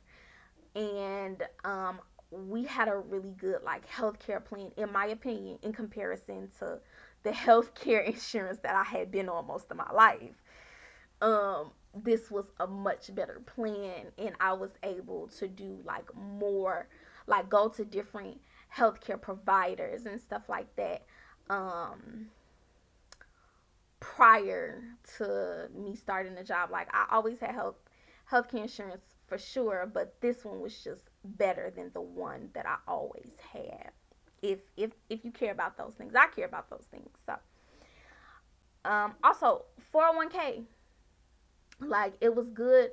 And 0.74 1.42
um, 1.64 2.00
we 2.30 2.64
had 2.64 2.88
a 2.88 2.96
really 2.96 3.32
good 3.36 3.62
like 3.62 3.86
healthcare 3.86 4.42
plan, 4.42 4.70
in 4.78 4.90
my 4.90 5.06
opinion, 5.08 5.58
in 5.62 5.74
comparison 5.74 6.48
to 6.60 6.78
the 7.24 7.30
healthcare 7.30 8.04
insurance 8.12 8.58
that 8.62 8.74
I 8.74 8.84
had 8.84 9.10
been 9.10 9.28
on 9.28 9.46
most 9.46 9.70
of 9.70 9.76
my 9.76 9.90
life. 9.92 10.42
Um, 11.20 11.72
this 11.94 12.30
was 12.30 12.46
a 12.58 12.66
much 12.66 13.14
better 13.14 13.42
plan, 13.44 14.06
and 14.16 14.34
I 14.40 14.54
was 14.54 14.70
able 14.82 15.28
to 15.38 15.46
do 15.46 15.78
like 15.84 16.08
more, 16.16 16.88
like 17.26 17.50
go 17.50 17.68
to 17.68 17.84
different 17.84 18.40
healthcare 18.74 19.20
providers 19.20 20.06
and 20.06 20.18
stuff 20.18 20.48
like 20.48 20.74
that. 20.76 21.02
Um, 21.50 22.28
prior 24.02 24.82
to 25.16 25.68
me 25.76 25.94
starting 25.94 26.34
the 26.34 26.42
job. 26.42 26.70
Like 26.70 26.88
I 26.92 27.06
always 27.10 27.38
had 27.38 27.52
health 27.52 27.76
healthcare 28.32 28.62
insurance 28.62 29.02
for 29.26 29.38
sure, 29.38 29.90
but 29.92 30.20
this 30.20 30.44
one 30.44 30.60
was 30.60 30.82
just 30.82 31.02
better 31.24 31.72
than 31.74 31.90
the 31.94 32.00
one 32.00 32.48
that 32.54 32.66
I 32.66 32.76
always 32.88 33.30
had. 33.52 33.90
If 34.42 34.60
if 34.76 34.90
if 35.08 35.24
you 35.24 35.30
care 35.30 35.52
about 35.52 35.76
those 35.76 35.94
things, 35.94 36.14
I 36.14 36.26
care 36.28 36.46
about 36.46 36.70
those 36.70 36.86
things. 36.90 37.10
So 37.26 37.34
um 38.84 39.14
also 39.22 39.64
401k 39.94 40.64
like 41.80 42.14
it 42.20 42.34
was 42.34 42.48
good 42.48 42.90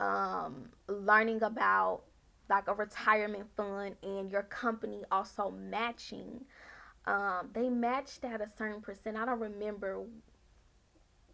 um 0.00 0.68
learning 0.86 1.42
about 1.42 2.02
like 2.50 2.68
a 2.68 2.74
retirement 2.74 3.46
fund 3.56 3.96
and 4.02 4.30
your 4.30 4.42
company 4.42 5.02
also 5.10 5.50
matching 5.50 6.44
um, 7.08 7.48
they 7.54 7.70
matched 7.70 8.22
at 8.24 8.42
a 8.42 8.46
certain 8.58 8.82
percent. 8.82 9.16
I 9.16 9.24
don't 9.24 9.40
remember 9.40 10.04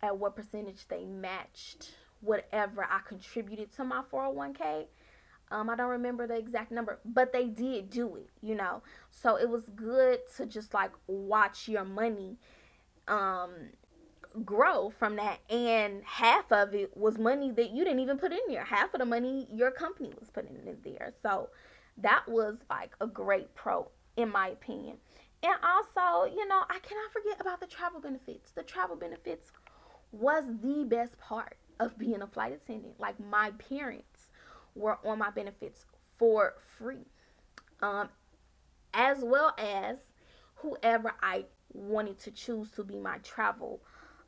at 0.03 0.17
what 0.17 0.37
percentage 0.37 0.87
they 0.87 1.05
matched 1.05 1.91
whatever 2.25 2.85
I 2.85 3.01
contributed 3.07 3.73
to 3.77 3.85
my 3.85 4.03
401k. 4.13 4.87
Um, 5.51 5.69
I 5.69 5.77
don't 5.77 5.91
remember 5.91 6.27
the 6.27 6.37
exact 6.37 6.73
number, 6.73 6.99
but 7.05 7.33
they 7.33 7.47
did 7.47 7.91
do 7.91 8.17
it, 8.17 8.31
you 8.41 8.55
know. 8.55 8.83
So 9.11 9.37
it 9.37 9.49
was 9.49 9.65
good 9.77 10.21
to 10.37 10.47
just 10.47 10.75
like 10.75 10.93
watch 11.07 11.69
your 11.69 11.85
money 11.85 12.39
um 13.07 13.51
grow 14.45 14.91
from 14.91 15.17
that 15.17 15.39
and 15.49 16.03
half 16.05 16.51
of 16.51 16.75
it 16.75 16.97
was 16.97 17.19
money 17.19 17.53
that 17.53 17.71
you 17.71 17.85
didn't 17.85 18.01
even 18.01 18.19
put 18.19 18.33
in 18.33 18.39
there. 18.49 18.65
Half 18.65 18.95
of 18.95 19.01
the 19.01 19.07
money 19.07 19.47
your 19.53 19.71
company 19.71 20.13
was 20.19 20.31
putting 20.31 20.57
in 20.57 20.77
there. 20.83 21.13
So 21.23 21.51
that 21.99 22.25
was 22.27 22.57
like 22.69 22.95
a 23.01 23.07
great 23.07 23.55
pro 23.55 23.89
in 24.17 24.31
my 24.31 24.49
opinion. 24.49 24.97
And 25.43 25.55
also, 25.63 26.25
you 26.35 26.49
know, 26.49 26.63
I 26.69 26.79
cannot 26.79 27.13
forget 27.13 27.41
about 27.41 27.61
the 27.61 27.67
travel 27.67 28.01
benefits. 28.01 28.53
The 28.53 28.63
travel 28.63 28.97
benefits 28.97 29.53
was 30.11 30.45
the 30.63 30.85
best 30.85 31.19
part 31.19 31.57
of 31.81 31.99
being 31.99 32.23
a 32.23 32.27
flight 32.27 32.53
attendant. 32.53 32.99
Like 32.99 33.19
my 33.21 33.53
parents 33.53 34.31
were 34.75 34.99
on 35.05 35.19
my 35.19 35.31
benefits 35.31 35.85
for 36.19 36.55
free. 36.79 37.07
Um, 37.83 38.09
as 38.93 39.19
well 39.23 39.55
as 39.59 39.99
whoever 40.57 41.13
I 41.23 41.45
wanted 41.73 42.19
to 42.21 42.31
choose 42.31 42.71
to 42.73 42.85
be 42.85 42.99
my 42.99 43.19
travel 43.19 43.81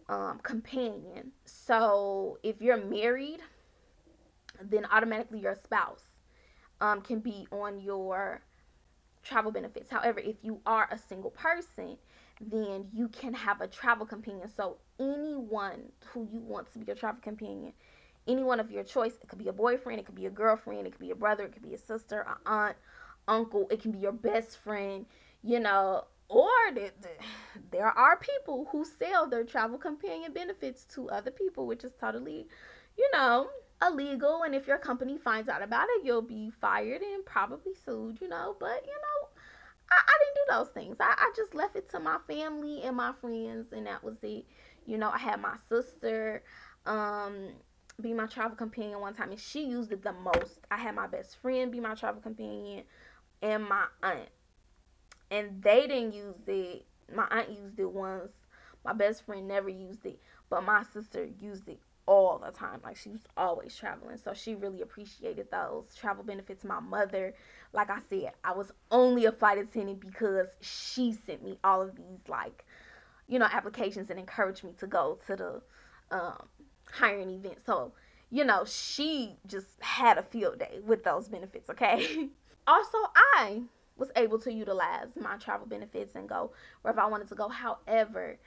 um, 0.08 0.40
companion. 0.42 1.32
So 1.44 2.38
if 2.42 2.60
you're 2.60 2.76
married, 2.76 3.40
then 4.60 4.84
automatically 4.86 5.40
your 5.40 5.56
spouse 5.62 6.02
um, 6.80 7.00
can 7.00 7.20
be 7.20 7.46
on 7.50 7.80
your 7.80 8.42
travel 9.22 9.50
benefits. 9.50 9.90
However, 9.90 10.20
if 10.20 10.36
you 10.42 10.60
are 10.66 10.88
a 10.90 10.98
single 10.98 11.30
person, 11.30 11.96
then 12.40 12.88
you 12.92 13.08
can 13.08 13.32
have 13.34 13.60
a 13.60 13.66
travel 13.66 14.06
companion. 14.06 14.48
So 14.54 14.78
anyone 14.98 15.92
who 16.12 16.28
you 16.32 16.40
want 16.40 16.72
to 16.72 16.78
be 16.78 16.86
your 16.86 16.96
travel 16.96 17.20
companion, 17.22 17.72
anyone 18.26 18.60
of 18.60 18.70
your 18.70 18.84
choice, 18.84 19.14
it 19.22 19.28
could 19.28 19.38
be 19.38 19.48
a 19.48 19.52
boyfriend, 19.52 20.00
it 20.00 20.06
could 20.06 20.14
be 20.14 20.26
a 20.26 20.30
girlfriend, 20.30 20.86
it 20.86 20.90
could 20.90 21.00
be 21.00 21.10
a 21.10 21.16
brother, 21.16 21.44
it 21.44 21.52
could 21.52 21.62
be 21.62 21.74
a 21.74 21.78
sister, 21.78 22.26
an 22.28 22.36
aunt, 22.46 22.76
uncle, 23.28 23.66
it 23.70 23.80
can 23.80 23.92
be 23.92 23.98
your 23.98 24.12
best 24.12 24.58
friend, 24.58 25.06
you 25.42 25.60
know, 25.60 26.04
or 26.28 26.50
the, 26.74 26.90
the, 27.00 27.08
there 27.70 27.86
are 27.86 28.16
people 28.16 28.68
who 28.72 28.84
sell 28.84 29.28
their 29.28 29.44
travel 29.44 29.78
companion 29.78 30.32
benefits 30.32 30.84
to 30.84 31.08
other 31.10 31.30
people, 31.30 31.66
which 31.66 31.84
is 31.84 31.92
totally, 32.00 32.46
you 32.98 33.08
know, 33.12 33.48
illegal. 33.82 34.42
And 34.42 34.54
if 34.54 34.66
your 34.66 34.78
company 34.78 35.18
finds 35.18 35.48
out 35.48 35.62
about 35.62 35.86
it, 35.90 36.04
you'll 36.04 36.22
be 36.22 36.50
fired 36.50 37.02
and 37.02 37.24
probably 37.24 37.74
sued, 37.84 38.18
you 38.20 38.28
know. 38.28 38.56
But, 38.58 38.82
you 38.84 38.92
know, 38.92 39.28
I, 39.90 40.00
I 40.04 40.12
didn't 40.18 40.34
do 40.34 40.52
those 40.52 40.68
things. 40.70 40.96
I, 40.98 41.14
I 41.16 41.32
just 41.36 41.54
left 41.54 41.76
it 41.76 41.90
to 41.90 42.00
my 42.00 42.18
family 42.26 42.82
and 42.82 42.96
my 42.96 43.12
friends, 43.20 43.72
and 43.72 43.86
that 43.86 44.02
was 44.02 44.16
it. 44.22 44.46
You 44.86 44.98
know, 44.98 45.10
I 45.10 45.18
had 45.18 45.40
my 45.40 45.56
sister 45.68 46.42
um, 46.86 47.48
be 48.00 48.12
my 48.12 48.26
travel 48.26 48.56
companion 48.56 49.00
one 49.00 49.14
time, 49.14 49.30
and 49.30 49.40
she 49.40 49.66
used 49.66 49.92
it 49.92 50.02
the 50.02 50.12
most. 50.12 50.60
I 50.70 50.76
had 50.76 50.94
my 50.94 51.06
best 51.06 51.36
friend 51.38 51.72
be 51.72 51.80
my 51.80 51.94
travel 51.94 52.20
companion, 52.20 52.84
and 53.42 53.64
my 53.64 53.86
aunt, 54.02 54.28
and 55.30 55.62
they 55.62 55.82
didn't 55.86 56.14
use 56.14 56.36
it. 56.46 56.84
My 57.14 57.26
aunt 57.30 57.50
used 57.50 57.78
it 57.78 57.90
once. 57.90 58.32
My 58.84 58.92
best 58.92 59.24
friend 59.24 59.48
never 59.48 59.68
used 59.68 60.06
it, 60.06 60.20
but 60.48 60.62
my 60.64 60.84
sister 60.84 61.28
used 61.40 61.68
it 61.68 61.80
all 62.06 62.38
the 62.38 62.52
time. 62.52 62.80
Like 62.84 62.96
she 62.96 63.10
was 63.10 63.22
always 63.36 63.76
traveling. 63.76 64.16
So 64.16 64.32
she 64.32 64.54
really 64.54 64.80
appreciated 64.80 65.50
those 65.50 65.94
travel 65.94 66.24
benefits. 66.24 66.64
My 66.64 66.80
mother, 66.80 67.34
like 67.72 67.90
I 67.90 67.98
said, 68.08 68.32
I 68.44 68.52
was 68.52 68.72
only 68.90 69.24
a 69.24 69.32
flight 69.32 69.58
attendant 69.58 70.00
because 70.00 70.48
she 70.60 71.12
sent 71.12 71.44
me 71.44 71.58
all 71.64 71.82
of 71.82 71.96
these 71.96 72.20
like, 72.28 72.64
you 73.28 73.38
know, 73.38 73.48
applications 73.50 74.10
and 74.10 74.18
encouraged 74.18 74.64
me 74.64 74.72
to 74.78 74.86
go 74.86 75.18
to 75.26 75.36
the 75.36 75.62
um, 76.10 76.48
hiring 76.90 77.30
event. 77.30 77.58
So, 77.64 77.92
you 78.30 78.44
know, 78.44 78.64
she 78.64 79.36
just 79.46 79.66
had 79.80 80.18
a 80.18 80.22
field 80.22 80.58
day 80.58 80.80
with 80.84 81.04
those 81.04 81.28
benefits, 81.28 81.70
okay? 81.70 82.28
also, 82.66 82.98
I 83.34 83.62
was 83.96 84.10
able 84.16 84.38
to 84.40 84.52
utilize 84.52 85.08
my 85.20 85.36
travel 85.36 85.66
benefits 85.66 86.14
and 86.14 86.28
go 86.28 86.52
wherever 86.82 87.00
I 87.00 87.06
wanted 87.06 87.28
to 87.28 87.34
go. 87.34 87.48
However, 87.48 88.38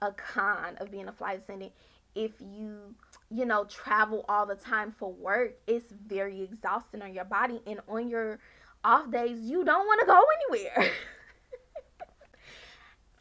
a 0.00 0.12
con 0.12 0.76
of 0.78 0.90
being 0.90 1.08
a 1.08 1.12
flight 1.12 1.38
attendant 1.38 1.72
if 2.14 2.32
you 2.40 2.94
you 3.30 3.44
know 3.44 3.64
travel 3.64 4.24
all 4.28 4.46
the 4.46 4.54
time 4.54 4.92
for 4.98 5.12
work 5.12 5.54
it's 5.66 5.92
very 6.06 6.42
exhausting 6.42 7.02
on 7.02 7.14
your 7.14 7.24
body 7.24 7.60
and 7.66 7.80
on 7.88 8.08
your 8.08 8.38
off 8.84 9.10
days 9.10 9.40
you 9.40 9.64
don't 9.64 9.86
want 9.86 10.00
to 10.00 10.06
go 10.06 10.22
anywhere 10.50 10.90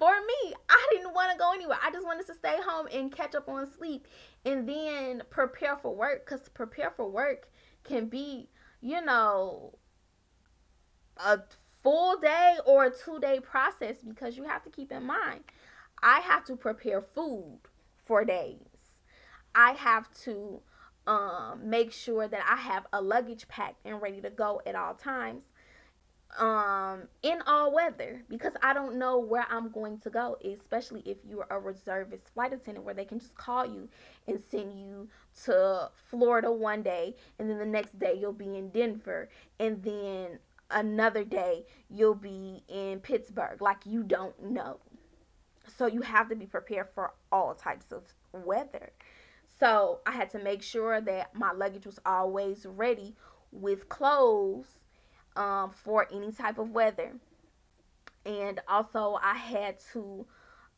for 0.05 0.13
me 0.27 0.53
i 0.69 0.87
didn't 0.91 1.15
want 1.15 1.31
to 1.31 1.37
go 1.37 1.51
anywhere. 1.51 1.79
I 1.83 1.89
just 1.89 2.05
wanted 2.05 2.27
to 2.27 2.35
stay 2.35 2.57
home 2.63 2.87
and 2.93 3.11
catch 3.11 3.33
up 3.33 3.49
on 3.49 3.67
sleep 3.77 4.07
and 4.45 4.69
then 4.69 5.23
prepare 5.31 5.77
for 5.77 5.95
work 5.95 6.25
because 6.25 6.47
prepare 6.49 6.91
for 6.95 7.09
work 7.09 7.49
can 7.83 8.05
be 8.07 8.49
you 8.81 9.03
know 9.03 9.77
a 11.17 11.39
full 11.81 12.19
day 12.19 12.57
or 12.65 12.85
a 12.85 12.91
two 12.91 13.19
day 13.19 13.39
process 13.39 13.95
because 14.07 14.37
you 14.37 14.43
have 14.43 14.63
to 14.63 14.69
keep 14.69 14.91
in 14.91 15.03
mind 15.03 15.43
i 16.03 16.19
have 16.19 16.45
to 16.45 16.55
prepare 16.55 17.01
food 17.01 17.59
for 18.05 18.23
days. 18.23 18.99
I 19.53 19.71
have 19.71 20.07
to 20.23 20.61
um, 21.07 21.61
make 21.63 21.91
sure 21.91 22.27
that 22.27 22.41
I 22.49 22.57
have 22.57 22.85
a 22.93 23.01
luggage 23.01 23.47
packed 23.47 23.85
and 23.85 24.01
ready 24.01 24.21
to 24.21 24.29
go 24.29 24.61
at 24.65 24.75
all 24.75 24.93
times 24.93 25.43
um 26.38 27.07
in 27.23 27.41
all 27.47 27.73
weather 27.73 28.23
because 28.29 28.53
I 28.61 28.73
don't 28.73 28.97
know 28.97 29.19
where 29.19 29.45
I'm 29.49 29.69
going 29.71 29.99
to 29.99 30.09
go, 30.09 30.38
especially 30.43 31.01
if 31.05 31.17
you're 31.27 31.47
a 31.49 31.59
reservist 31.59 32.33
flight 32.33 32.53
attendant 32.53 32.86
where 32.86 32.93
they 32.93 33.05
can 33.05 33.19
just 33.19 33.36
call 33.36 33.65
you 33.65 33.89
and 34.27 34.39
send 34.51 34.79
you 34.79 35.07
to 35.45 35.89
Florida 36.09 36.51
one 36.51 36.81
day 36.81 37.15
and 37.39 37.49
then 37.49 37.57
the 37.57 37.65
next 37.65 37.97
day 37.99 38.17
you'll 38.19 38.33
be 38.33 38.57
in 38.57 38.69
Denver 38.69 39.29
and 39.59 39.81
then 39.83 40.39
another 40.71 41.23
day 41.23 41.65
you'll 41.89 42.15
be 42.15 42.63
in 42.67 42.99
Pittsburgh 42.99 43.61
like 43.61 43.86
you 43.86 44.03
don't 44.03 44.51
know. 44.51 44.79
So 45.77 45.88
you 45.88 46.01
have 46.01 46.29
to 46.29 46.36
be 46.36 46.45
prepared 46.45 46.88
for 46.93 47.13
all 47.31 47.55
types 47.55 47.91
of 47.91 48.03
weather. 48.33 48.91
So 49.59 49.99
I 50.05 50.11
had 50.11 50.29
to 50.31 50.39
make 50.39 50.61
sure 50.61 50.99
that 51.01 51.33
my 51.33 51.51
luggage 51.51 51.86
was 51.86 51.99
always 52.05 52.65
ready 52.65 53.15
with 53.51 53.88
clothes 53.88 54.79
um, 55.36 55.71
for 55.71 56.07
any 56.11 56.31
type 56.31 56.57
of 56.57 56.71
weather. 56.71 57.13
And 58.25 58.59
also, 58.67 59.19
I 59.21 59.36
had 59.36 59.77
to 59.93 60.25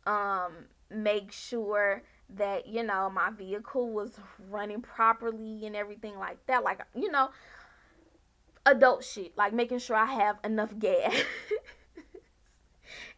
um, 0.06 0.52
make 0.90 1.32
sure 1.32 2.04
that, 2.36 2.68
you 2.68 2.84
know, 2.84 3.10
my 3.10 3.30
vehicle 3.30 3.90
was 3.92 4.20
running 4.50 4.82
properly 4.82 5.66
and 5.66 5.76
everything 5.76 6.18
like 6.20 6.46
that. 6.48 6.64
Like, 6.64 6.82
you 6.94 7.10
know, 7.10 7.30
adult 8.66 9.04
shit, 9.04 9.38
like 9.38 9.54
making 9.54 9.80
sure 9.80 9.96
I 9.96 10.06
have 10.06 10.38
enough 10.44 10.78
gas. 10.78 11.16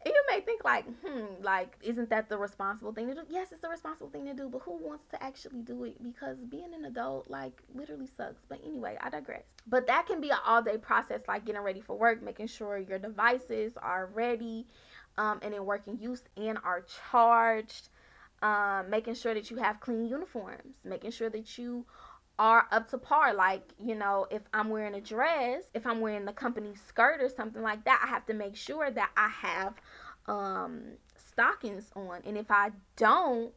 And 0.06 0.14
you 0.14 0.24
may 0.30 0.40
think 0.40 0.64
like, 0.64 0.86
hmm, 1.06 1.44
like, 1.44 1.78
isn't 1.82 2.10
that 2.10 2.30
the 2.30 2.38
responsible 2.38 2.94
thing 2.94 3.08
to 3.08 3.16
do? 3.16 3.22
Yes, 3.30 3.52
it's 3.52 3.60
the 3.60 3.68
responsible 3.68 4.10
thing 4.10 4.26
to 4.28 4.34
do, 4.34 4.48
but 4.48 4.62
who 4.62 4.78
wants 4.78 5.06
to 5.08 5.22
actually 5.22 5.62
do 5.62 5.84
it? 5.84 6.02
Because 6.02 6.38
being 6.50 6.74
an 6.74 6.86
adult, 6.86 7.30
like, 7.30 7.62
literally 7.76 8.08
sucks. 8.08 8.46
But 8.48 8.62
anyway, 8.66 8.98
I 9.02 9.10
digress. 9.10 9.44
But 9.68 9.88
that 9.88 10.08
can 10.08 10.22
be 10.22 10.30
an 10.30 10.38
all 10.46 10.62
day 10.62 10.78
process, 10.78 11.22
like 11.28 11.44
getting 11.46 11.62
ready 11.62 11.82
for 11.82 11.98
work, 11.98 12.24
making 12.24 12.48
sure 12.48 12.78
your 12.78 12.98
devices 13.00 13.74
are 13.82 14.10
ready 14.14 14.68
um, 15.18 15.40
and 15.42 15.54
in 15.54 15.66
working 15.66 16.00
use 16.00 16.24
and 16.38 16.58
are 16.64 16.86
charged. 17.12 17.90
Um, 18.42 18.90
making 18.90 19.16
sure 19.16 19.34
that 19.34 19.52
you 19.52 19.58
have 19.58 19.82
clean 19.82 20.06
uniforms, 20.06 20.76
making 20.86 21.12
sure 21.12 21.30
that 21.30 21.58
you 21.58 21.86
are 22.40 22.68
up 22.72 22.90
to 22.90 22.98
par. 22.98 23.34
Like, 23.34 23.74
you 23.78 23.96
know, 23.96 24.26
if 24.32 24.42
I'm 24.54 24.70
wearing 24.70 24.96
a 24.96 25.02
dress, 25.02 25.66
if 25.74 25.86
I'm 25.86 26.00
wearing 26.00 26.26
the 26.26 26.34
company 26.34 26.74
skirt 26.88 27.22
or 27.22 27.30
something 27.30 27.62
like 27.62 27.84
that, 27.84 28.02
I 28.04 28.08
have 28.08 28.26
to 28.28 28.34
make 28.34 28.56
sure 28.56 28.90
that 28.90 29.12
I 29.16 29.28
have 29.28 29.74
um, 30.28 30.82
stockings 31.18 31.92
on. 31.96 32.22
And 32.26 32.38
if 32.38 32.50
I 32.50 32.72
don't, 32.96 33.52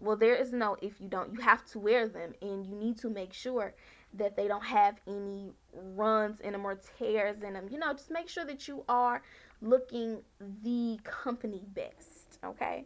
well, 0.00 0.16
there 0.16 0.34
is 0.34 0.52
no 0.52 0.76
if 0.82 1.00
you 1.00 1.08
don't. 1.08 1.32
You 1.32 1.40
have 1.40 1.64
to 1.66 1.78
wear 1.78 2.08
them 2.08 2.34
and 2.42 2.66
you 2.66 2.74
need 2.74 2.98
to 2.98 3.08
make 3.08 3.32
sure 3.32 3.74
that 4.14 4.36
they 4.36 4.48
don't 4.48 4.64
have 4.64 4.96
any 5.06 5.52
runs 5.72 6.40
in 6.40 6.52
them 6.52 6.64
or 6.66 6.78
tears 6.98 7.42
in 7.42 7.54
them. 7.54 7.68
You 7.70 7.78
know, 7.78 7.92
just 7.92 8.10
make 8.10 8.28
sure 8.28 8.44
that 8.44 8.66
you 8.66 8.84
are 8.88 9.22
looking 9.62 10.18
the 10.62 10.98
company 11.04 11.62
best, 11.74 12.38
okay? 12.44 12.84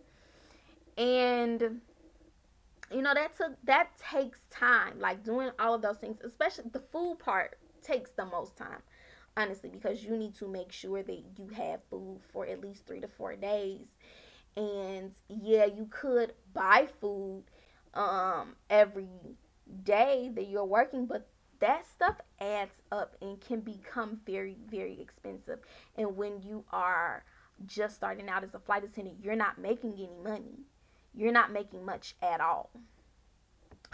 And 0.96 1.80
you 2.92 3.02
know 3.02 3.14
that 3.14 3.36
took 3.36 3.52
that 3.64 3.90
takes 3.98 4.40
time 4.50 4.98
like 4.98 5.22
doing 5.24 5.50
all 5.58 5.74
of 5.74 5.82
those 5.82 5.98
things 5.98 6.18
especially 6.24 6.64
the 6.72 6.82
food 6.92 7.16
part 7.18 7.58
takes 7.82 8.10
the 8.10 8.24
most 8.24 8.56
time 8.56 8.82
honestly 9.36 9.70
because 9.70 10.04
you 10.04 10.16
need 10.16 10.34
to 10.34 10.48
make 10.48 10.72
sure 10.72 11.02
that 11.02 11.22
you 11.36 11.48
have 11.56 11.80
food 11.90 12.20
for 12.32 12.46
at 12.46 12.60
least 12.60 12.86
three 12.86 13.00
to 13.00 13.08
four 13.08 13.36
days. 13.36 13.88
And 14.56 15.12
yeah 15.28 15.66
you 15.66 15.86
could 15.90 16.32
buy 16.52 16.88
food 17.00 17.44
um 17.94 18.54
every 18.68 19.08
day 19.84 20.30
that 20.34 20.46
you're 20.48 20.64
working 20.64 21.06
but 21.06 21.28
that 21.58 21.84
stuff 21.86 22.16
adds 22.40 22.80
up 22.90 23.16
and 23.20 23.40
can 23.40 23.60
become 23.60 24.20
very 24.26 24.56
very 24.68 25.00
expensive. 25.00 25.60
And 25.96 26.16
when 26.16 26.42
you 26.42 26.64
are 26.72 27.24
just 27.66 27.94
starting 27.94 28.28
out 28.28 28.42
as 28.42 28.54
a 28.54 28.58
flight 28.58 28.84
attendant 28.84 29.18
you're 29.22 29.36
not 29.36 29.58
making 29.58 29.94
any 29.94 30.16
money 30.22 30.64
you're 31.14 31.32
not 31.32 31.52
making 31.52 31.84
much 31.84 32.14
at 32.22 32.40
all. 32.40 32.70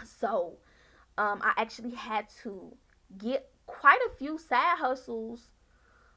So, 0.03 0.57
um, 1.17 1.41
I 1.43 1.53
actually 1.57 1.95
had 1.95 2.27
to 2.43 2.75
get 3.17 3.49
quite 3.65 3.99
a 4.07 4.15
few 4.17 4.37
side 4.37 4.77
hustles, 4.77 5.49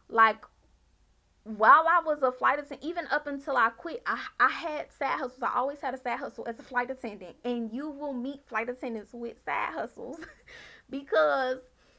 like 0.09 0.45
while 1.45 1.87
I 1.89 2.03
was 2.05 2.23
a 2.23 2.31
flight 2.31 2.59
attendant, 2.59 2.85
even 2.85 3.07
up 3.11 3.27
until 3.27 3.57
I 3.57 3.71
quit, 3.71 4.03
I, 4.07 4.19
I 4.39 4.49
had 4.49 4.93
side 4.93 5.19
hustles. 5.19 5.43
I 5.43 5.57
always 5.57 5.81
had 5.81 5.95
a 5.95 5.99
side 5.99 6.19
hustle 6.19 6.47
as 6.47 6.59
a 6.59 6.63
flight 6.63 6.91
attendant, 6.91 7.37
and 7.45 7.73
you 7.73 7.91
will 7.91 8.13
meet 8.13 8.47
flight 8.47 8.69
attendants 8.69 9.13
with 9.13 9.43
side 9.45 9.73
hustles 9.73 10.19
because 10.91 11.59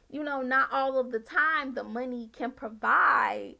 you 0.09 0.23
know 0.23 0.41
not 0.41 0.69
all 0.71 0.99
of 0.99 1.11
the 1.11 1.19
time 1.19 1.73
the 1.73 1.83
money 1.83 2.29
can 2.33 2.51
provide 2.51 3.55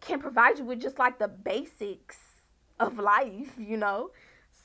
can 0.00 0.20
provide 0.20 0.58
you 0.58 0.64
with 0.64 0.80
just 0.80 0.98
like 0.98 1.18
the 1.18 1.28
basics 1.28 2.18
of 2.82 2.98
life, 2.98 3.52
you 3.58 3.76
know. 3.76 4.10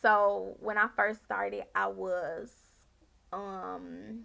So 0.01 0.55
when 0.59 0.77
I 0.77 0.87
first 0.95 1.23
started, 1.23 1.63
I 1.75 1.87
was 1.87 2.53
um 3.33 4.21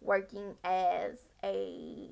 working 0.00 0.54
as 0.64 1.18
a 1.44 2.08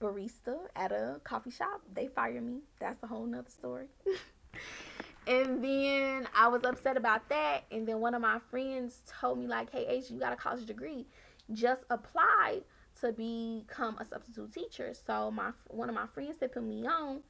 barista 0.00 0.56
at 0.76 0.92
a 0.92 1.20
coffee 1.24 1.50
shop. 1.50 1.82
They 1.92 2.06
fired 2.08 2.42
me. 2.42 2.60
That's 2.80 3.02
a 3.02 3.06
whole 3.06 3.26
nother 3.26 3.50
story. 3.50 3.86
and 5.26 5.62
then 5.62 6.28
I 6.34 6.48
was 6.48 6.62
upset 6.64 6.96
about 6.96 7.28
that. 7.28 7.64
And 7.70 7.86
then 7.86 8.00
one 8.00 8.14
of 8.14 8.22
my 8.22 8.38
friends 8.50 9.02
told 9.20 9.38
me, 9.38 9.46
like, 9.46 9.70
hey, 9.70 9.86
Asia, 9.88 10.14
you 10.14 10.20
got 10.20 10.32
a 10.32 10.36
college 10.36 10.66
degree. 10.66 11.06
Just 11.52 11.82
apply 11.90 12.60
to 13.00 13.12
become 13.12 13.96
a 13.98 14.04
substitute 14.04 14.52
teacher. 14.52 14.92
So 15.06 15.30
my 15.30 15.52
one 15.68 15.88
of 15.88 15.94
my 15.94 16.06
friends 16.06 16.38
that 16.38 16.52
put 16.52 16.62
me 16.62 16.86
on 16.86 17.20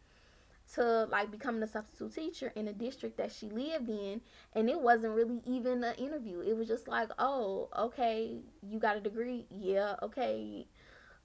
to 0.75 1.05
like 1.11 1.31
becoming 1.31 1.63
a 1.63 1.67
substitute 1.67 2.15
teacher 2.15 2.53
in 2.55 2.69
a 2.69 2.73
district 2.73 3.17
that 3.17 3.33
she 3.33 3.49
lived 3.49 3.89
in 3.89 4.21
and 4.55 4.69
it 4.69 4.81
wasn't 4.81 5.15
really 5.15 5.41
even 5.47 5.83
an 5.83 5.95
interview. 5.95 6.41
It 6.41 6.57
was 6.57 6.69
just 6.69 6.89
like 6.89 7.09
oh 7.19 7.69
okay 7.77 8.39
you 8.63 8.79
got 8.79 8.97
a 8.97 9.01
degree? 9.01 9.47
Yeah 9.51 9.97
okay 10.03 10.67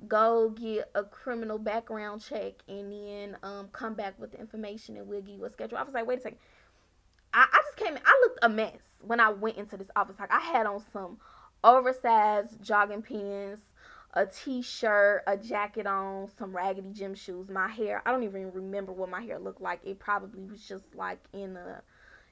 go 0.07 0.49
get 0.49 0.89
a 0.95 1.03
criminal 1.03 1.57
background 1.57 2.21
check 2.21 2.53
and 2.67 2.91
then 2.91 3.37
um 3.43 3.69
come 3.71 3.93
back 3.93 4.19
with 4.19 4.31
the 4.31 4.39
information 4.39 4.97
and 4.97 5.07
we'll 5.07 5.21
give 5.21 5.35
you 5.37 5.45
a 5.45 5.49
schedule. 5.49 5.77
I 5.77 5.83
was 5.83 5.93
like 5.93 6.07
wait 6.07 6.19
a 6.19 6.21
second. 6.21 6.39
I, 7.33 7.45
I 7.51 7.61
just 7.65 7.77
came 7.77 7.95
in 7.95 8.01
i 8.05 8.19
looked 8.23 8.39
a 8.43 8.49
mess 8.49 8.81
when 9.01 9.19
i 9.19 9.29
went 9.29 9.57
into 9.57 9.75
this 9.77 9.89
office. 9.95 10.15
Like 10.19 10.31
i 10.31 10.39
had 10.39 10.65
on 10.65 10.81
some 10.91 11.17
oversized 11.63 12.61
jogging 12.61 13.01
pants 13.01 13.61
a 14.13 14.25
t-shirt, 14.25 15.23
a 15.25 15.35
jacket 15.35 15.87
on, 15.87 16.29
some 16.37 16.55
raggedy 16.55 16.89
gym 16.91 17.15
shoes. 17.15 17.49
My 17.49 17.67
hair, 17.67 18.01
I 18.05 18.11
don't 18.11 18.23
even 18.23 18.51
remember 18.51 18.91
what 18.91 19.09
my 19.09 19.21
hair 19.21 19.39
looked 19.39 19.61
like. 19.61 19.79
It 19.83 19.99
probably 19.99 20.43
was 20.43 20.61
just 20.67 20.83
like 20.95 21.19
in 21.33 21.57
a, 21.57 21.81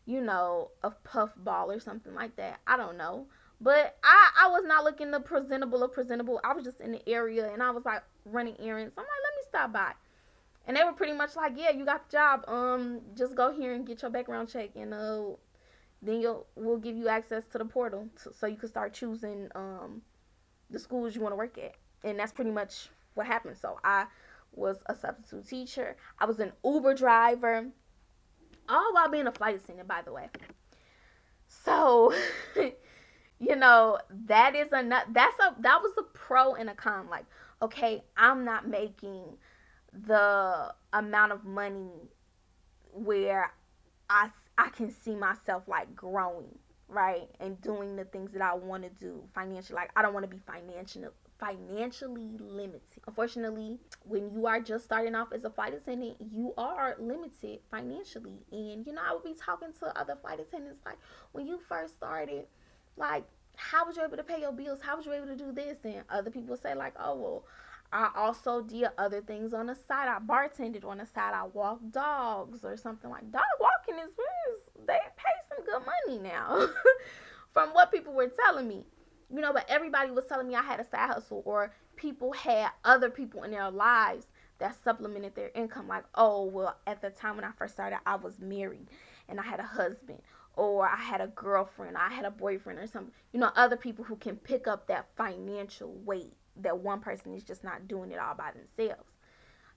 you 0.06 0.22
know, 0.22 0.70
a 0.84 0.92
puff 0.92 1.32
ball 1.38 1.72
or 1.72 1.80
something 1.80 2.14
like 2.14 2.36
that. 2.36 2.60
I 2.68 2.78
don't 2.78 2.98
know. 2.98 3.26
But 3.60 3.98
I, 4.04 4.30
I 4.44 4.48
was 4.50 4.64
not 4.66 4.84
looking 4.84 5.12
the 5.12 5.20
presentable 5.20 5.84
or 5.84 5.88
presentable. 5.88 6.40
I 6.44 6.54
was 6.54 6.64
just 6.64 6.82
in 6.82 6.92
the 6.92 7.10
area 7.10 7.52
and 7.52 7.62
I 7.62 7.72
was 7.72 7.86
like 7.86 8.04
running 8.26 8.56
errands. 8.60 8.96
I'm 8.98 9.04
like, 9.04 9.10
let 9.24 9.36
me 9.38 9.44
stop 9.48 9.74
by. 9.74 9.94
And 10.68 10.78
they 10.78 10.84
were 10.84 10.94
pretty 10.94 11.14
much 11.14 11.36
like, 11.36 11.54
yeah, 11.56 11.72
you 11.72 11.86
got 11.86 12.10
the 12.10 12.12
job. 12.12 12.44
Um, 12.48 13.02
just 13.16 13.36
go 13.36 13.52
here 13.52 13.74
and 13.74 13.86
get 13.86 14.04
your 14.04 14.12
background 14.12 14.50
check 14.50 14.70
and 14.76 14.94
uh, 14.94 15.22
then 16.02 16.22
you'll 16.22 16.48
we'll 16.56 16.78
give 16.78 16.96
you 16.96 17.08
access 17.08 17.46
to 17.48 17.58
the 17.58 17.66
portal 17.66 18.08
to, 18.24 18.34
so 18.34 18.48
you 18.48 18.58
can 18.58 18.70
start 18.70 18.94
choosing 18.94 19.50
um 19.56 20.02
the 20.72 20.80
schools 20.80 21.16
you 21.16 21.22
want 21.22 21.34
to 21.34 21.38
work 21.38 21.58
at. 21.58 21.76
And 22.04 22.20
that's 22.20 22.32
pretty 22.32 22.52
much 22.52 22.90
what 23.14 23.28
happened. 23.28 23.58
So 23.58 23.80
I 23.84 24.06
was 24.54 24.78
a 24.88 24.96
substitute 24.96 25.48
teacher. 25.48 25.96
I 26.20 26.26
was 26.26 26.40
an 26.40 26.52
Uber 26.64 26.96
driver, 26.96 27.68
all 28.68 28.94
while 28.94 29.10
being 29.10 29.28
a 29.28 29.32
flight 29.32 29.56
attendant, 29.56 29.88
by 29.88 30.02
the 30.04 30.12
way. 30.12 30.30
So, 31.48 32.14
you 33.40 33.56
know, 33.56 34.00
that 34.26 34.56
is 34.56 34.72
a 34.72 34.88
that's 35.10 35.40
a 35.40 35.56
that 35.60 35.82
was 35.82 35.92
a 35.98 36.04
pro 36.04 36.56
and 36.56 36.70
a 36.70 36.76
con. 36.76 37.10
Like, 37.10 37.26
okay, 37.62 38.04
I'm 38.18 38.46
not 38.46 38.68
making 38.68 39.24
the 40.08 40.74
amount 40.94 41.34
of 41.34 41.44
money 41.44 42.10
where 42.94 43.54
I 44.10 44.30
I 44.58 44.70
can 44.70 44.92
see 44.92 45.16
myself 45.16 45.68
like 45.68 45.96
growing 45.96 46.58
right? 46.92 47.30
And 47.40 47.60
doing 47.62 47.96
the 47.96 48.06
things 48.06 48.32
that 48.34 48.42
I 48.42 48.54
want 48.54 48.84
to 48.84 48.90
do 48.90 49.24
financially. 49.34 49.76
Like 49.76 49.92
I 49.96 50.02
don't 50.02 50.14
want 50.14 50.30
to 50.30 50.30
be 50.30 50.42
financially 50.46 51.10
financially 51.40 52.38
limited. 52.40 52.82
Unfortunately, 53.08 53.80
when 54.06 54.32
you 54.32 54.46
are 54.46 54.62
just 54.62 54.86
starting 54.86 55.16
off 55.16 55.34
as 55.34 55.44
a 55.44 55.50
flight 55.50 55.74
attendant, 55.74 56.18
you 56.20 56.54
are 56.56 56.96
limited 57.00 57.60
financially. 57.72 58.38
And 58.52 58.86
you 58.86 58.94
know, 58.94 59.02
I 59.04 59.14
would 59.14 59.24
be 59.24 59.34
talking 59.34 59.70
to 59.80 60.00
other 60.00 60.16
flight 60.22 60.40
attendants 60.40 60.82
like 60.86 60.98
when 61.32 61.48
you 61.48 61.60
first 61.68 61.96
started, 61.96 62.46
like 62.96 63.24
how 63.56 63.86
was 63.86 63.98
you 63.98 64.04
able 64.04 64.18
to 64.18 64.24
pay 64.24 64.40
your 64.40 64.52
bills? 64.52 64.82
How 64.82 64.98
was 64.98 65.06
you 65.06 65.14
able 65.14 65.28
to 65.28 65.36
do 65.36 65.52
this? 65.52 65.80
And 65.84 66.04
other 66.10 66.30
people 66.30 66.56
say 66.58 66.76
like, 66.76 66.94
oh 67.00 67.16
well, 67.16 67.44
I 67.92 68.10
also 68.16 68.62
did 68.62 68.90
other 68.98 69.22
things 69.22 69.54
on 69.54 69.66
the 69.66 69.76
side. 69.76 70.08
I 70.08 70.20
bartended 70.20 70.86
on 70.86 71.00
the 71.00 71.06
side. 71.06 71.34
I 71.34 71.46
walked 71.46 71.92
dogs 71.92 72.64
or 72.64 72.78
something 72.78 73.10
like 73.10 73.30
dog 73.32 73.42
walking 73.60 73.96
is 73.96 74.16
some 74.16 74.61
good 75.72 75.86
money 75.86 76.20
now 76.20 76.68
from 77.54 77.70
what 77.70 77.92
people 77.92 78.14
were 78.14 78.32
telling 78.46 78.68
me. 78.68 78.86
You 79.34 79.40
know, 79.40 79.54
but 79.54 79.66
everybody 79.70 80.12
was 80.12 80.26
telling 80.26 80.48
me 80.48 80.56
I 80.56 80.62
had 80.62 80.80
a 80.80 80.86
side 80.86 81.10
hustle 81.10 81.42
or 81.46 81.74
people 81.96 82.34
had 82.34 82.72
other 82.84 83.10
people 83.10 83.44
in 83.44 83.52
their 83.52 83.72
lives 83.72 84.26
that 84.60 84.76
supplemented 84.84 85.36
their 85.36 85.52
income. 85.56 85.88
Like, 85.88 86.04
oh, 86.16 86.46
well, 86.46 86.78
at 86.86 87.02
the 87.02 87.10
time 87.10 87.38
when 87.38 87.46
I 87.46 87.52
first 87.58 87.74
started, 87.74 88.00
I 88.06 88.16
was 88.16 88.40
married 88.40 88.88
and 89.30 89.40
I 89.40 89.44
had 89.44 89.60
a 89.60 89.64
husband 89.64 90.22
or 90.56 90.86
I 90.88 90.98
had 90.98 91.22
a 91.22 91.28
girlfriend, 91.28 91.98
I 91.98 92.10
had 92.10 92.26
a 92.26 92.32
boyfriend 92.32 92.78
or 92.78 92.88
something. 92.88 93.14
You 93.32 93.40
know, 93.40 93.52
other 93.56 93.78
people 93.78 94.04
who 94.04 94.18
can 94.18 94.36
pick 94.36 94.68
up 94.68 94.88
that 94.88 95.08
financial 95.16 95.94
weight 96.04 96.34
that 96.58 96.78
one 96.78 97.00
person 97.00 97.34
is 97.34 97.44
just 97.44 97.64
not 97.64 97.88
doing 97.88 98.12
it 98.12 98.20
all 98.20 98.36
by 98.36 98.52
themselves. 98.52 99.10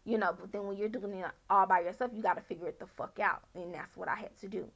You 0.04 0.18
know, 0.18 0.36
but 0.38 0.50
then 0.50 0.66
when 0.66 0.76
you're 0.76 0.88
doing 0.88 1.14
it 1.14 1.26
all 1.48 1.66
by 1.66 1.80
yourself, 1.80 2.10
you 2.12 2.22
got 2.22 2.34
to 2.34 2.42
figure 2.42 2.66
it 2.66 2.80
the 2.80 2.86
fuck 2.86 3.20
out. 3.20 3.42
And 3.54 3.72
that's 3.72 3.96
what 3.96 4.08
I 4.08 4.16
had 4.16 4.36
to 4.40 4.48
do 4.48 4.68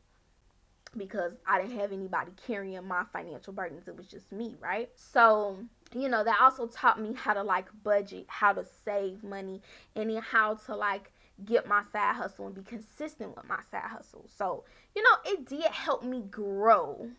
because 0.97 1.35
I 1.47 1.61
didn't 1.61 1.79
have 1.79 1.93
anybody 1.93 2.33
carrying 2.47 2.87
my 2.87 3.05
financial 3.13 3.53
burdens. 3.53 3.89
It 3.89 3.97
was 3.97 4.07
just 4.07 4.33
me, 4.33 4.57
right? 4.61 4.89
So, 4.95 5.59
you 5.95 6.09
know, 6.09 6.25
that 6.25 6.39
also 6.41 6.67
taught 6.67 7.01
me 7.01 7.13
how 7.15 7.35
to 7.35 7.43
like 7.43 7.67
budget, 7.83 8.25
how 8.29 8.53
to 8.53 8.65
save 8.85 9.23
money, 9.23 9.61
and 9.95 10.11
then 10.11 10.23
how 10.23 10.55
to 10.67 10.77
like 10.77 11.13
get 11.45 11.69
my 11.69 11.83
side 11.93 12.17
hustle 12.17 12.47
and 12.47 12.55
be 12.55 12.63
consistent 12.63 13.37
with 13.37 13.47
my 13.49 13.61
side 13.71 13.85
hustle. 13.85 14.25
So, 14.35 14.65
you 14.95 15.03
know, 15.03 15.33
it 15.33 15.47
did 15.47 15.65
help 15.65 16.03
me 16.03 16.23
grow 16.31 17.11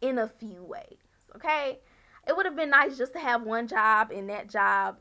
in 0.00 0.18
a 0.18 0.28
few 0.28 0.62
ways, 0.62 0.98
okay? 1.34 1.78
It 2.26 2.36
would 2.36 2.46
have 2.46 2.56
been 2.56 2.70
nice 2.70 2.98
just 2.98 3.12
to 3.14 3.18
have 3.18 3.42
one 3.42 3.66
job 3.66 4.12
and 4.12 4.28
that 4.30 4.48
job, 4.48 4.98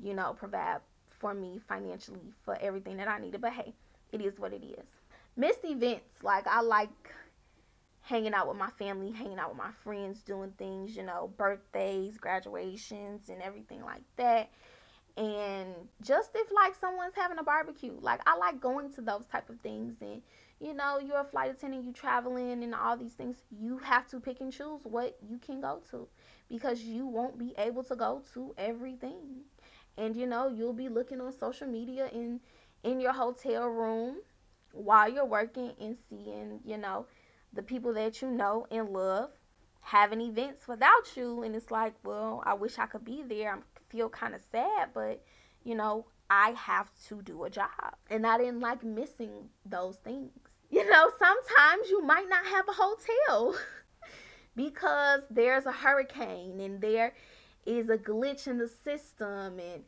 you 0.00 0.14
know, 0.14 0.34
provide 0.34 0.78
for 1.08 1.34
me 1.34 1.60
financially 1.68 2.32
for 2.44 2.56
everything 2.60 2.96
that 2.98 3.08
I 3.08 3.18
needed. 3.18 3.40
But 3.40 3.52
hey, 3.52 3.74
it 4.12 4.20
is 4.20 4.38
what 4.38 4.52
it 4.52 4.64
is 4.64 4.99
missed 5.40 5.64
events. 5.64 6.22
Like 6.22 6.46
I 6.46 6.60
like 6.60 6.90
hanging 8.02 8.34
out 8.34 8.48
with 8.48 8.58
my 8.58 8.70
family, 8.70 9.10
hanging 9.10 9.38
out 9.38 9.50
with 9.50 9.58
my 9.58 9.70
friends, 9.82 10.20
doing 10.22 10.52
things, 10.58 10.94
you 10.94 11.02
know, 11.02 11.32
birthdays, 11.36 12.18
graduations, 12.18 13.28
and 13.28 13.40
everything 13.42 13.82
like 13.84 14.02
that. 14.16 14.50
And 15.16 15.74
just 16.02 16.30
if 16.34 16.50
like 16.52 16.74
someone's 16.80 17.14
having 17.14 17.38
a 17.38 17.42
barbecue, 17.42 17.94
like 18.00 18.20
I 18.26 18.36
like 18.36 18.60
going 18.60 18.92
to 18.94 19.00
those 19.00 19.24
type 19.26 19.48
of 19.48 19.58
things. 19.60 19.96
And 20.00 20.22
you 20.60 20.74
know, 20.74 20.98
you're 20.98 21.20
a 21.20 21.24
flight 21.24 21.50
attendant, 21.50 21.84
you 21.86 21.92
traveling, 21.92 22.62
and 22.62 22.74
all 22.74 22.96
these 22.96 23.14
things. 23.14 23.38
You 23.50 23.78
have 23.78 24.06
to 24.08 24.20
pick 24.20 24.40
and 24.40 24.52
choose 24.52 24.80
what 24.84 25.16
you 25.26 25.38
can 25.38 25.60
go 25.62 25.80
to 25.90 26.06
because 26.50 26.82
you 26.82 27.06
won't 27.06 27.38
be 27.38 27.54
able 27.56 27.82
to 27.84 27.96
go 27.96 28.22
to 28.34 28.54
everything. 28.58 29.44
And 29.96 30.14
you 30.14 30.26
know, 30.26 30.48
you'll 30.48 30.74
be 30.74 30.88
looking 30.88 31.20
on 31.20 31.32
social 31.32 31.66
media 31.66 32.08
in 32.12 32.40
in 32.82 33.00
your 33.00 33.12
hotel 33.12 33.68
room 33.68 34.16
while 34.72 35.08
you're 35.08 35.24
working 35.24 35.72
and 35.80 35.96
seeing, 36.08 36.60
you 36.64 36.78
know, 36.78 37.06
the 37.52 37.62
people 37.62 37.92
that 37.94 38.22
you 38.22 38.30
know 38.30 38.66
and 38.70 38.90
love 38.90 39.30
having 39.80 40.20
events 40.20 40.68
without 40.68 41.16
you 41.16 41.42
and 41.42 41.56
it's 41.56 41.70
like, 41.70 41.94
well, 42.04 42.42
I 42.44 42.54
wish 42.54 42.78
I 42.78 42.86
could 42.86 43.04
be 43.04 43.22
there. 43.22 43.54
I 43.54 43.58
feel 43.88 44.08
kind 44.08 44.34
of 44.34 44.42
sad, 44.52 44.90
but 44.94 45.22
you 45.64 45.74
know, 45.74 46.06
I 46.28 46.50
have 46.50 46.88
to 47.08 47.20
do 47.22 47.44
a 47.44 47.50
job. 47.50 47.96
And 48.08 48.26
I 48.26 48.38
didn't 48.38 48.60
like 48.60 48.84
missing 48.84 49.48
those 49.66 49.96
things. 49.96 50.30
You 50.72 50.88
know, 50.88 51.10
sometimes 51.18 51.90
you 51.90 52.00
might 52.00 52.28
not 52.28 52.46
have 52.46 52.68
a 52.68 52.72
hotel 52.72 53.56
because 54.54 55.22
there's 55.28 55.66
a 55.66 55.72
hurricane 55.72 56.60
and 56.60 56.80
there 56.80 57.12
is 57.66 57.90
a 57.90 57.98
glitch 57.98 58.46
in 58.46 58.58
the 58.58 58.68
system 58.68 59.58
and 59.58 59.82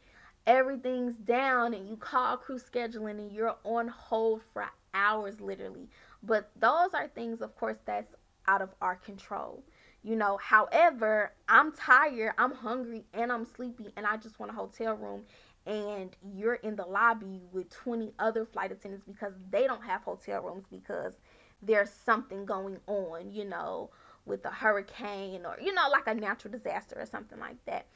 everything's 0.47 1.17
down 1.17 1.75
and 1.75 1.89
you 1.89 1.97
call 1.97 2.37
crew 2.37 2.59
scheduling 2.59 3.19
and 3.19 3.33
you're 3.33 3.57
on 3.65 3.89
hold 3.89 4.43
for 4.53 4.67
hours 4.95 5.41
literally. 5.41 5.89
But 6.23 6.51
those 6.59 6.95
are 6.95 7.09
things, 7.09 7.41
of 7.41 7.55
course, 7.57 7.79
that's 7.85 8.15
out 8.47 8.63
of 8.63 8.71
our 8.81 8.97
control. 8.97 9.63
You 10.03 10.17
know, 10.17 10.37
however, 10.39 11.33
I'm 11.49 11.73
tired, 11.73 12.33
I'm 12.37 12.53
hungry, 12.53 13.05
and 13.15 13.31
I'm 13.31 13.45
sleepy, 13.45 13.93
and 13.97 14.05
I 14.05 14.17
just 14.17 14.41
want 14.41 14.51
a 14.51 14.55
hotel 14.55 14.95
room. 14.95 15.23
And 15.65 16.11
you're 16.35 16.55
in 16.55 16.75
the 16.75 16.85
lobby 16.85 17.41
with 17.53 17.71
20 17.71 18.13
other 18.19 18.45
flight 18.45 18.73
attendants 18.73 19.07
because 19.07 19.33
they 19.51 19.69
don't 19.69 19.85
have 19.85 20.03
hotel 20.03 20.43
rooms 20.43 20.65
because 20.69 21.15
there's 21.63 21.91
something 21.91 22.45
going 22.45 22.79
on, 22.89 23.31
you 23.31 23.45
know, 23.45 23.91
with 24.25 24.45
a 24.45 24.51
hurricane 24.51 25.47
or, 25.47 25.57
you 25.61 25.73
know, 25.73 25.89
like 25.89 26.09
a 26.09 26.15
natural 26.15 26.51
disaster 26.51 26.97
or 26.99 27.07
something 27.07 27.39
like 27.39 27.65
that. 27.67 27.87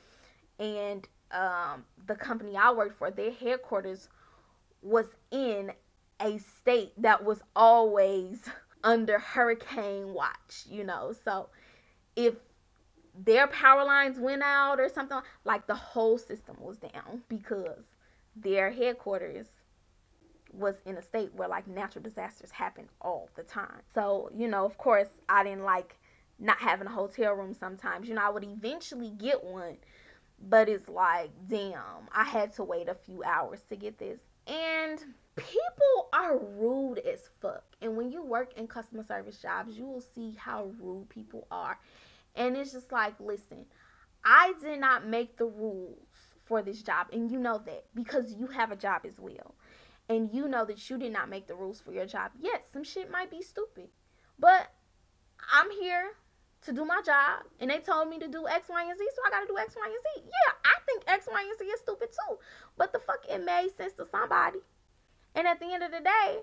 And 0.60 1.06
um, 1.30 1.84
the 2.06 2.14
company 2.14 2.56
I 2.56 2.72
worked 2.72 2.98
for, 2.98 3.10
their 3.10 3.32
headquarters 3.32 4.08
was 4.82 5.06
in 5.30 5.72
a 6.20 6.38
state 6.38 6.92
that 6.98 7.24
was 7.24 7.40
always 7.54 8.42
under 8.84 9.18
hurricane 9.18 10.12
watch, 10.12 10.64
you 10.68 10.84
know. 10.84 11.12
So 11.24 11.48
if 12.14 12.34
their 13.24 13.46
power 13.48 13.84
lines 13.84 14.18
went 14.18 14.42
out 14.42 14.78
or 14.80 14.88
something, 14.88 15.18
like 15.44 15.66
the 15.66 15.74
whole 15.74 16.18
system 16.18 16.56
was 16.60 16.76
down 16.78 17.22
because 17.28 17.84
their 18.34 18.70
headquarters 18.70 19.46
was 20.52 20.76
in 20.86 20.96
a 20.96 21.02
state 21.02 21.34
where 21.34 21.48
like 21.48 21.66
natural 21.66 22.02
disasters 22.02 22.50
happen 22.50 22.88
all 23.00 23.28
the 23.36 23.42
time. 23.42 23.80
So, 23.94 24.30
you 24.34 24.48
know, 24.48 24.64
of 24.64 24.78
course, 24.78 25.08
I 25.28 25.44
didn't 25.44 25.64
like 25.64 25.96
not 26.38 26.58
having 26.58 26.86
a 26.86 26.90
hotel 26.90 27.32
room 27.32 27.54
sometimes. 27.54 28.08
You 28.08 28.14
know, 28.14 28.22
I 28.22 28.30
would 28.30 28.44
eventually 28.44 29.10
get 29.10 29.42
one 29.42 29.76
but 30.40 30.68
it's 30.68 30.88
like, 30.88 31.30
damn, 31.48 32.08
I 32.12 32.24
had 32.24 32.54
to 32.56 32.64
wait 32.64 32.88
a 32.88 32.94
few 32.94 33.22
hours 33.22 33.60
to 33.68 33.76
get 33.76 33.98
this. 33.98 34.20
And 34.46 35.02
people 35.34 36.08
are 36.12 36.38
rude 36.38 36.98
as 36.98 37.28
fuck. 37.40 37.64
And 37.80 37.96
when 37.96 38.10
you 38.10 38.22
work 38.22 38.52
in 38.56 38.66
customer 38.66 39.02
service 39.02 39.38
jobs, 39.38 39.76
you 39.76 39.86
will 39.86 40.00
see 40.00 40.36
how 40.38 40.70
rude 40.80 41.08
people 41.08 41.46
are. 41.50 41.78
And 42.34 42.56
it's 42.56 42.72
just 42.72 42.92
like, 42.92 43.14
listen, 43.18 43.66
I 44.24 44.54
did 44.60 44.80
not 44.80 45.06
make 45.06 45.36
the 45.36 45.46
rules 45.46 46.06
for 46.44 46.62
this 46.62 46.82
job. 46.82 47.08
And 47.12 47.30
you 47.30 47.38
know 47.38 47.60
that 47.66 47.86
because 47.94 48.34
you 48.34 48.46
have 48.48 48.70
a 48.70 48.76
job 48.76 49.02
as 49.04 49.18
well. 49.18 49.54
And 50.08 50.32
you 50.32 50.46
know 50.46 50.64
that 50.64 50.88
you 50.88 50.98
did 50.98 51.12
not 51.12 51.28
make 51.28 51.48
the 51.48 51.56
rules 51.56 51.80
for 51.80 51.92
your 51.92 52.06
job. 52.06 52.30
Yes, 52.38 52.60
some 52.72 52.84
shit 52.84 53.10
might 53.10 53.30
be 53.30 53.42
stupid. 53.42 53.88
But 54.38 54.70
I'm 55.52 55.70
here 55.70 56.12
to 56.66 56.72
do 56.72 56.84
my 56.84 57.00
job 57.04 57.44
and 57.60 57.70
they 57.70 57.78
told 57.78 58.08
me 58.08 58.18
to 58.18 58.28
do 58.28 58.46
X, 58.46 58.68
Y, 58.68 58.82
and 58.82 58.98
Z, 58.98 59.04
so 59.14 59.22
I 59.26 59.30
gotta 59.30 59.46
do 59.46 59.56
X, 59.58 59.74
Y, 59.76 59.86
and 59.86 60.22
Z. 60.22 60.28
Yeah, 60.28 60.52
I 60.64 60.74
think 60.84 61.04
X, 61.06 61.26
Y, 61.30 61.40
and 61.48 61.58
Z 61.58 61.64
is 61.64 61.80
stupid 61.80 62.10
too. 62.10 62.38
But 62.76 62.92
the 62.92 62.98
fuck 62.98 63.24
it 63.28 63.44
made 63.44 63.70
sense 63.76 63.94
to 63.94 64.06
somebody. 64.10 64.58
And 65.34 65.46
at 65.46 65.60
the 65.60 65.72
end 65.72 65.82
of 65.82 65.90
the 65.90 66.00
day, 66.00 66.38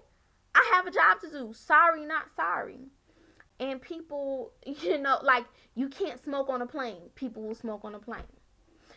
I 0.56 0.72
have 0.74 0.88
a 0.88 0.92
job 0.92 1.20
to 1.22 1.30
do. 1.30 1.54
Sorry, 1.54 2.06
not 2.06 2.26
sorry. 2.36 2.80
And 3.60 3.82
people, 3.82 4.52
you 4.66 4.98
know, 4.98 5.20
like 5.24 5.46
you 5.76 5.90
can't 5.90 6.24
smoke 6.24 6.50
on 6.50 6.62
a 6.62 6.68
plane. 6.68 7.10
People 7.16 7.44
will 7.44 7.56
smoke 7.56 7.82
on 7.84 7.96
a 7.96 8.00
plane. 8.00 8.24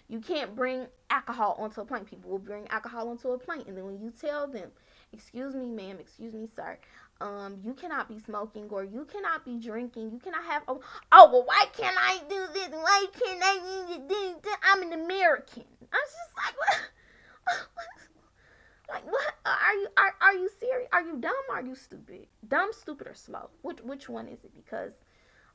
You 0.09 0.21
can't 0.21 0.55
bring 0.55 0.87
alcohol 1.11 1.57
onto 1.59 1.81
a 1.81 1.85
plane. 1.85 2.05
People 2.05 2.31
will 2.31 2.39
bring 2.39 2.69
alcohol 2.69 3.09
onto 3.09 3.31
a 3.31 3.39
plane, 3.39 3.65
and 3.67 3.77
then 3.77 3.85
when 3.87 3.99
you 3.99 4.13
tell 4.13 4.47
them, 4.47 4.71
"Excuse 5.13 5.55
me, 5.55 5.67
ma'am. 5.67 5.99
Excuse 5.99 6.33
me, 6.33 6.49
sir. 6.55 6.79
Um, 7.21 7.59
you 7.65 7.73
cannot 7.73 8.09
be 8.09 8.19
smoking 8.19 8.69
or 8.71 8.85
you 8.85 9.07
cannot 9.07 9.45
be 9.45 9.59
drinking. 9.59 10.11
You 10.13 10.19
cannot 10.19 10.45
have. 10.45 10.63
Oh, 10.69 10.81
oh 11.13 11.31
well, 11.33 11.45
why 11.47 11.67
can't 11.77 11.97
I 11.99 12.19
do 12.29 12.47
this? 12.53 12.69
Why 12.69 13.07
can't 13.13 13.41
I 13.43 13.87
do 13.89 14.03
this? 14.07 14.53
I'm 14.63 14.83
an 14.83 14.93
American. 14.93 15.65
I 15.93 15.97
was 15.97 16.13
just 16.13 16.37
like, 16.37 16.55
what? 16.59 16.81
like 18.91 19.13
what? 19.13 19.35
Are 19.47 19.75
you 19.75 19.89
are, 19.97 20.15
are 20.21 20.35
you 20.35 20.51
serious? 20.61 20.89
Are 20.93 21.03
you 21.03 21.17
dumb? 21.17 21.33
Are 21.51 21.65
you 21.65 21.75
stupid? 21.75 22.27
Dumb, 22.47 22.71
stupid, 22.73 23.07
or 23.07 23.15
slow? 23.15 23.51
Which 23.63 23.81
which 23.81 24.09
one 24.09 24.29
is 24.29 24.45
it? 24.45 24.53
Because 24.55 24.93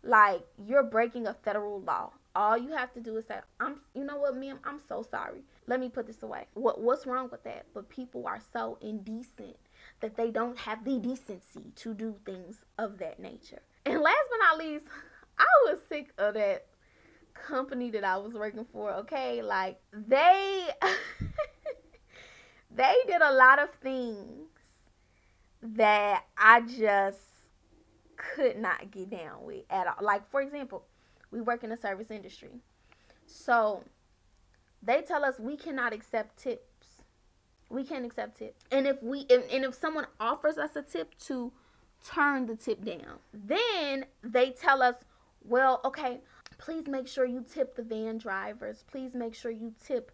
like 0.03 0.41
you're 0.65 0.83
breaking 0.83 1.27
a 1.27 1.33
federal 1.33 1.81
law. 1.81 2.11
All 2.33 2.57
you 2.57 2.71
have 2.71 2.93
to 2.93 3.01
do 3.01 3.17
is 3.17 3.25
say, 3.25 3.39
"I'm." 3.59 3.81
You 3.93 4.05
know 4.05 4.17
what, 4.17 4.35
ma'am? 4.35 4.59
I'm 4.63 4.79
so 4.87 5.03
sorry. 5.03 5.43
Let 5.67 5.79
me 5.79 5.89
put 5.89 6.07
this 6.07 6.23
away. 6.23 6.47
What 6.53 6.81
What's 6.81 7.05
wrong 7.05 7.29
with 7.31 7.43
that? 7.43 7.65
But 7.73 7.89
people 7.89 8.25
are 8.25 8.41
so 8.51 8.77
indecent 8.81 9.57
that 10.01 10.17
they 10.17 10.31
don't 10.31 10.57
have 10.59 10.83
the 10.83 10.99
decency 10.99 11.71
to 11.75 11.93
do 11.93 12.15
things 12.25 12.61
of 12.77 12.97
that 12.99 13.19
nature. 13.19 13.61
And 13.85 14.01
last 14.01 14.17
but 14.29 14.37
not 14.37 14.57
least, 14.57 14.85
I 15.39 15.45
was 15.65 15.79
sick 15.89 16.13
of 16.17 16.33
that 16.35 16.65
company 17.33 17.89
that 17.91 18.03
I 18.03 18.17
was 18.17 18.33
working 18.33 18.65
for. 18.71 18.91
Okay, 18.91 19.41
like 19.41 19.79
they 19.91 20.67
they 22.75 22.95
did 23.07 23.21
a 23.21 23.33
lot 23.33 23.59
of 23.59 23.69
things 23.81 24.47
that 25.61 26.25
I 26.37 26.61
just 26.61 27.19
could 28.17 28.57
not 28.57 28.91
get 28.91 29.09
down 29.09 29.43
with 29.43 29.63
at 29.69 29.87
all. 29.87 30.03
Like, 30.03 30.29
for 30.29 30.41
example, 30.41 30.85
we 31.31 31.41
work 31.41 31.63
in 31.63 31.69
the 31.69 31.77
service 31.77 32.11
industry. 32.11 32.61
So 33.25 33.83
they 34.81 35.01
tell 35.01 35.23
us 35.23 35.39
we 35.39 35.57
cannot 35.57 35.93
accept 35.93 36.37
tips. 36.37 36.70
We 37.71 37.83
can't 37.83 38.05
accept 38.05 38.37
tips. 38.37 38.63
And 38.71 38.85
if 38.85 39.01
we 39.01 39.25
and, 39.29 39.43
and 39.51 39.65
if 39.65 39.75
someone 39.75 40.07
offers 40.19 40.57
us 40.57 40.75
a 40.75 40.81
tip 40.81 41.17
to 41.25 41.51
turn 42.05 42.47
the 42.47 42.55
tip 42.55 42.83
down, 42.83 43.19
then 43.33 44.05
they 44.23 44.51
tell 44.51 44.81
us, 44.81 44.95
well, 45.43 45.81
okay, 45.85 46.19
please 46.57 46.87
make 46.87 47.07
sure 47.07 47.25
you 47.25 47.45
tip 47.51 47.75
the 47.75 47.83
van 47.83 48.17
drivers. 48.17 48.83
Please 48.91 49.13
make 49.13 49.35
sure 49.35 49.51
you 49.51 49.73
tip 49.83 50.11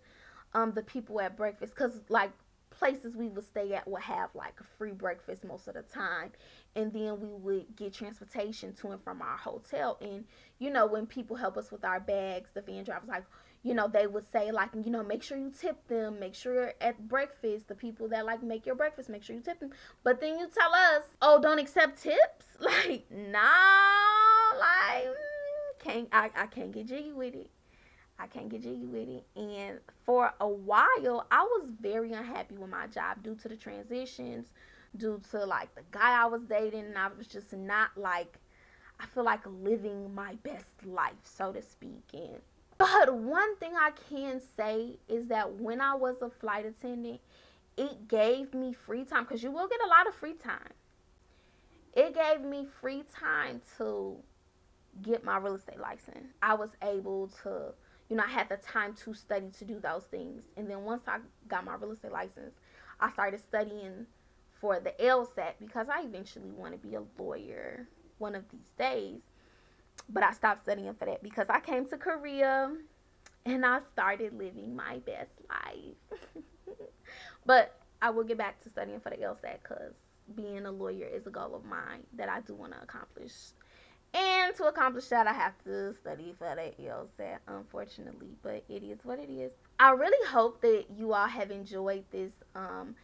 um 0.54 0.72
the 0.74 0.84
people 0.84 1.20
at 1.20 1.36
breakfast 1.36 1.74
because 1.76 2.02
like 2.10 2.32
places 2.70 3.16
we 3.16 3.28
would 3.28 3.44
stay 3.44 3.74
at 3.74 3.88
would 3.88 4.02
have 4.02 4.30
like 4.36 4.54
a 4.60 4.64
free 4.78 4.92
breakfast 4.92 5.44
most 5.44 5.68
of 5.68 5.74
the 5.74 5.82
time 5.82 6.32
and 6.76 6.94
then 6.94 7.20
we 7.20 7.28
would 7.28 7.76
get 7.76 7.94
transportation 7.94 8.74
to 8.74 8.90
and 8.90 9.02
from 9.04 9.22
our 9.22 9.38
hotel 9.38 9.98
and 10.02 10.24
you 10.60 10.70
know 10.70 10.86
when 10.86 11.06
people 11.06 11.36
help 11.36 11.58
us 11.58 11.72
with 11.72 11.84
our 11.84 12.00
bags 12.00 12.50
the 12.54 12.62
van 12.62 12.84
drivers 12.84 13.10
like 13.10 13.24
you 13.68 13.74
know 13.74 13.88
they 13.88 14.08
would 14.08 14.30
say 14.32 14.52
like 14.52 14.70
you 14.86 14.90
know 14.92 15.04
make 15.04 15.22
sure 15.22 15.38
you 15.38 15.52
tip 15.52 15.88
them 15.88 16.20
make 16.20 16.34
sure 16.34 16.74
at 16.80 17.08
breakfast 17.08 17.68
the 17.68 17.76
people 17.76 18.08
that 18.08 18.26
like 18.26 18.42
make 18.42 18.66
your 18.66 18.76
breakfast 18.76 19.10
make 19.10 19.22
sure 19.22 19.36
you 19.36 19.42
tip 19.42 19.60
them 19.60 19.72
but 20.04 20.22
then 20.22 20.40
you 20.40 20.48
tell 20.48 20.74
us 20.74 21.04
oh 21.22 21.42
don't 21.42 21.60
accept 21.60 22.02
tips 22.02 22.46
like 22.60 23.06
no, 23.12 23.40
like 24.60 25.06
mm, 25.06 25.80
can't 25.80 26.08
I, 26.12 26.30
I 26.36 26.48
can't 26.48 26.72
get 26.72 26.88
jiggy 26.88 27.12
with 27.12 27.36
it 27.36 27.50
I 28.20 28.26
can't 28.26 28.50
get 28.50 28.64
jiggy 28.64 28.86
with 28.86 29.08
it. 29.08 29.26
And 29.36 29.80
for 30.04 30.34
a 30.42 30.48
while, 30.48 31.28
I 31.30 31.44
was 31.44 31.70
very 31.80 32.14
unhappy 32.14 32.56
with 32.56 32.70
my 32.70 32.88
job 32.88 33.22
due 33.22 33.36
to 33.36 33.48
the 33.48 33.56
transitions, 33.56 34.48
due 34.96 35.22
to 35.32 35.46
like 35.46 35.74
the 35.76 35.84
guy 35.92 36.20
I 36.20 36.26
was 36.26 36.42
dating, 36.42 36.86
and 36.86 36.98
I 36.98 37.10
was 37.16 37.28
just 37.28 37.54
not 37.54 37.92
like, 37.96 38.40
I 39.00 39.06
feel 39.06 39.24
like 39.24 39.42
living 39.46 40.16
my 40.16 40.34
best 40.42 40.84
life, 40.84 41.14
so 41.24 41.52
to 41.52 41.62
speak. 41.62 42.06
And 42.14 42.42
but 42.78 43.14
one 43.14 43.56
thing 43.58 43.74
I 43.76 43.92
can 44.10 44.42
say 44.56 44.98
is 45.08 45.28
that 45.28 45.54
when 45.54 45.82
I 45.82 45.96
was 45.96 46.22
a 46.22 46.30
flight 46.30 46.66
attendant, 46.66 47.22
it 47.76 48.08
gave 48.08 48.54
me 48.54 48.74
free 48.74 49.06
time 49.06 49.24
because 49.24 49.44
you 49.44 49.52
will 49.52 49.68
get 49.68 49.80
a 49.84 49.88
lot 49.88 50.08
of 50.08 50.16
free 50.16 50.34
time. 50.34 50.74
It 51.94 52.16
gave 52.16 52.42
me 52.42 52.68
free 52.82 53.04
time 53.20 53.62
to 53.78 54.18
get 55.02 55.24
my 55.24 55.38
real 55.38 55.56
estate 55.56 55.80
license. 55.80 56.34
I 56.42 56.54
was 56.54 56.72
able 56.82 57.30
to 57.44 57.74
you 58.10 58.16
know, 58.16 58.24
I 58.24 58.30
had 58.30 58.50
the 58.50 58.58
time 58.58 58.94
to 59.04 59.14
study 59.14 59.50
to 59.60 59.66
do 59.66 59.80
those 59.80 60.04
things. 60.04 60.44
And 60.56 60.70
then 60.70 60.84
once 60.84 61.04
I 61.08 61.20
got 61.48 61.66
my 61.66 61.76
real 61.76 61.92
estate 61.92 62.12
license, 62.12 62.56
I 63.00 63.12
started 63.12 63.42
studying 63.42 64.06
for 64.62 64.80
the 64.80 64.92
LSAT 65.00 65.54
because 65.60 65.88
I 65.90 66.04
eventually 66.04 66.52
want 66.52 66.74
to 66.74 66.88
be 66.88 66.96
a 66.96 67.04
lawyer 67.18 67.88
one 68.18 68.36
of 68.36 68.44
these 68.50 68.72
days. 68.78 69.20
But 70.10 70.24
I 70.24 70.32
stopped 70.32 70.64
studying 70.64 70.94
for 70.94 71.06
that 71.06 71.24
because 71.24 71.48
I 71.50 71.60
came 71.60 71.86
to 71.88 71.98
Korea 71.98 72.72
and 73.46 73.66
I 73.66 73.80
started 73.94 74.38
living 74.38 74.76
my 74.76 75.00
best 75.00 75.32
life. 75.50 76.20
but 77.46 77.80
I 78.02 78.10
will 78.10 78.24
get 78.24 78.38
back 78.38 78.62
to 78.64 78.70
studying 78.70 79.00
for 79.00 79.10
the 79.10 79.18
LSAT 79.18 79.58
because 79.64 79.94
being 80.36 80.66
a 80.66 80.72
lawyer 80.72 81.08
is 81.08 81.28
a 81.28 81.30
goal 81.30 81.56
of 81.56 81.66
mine 81.66 82.04
that 82.14 82.30
I 82.30 82.42
do 82.42 82.54
want 82.54 82.74
to 82.74 82.82
accomplish 82.82 83.34
and 84.14 84.56
to 84.56 84.66
accomplish 84.66 85.08
that, 85.08 85.28
I 85.28 85.34
have 85.34 85.54
to 85.66 85.94
study 85.94 86.34
for 86.38 86.56
the 86.56 86.84
LSAT, 86.84 87.40
unfortunately. 87.48 88.30
But 88.42 88.64
it 88.70 88.84
is 88.84 89.00
what 89.04 89.20
it 89.20 89.30
is. 89.30 89.52
I 89.80 89.92
really 89.92 90.28
hope 90.30 90.62
that 90.62 90.86
you 90.96 91.14
all 91.14 91.28
have 91.28 91.52
enjoyed 91.52 92.04
this 92.12 92.32
um, 92.56 92.96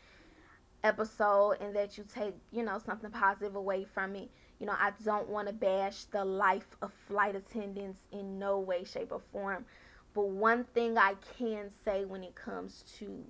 episode 0.84 1.58
and 1.62 1.76
that 1.76 1.98
you 1.98 2.06
take, 2.12 2.36
you 2.52 2.64
know, 2.64 2.80
something 2.84 3.12
positive 3.12 3.56
away 3.56 3.86
from 3.94 4.16
it. 4.16 4.30
You 4.64 4.68
know, 4.68 4.78
I 4.80 4.92
don't 5.04 5.28
want 5.28 5.50
to 5.50 5.54
bash 5.54 6.06
the 6.06 6.24
life 6.24 6.78
of 6.82 6.94
flight 7.10 7.36
attendants 7.36 8.00
in 8.14 8.40
no 8.40 8.60
way, 8.60 8.86
shape, 8.86 9.12
or 9.12 9.20
form. 9.34 9.66
But 10.14 10.30
one 10.30 10.64
thing 10.74 10.98
I 10.98 11.16
can 11.38 11.70
say 11.84 12.06
when 12.06 12.24
it 12.24 12.34
comes 12.34 12.86
to 13.00 13.26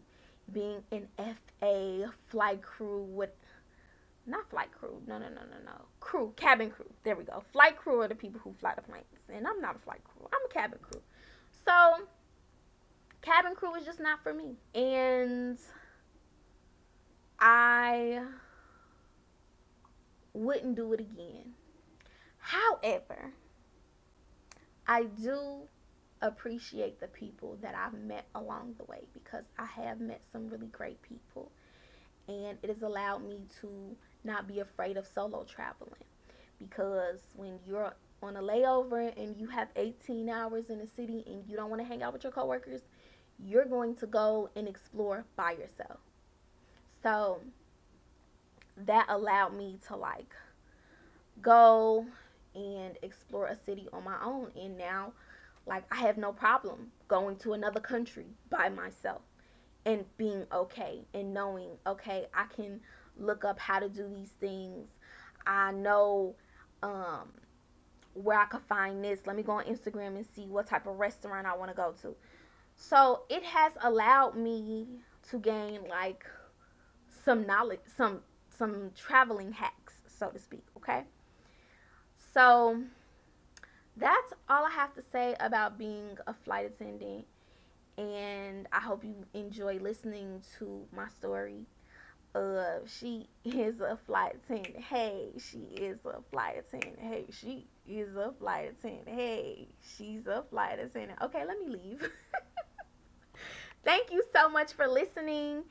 being 0.51 0.83
an 0.91 1.07
FA 1.17 2.11
flight 2.27 2.61
crew 2.61 3.01
with 3.09 3.31
not 4.27 4.47
flight 4.51 4.71
crew. 4.73 5.01
No, 5.07 5.17
no, 5.17 5.25
no, 5.25 5.41
no, 5.41 5.57
no. 5.65 5.71
Crew, 5.99 6.33
cabin 6.35 6.69
crew. 6.69 6.85
There 7.03 7.15
we 7.15 7.23
go. 7.23 7.43
Flight 7.51 7.77
crew 7.77 8.01
are 8.01 8.07
the 8.07 8.13
people 8.13 8.39
who 8.43 8.53
fly 8.59 8.75
the 8.75 8.83
planes. 8.83 9.05
And 9.27 9.47
I'm 9.47 9.59
not 9.59 9.77
a 9.77 9.79
flight 9.79 10.01
crew. 10.03 10.27
I'm 10.31 10.45
a 10.47 10.53
cabin 10.53 10.77
crew. 10.83 11.01
So, 11.65 12.05
cabin 13.23 13.55
crew 13.55 13.73
is 13.73 13.85
just 13.85 13.99
not 13.99 14.21
for 14.21 14.35
me. 14.35 14.53
And 14.75 15.57
I 17.39 18.21
wouldn't 20.33 20.75
do 20.75 20.93
it 20.93 20.99
again. 20.99 21.53
However, 22.37 23.33
I 24.87 25.03
do 25.03 25.67
appreciate 26.21 26.99
the 26.99 27.07
people 27.07 27.57
that 27.61 27.75
I've 27.75 27.99
met 27.99 28.25
along 28.35 28.75
the 28.77 28.85
way 28.85 29.03
because 29.13 29.45
I 29.57 29.65
have 29.65 29.99
met 29.99 30.21
some 30.31 30.49
really 30.49 30.67
great 30.67 31.01
people 31.01 31.51
and 32.27 32.57
it 32.61 32.69
has 32.69 32.81
allowed 32.81 33.27
me 33.27 33.41
to 33.61 33.95
not 34.23 34.47
be 34.47 34.59
afraid 34.59 34.97
of 34.97 35.05
solo 35.05 35.43
traveling 35.43 36.03
because 36.59 37.19
when 37.35 37.59
you're 37.65 37.93
on 38.21 38.37
a 38.37 38.41
layover 38.41 39.15
and 39.21 39.35
you 39.37 39.47
have 39.47 39.67
18 39.75 40.29
hours 40.29 40.69
in 40.69 40.79
a 40.79 40.87
city 40.87 41.23
and 41.27 41.43
you 41.47 41.57
don't 41.57 41.69
want 41.69 41.81
to 41.81 41.87
hang 41.87 42.01
out 42.01 42.13
with 42.13 42.23
your 42.23 42.31
coworkers, 42.31 42.81
you're 43.37 43.65
going 43.65 43.95
to 43.97 44.07
go 44.07 44.49
and 44.55 44.67
explore 44.67 45.25
by 45.35 45.51
yourself. 45.51 45.99
So 47.01 47.41
that 48.77 49.05
allowed 49.09 49.55
me 49.55 49.79
to 49.87 49.95
like 49.95 50.33
go 51.41 52.05
and 52.55 52.97
explore 53.01 53.47
a 53.47 53.57
city 53.65 53.87
on 53.93 54.03
my 54.03 54.17
own 54.23 54.51
and 54.59 54.77
now 54.77 55.13
like 55.65 55.83
I 55.91 55.97
have 55.97 56.17
no 56.17 56.31
problem 56.31 56.91
going 57.07 57.37
to 57.37 57.53
another 57.53 57.79
country 57.79 58.25
by 58.49 58.69
myself 58.69 59.21
and 59.85 60.05
being 60.17 60.45
okay 60.51 61.01
and 61.13 61.33
knowing 61.33 61.69
okay 61.85 62.27
I 62.33 62.45
can 62.45 62.81
look 63.17 63.45
up 63.45 63.59
how 63.59 63.79
to 63.79 63.89
do 63.89 64.07
these 64.07 64.31
things. 64.39 64.89
I 65.45 65.71
know 65.71 66.35
um, 66.81 67.29
where 68.13 68.39
I 68.39 68.45
could 68.45 68.61
find 68.61 69.03
this. 69.03 69.21
Let 69.25 69.35
me 69.35 69.43
go 69.43 69.53
on 69.53 69.65
Instagram 69.65 70.15
and 70.15 70.25
see 70.35 70.45
what 70.45 70.67
type 70.67 70.87
of 70.87 70.97
restaurant 70.97 71.47
I 71.47 71.55
want 71.55 71.71
to 71.71 71.75
go 71.75 71.93
to. 72.01 72.15
So 72.75 73.23
it 73.29 73.43
has 73.43 73.73
allowed 73.81 74.35
me 74.35 74.87
to 75.29 75.39
gain 75.39 75.81
like 75.89 76.25
some 77.23 77.45
knowledge, 77.45 77.79
some 77.95 78.21
some 78.63 78.91
traveling 78.95 79.51
hacks, 79.51 79.93
so 80.07 80.29
to 80.29 80.39
speak. 80.39 80.63
Okay. 80.77 81.03
So 82.33 82.81
that's 83.97 84.33
all 84.49 84.65
I 84.65 84.71
have 84.71 84.93
to 84.95 85.01
say 85.01 85.35
about 85.39 85.77
being 85.77 86.17
a 86.27 86.33
flight 86.33 86.65
attendant. 86.65 87.25
And 87.97 88.67
I 88.71 88.79
hope 88.79 89.03
you 89.03 89.15
enjoy 89.33 89.79
listening 89.79 90.41
to 90.57 90.85
my 90.95 91.07
story 91.09 91.65
uh 92.35 92.79
she 92.87 93.27
is 93.45 93.79
a 93.79 93.95
flight 94.07 94.35
attendant. 94.43 94.83
Hey, 94.83 95.29
she 95.37 95.59
is 95.75 95.99
a 96.03 96.19
flight 96.31 96.55
attendant. 96.57 96.99
Hey, 96.99 97.25
she 97.29 97.67
is 97.87 98.15
a 98.15 98.33
flight 98.39 98.71
attendant. 98.71 99.07
Hey, 99.07 99.67
she's 99.95 100.25
a 100.25 100.43
flight 100.49 100.79
attendant. 100.79 101.19
Okay, 101.21 101.45
let 101.45 101.59
me 101.59 101.67
leave. 101.67 102.09
Thank 103.85 104.11
you 104.11 104.23
so 104.33 104.49
much 104.49 104.73
for 104.73 104.87
listening. 104.87 105.65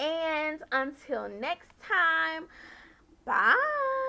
And 0.00 0.62
until 0.72 1.28
next 1.28 1.68
time, 1.82 2.48
bye. 3.26 3.99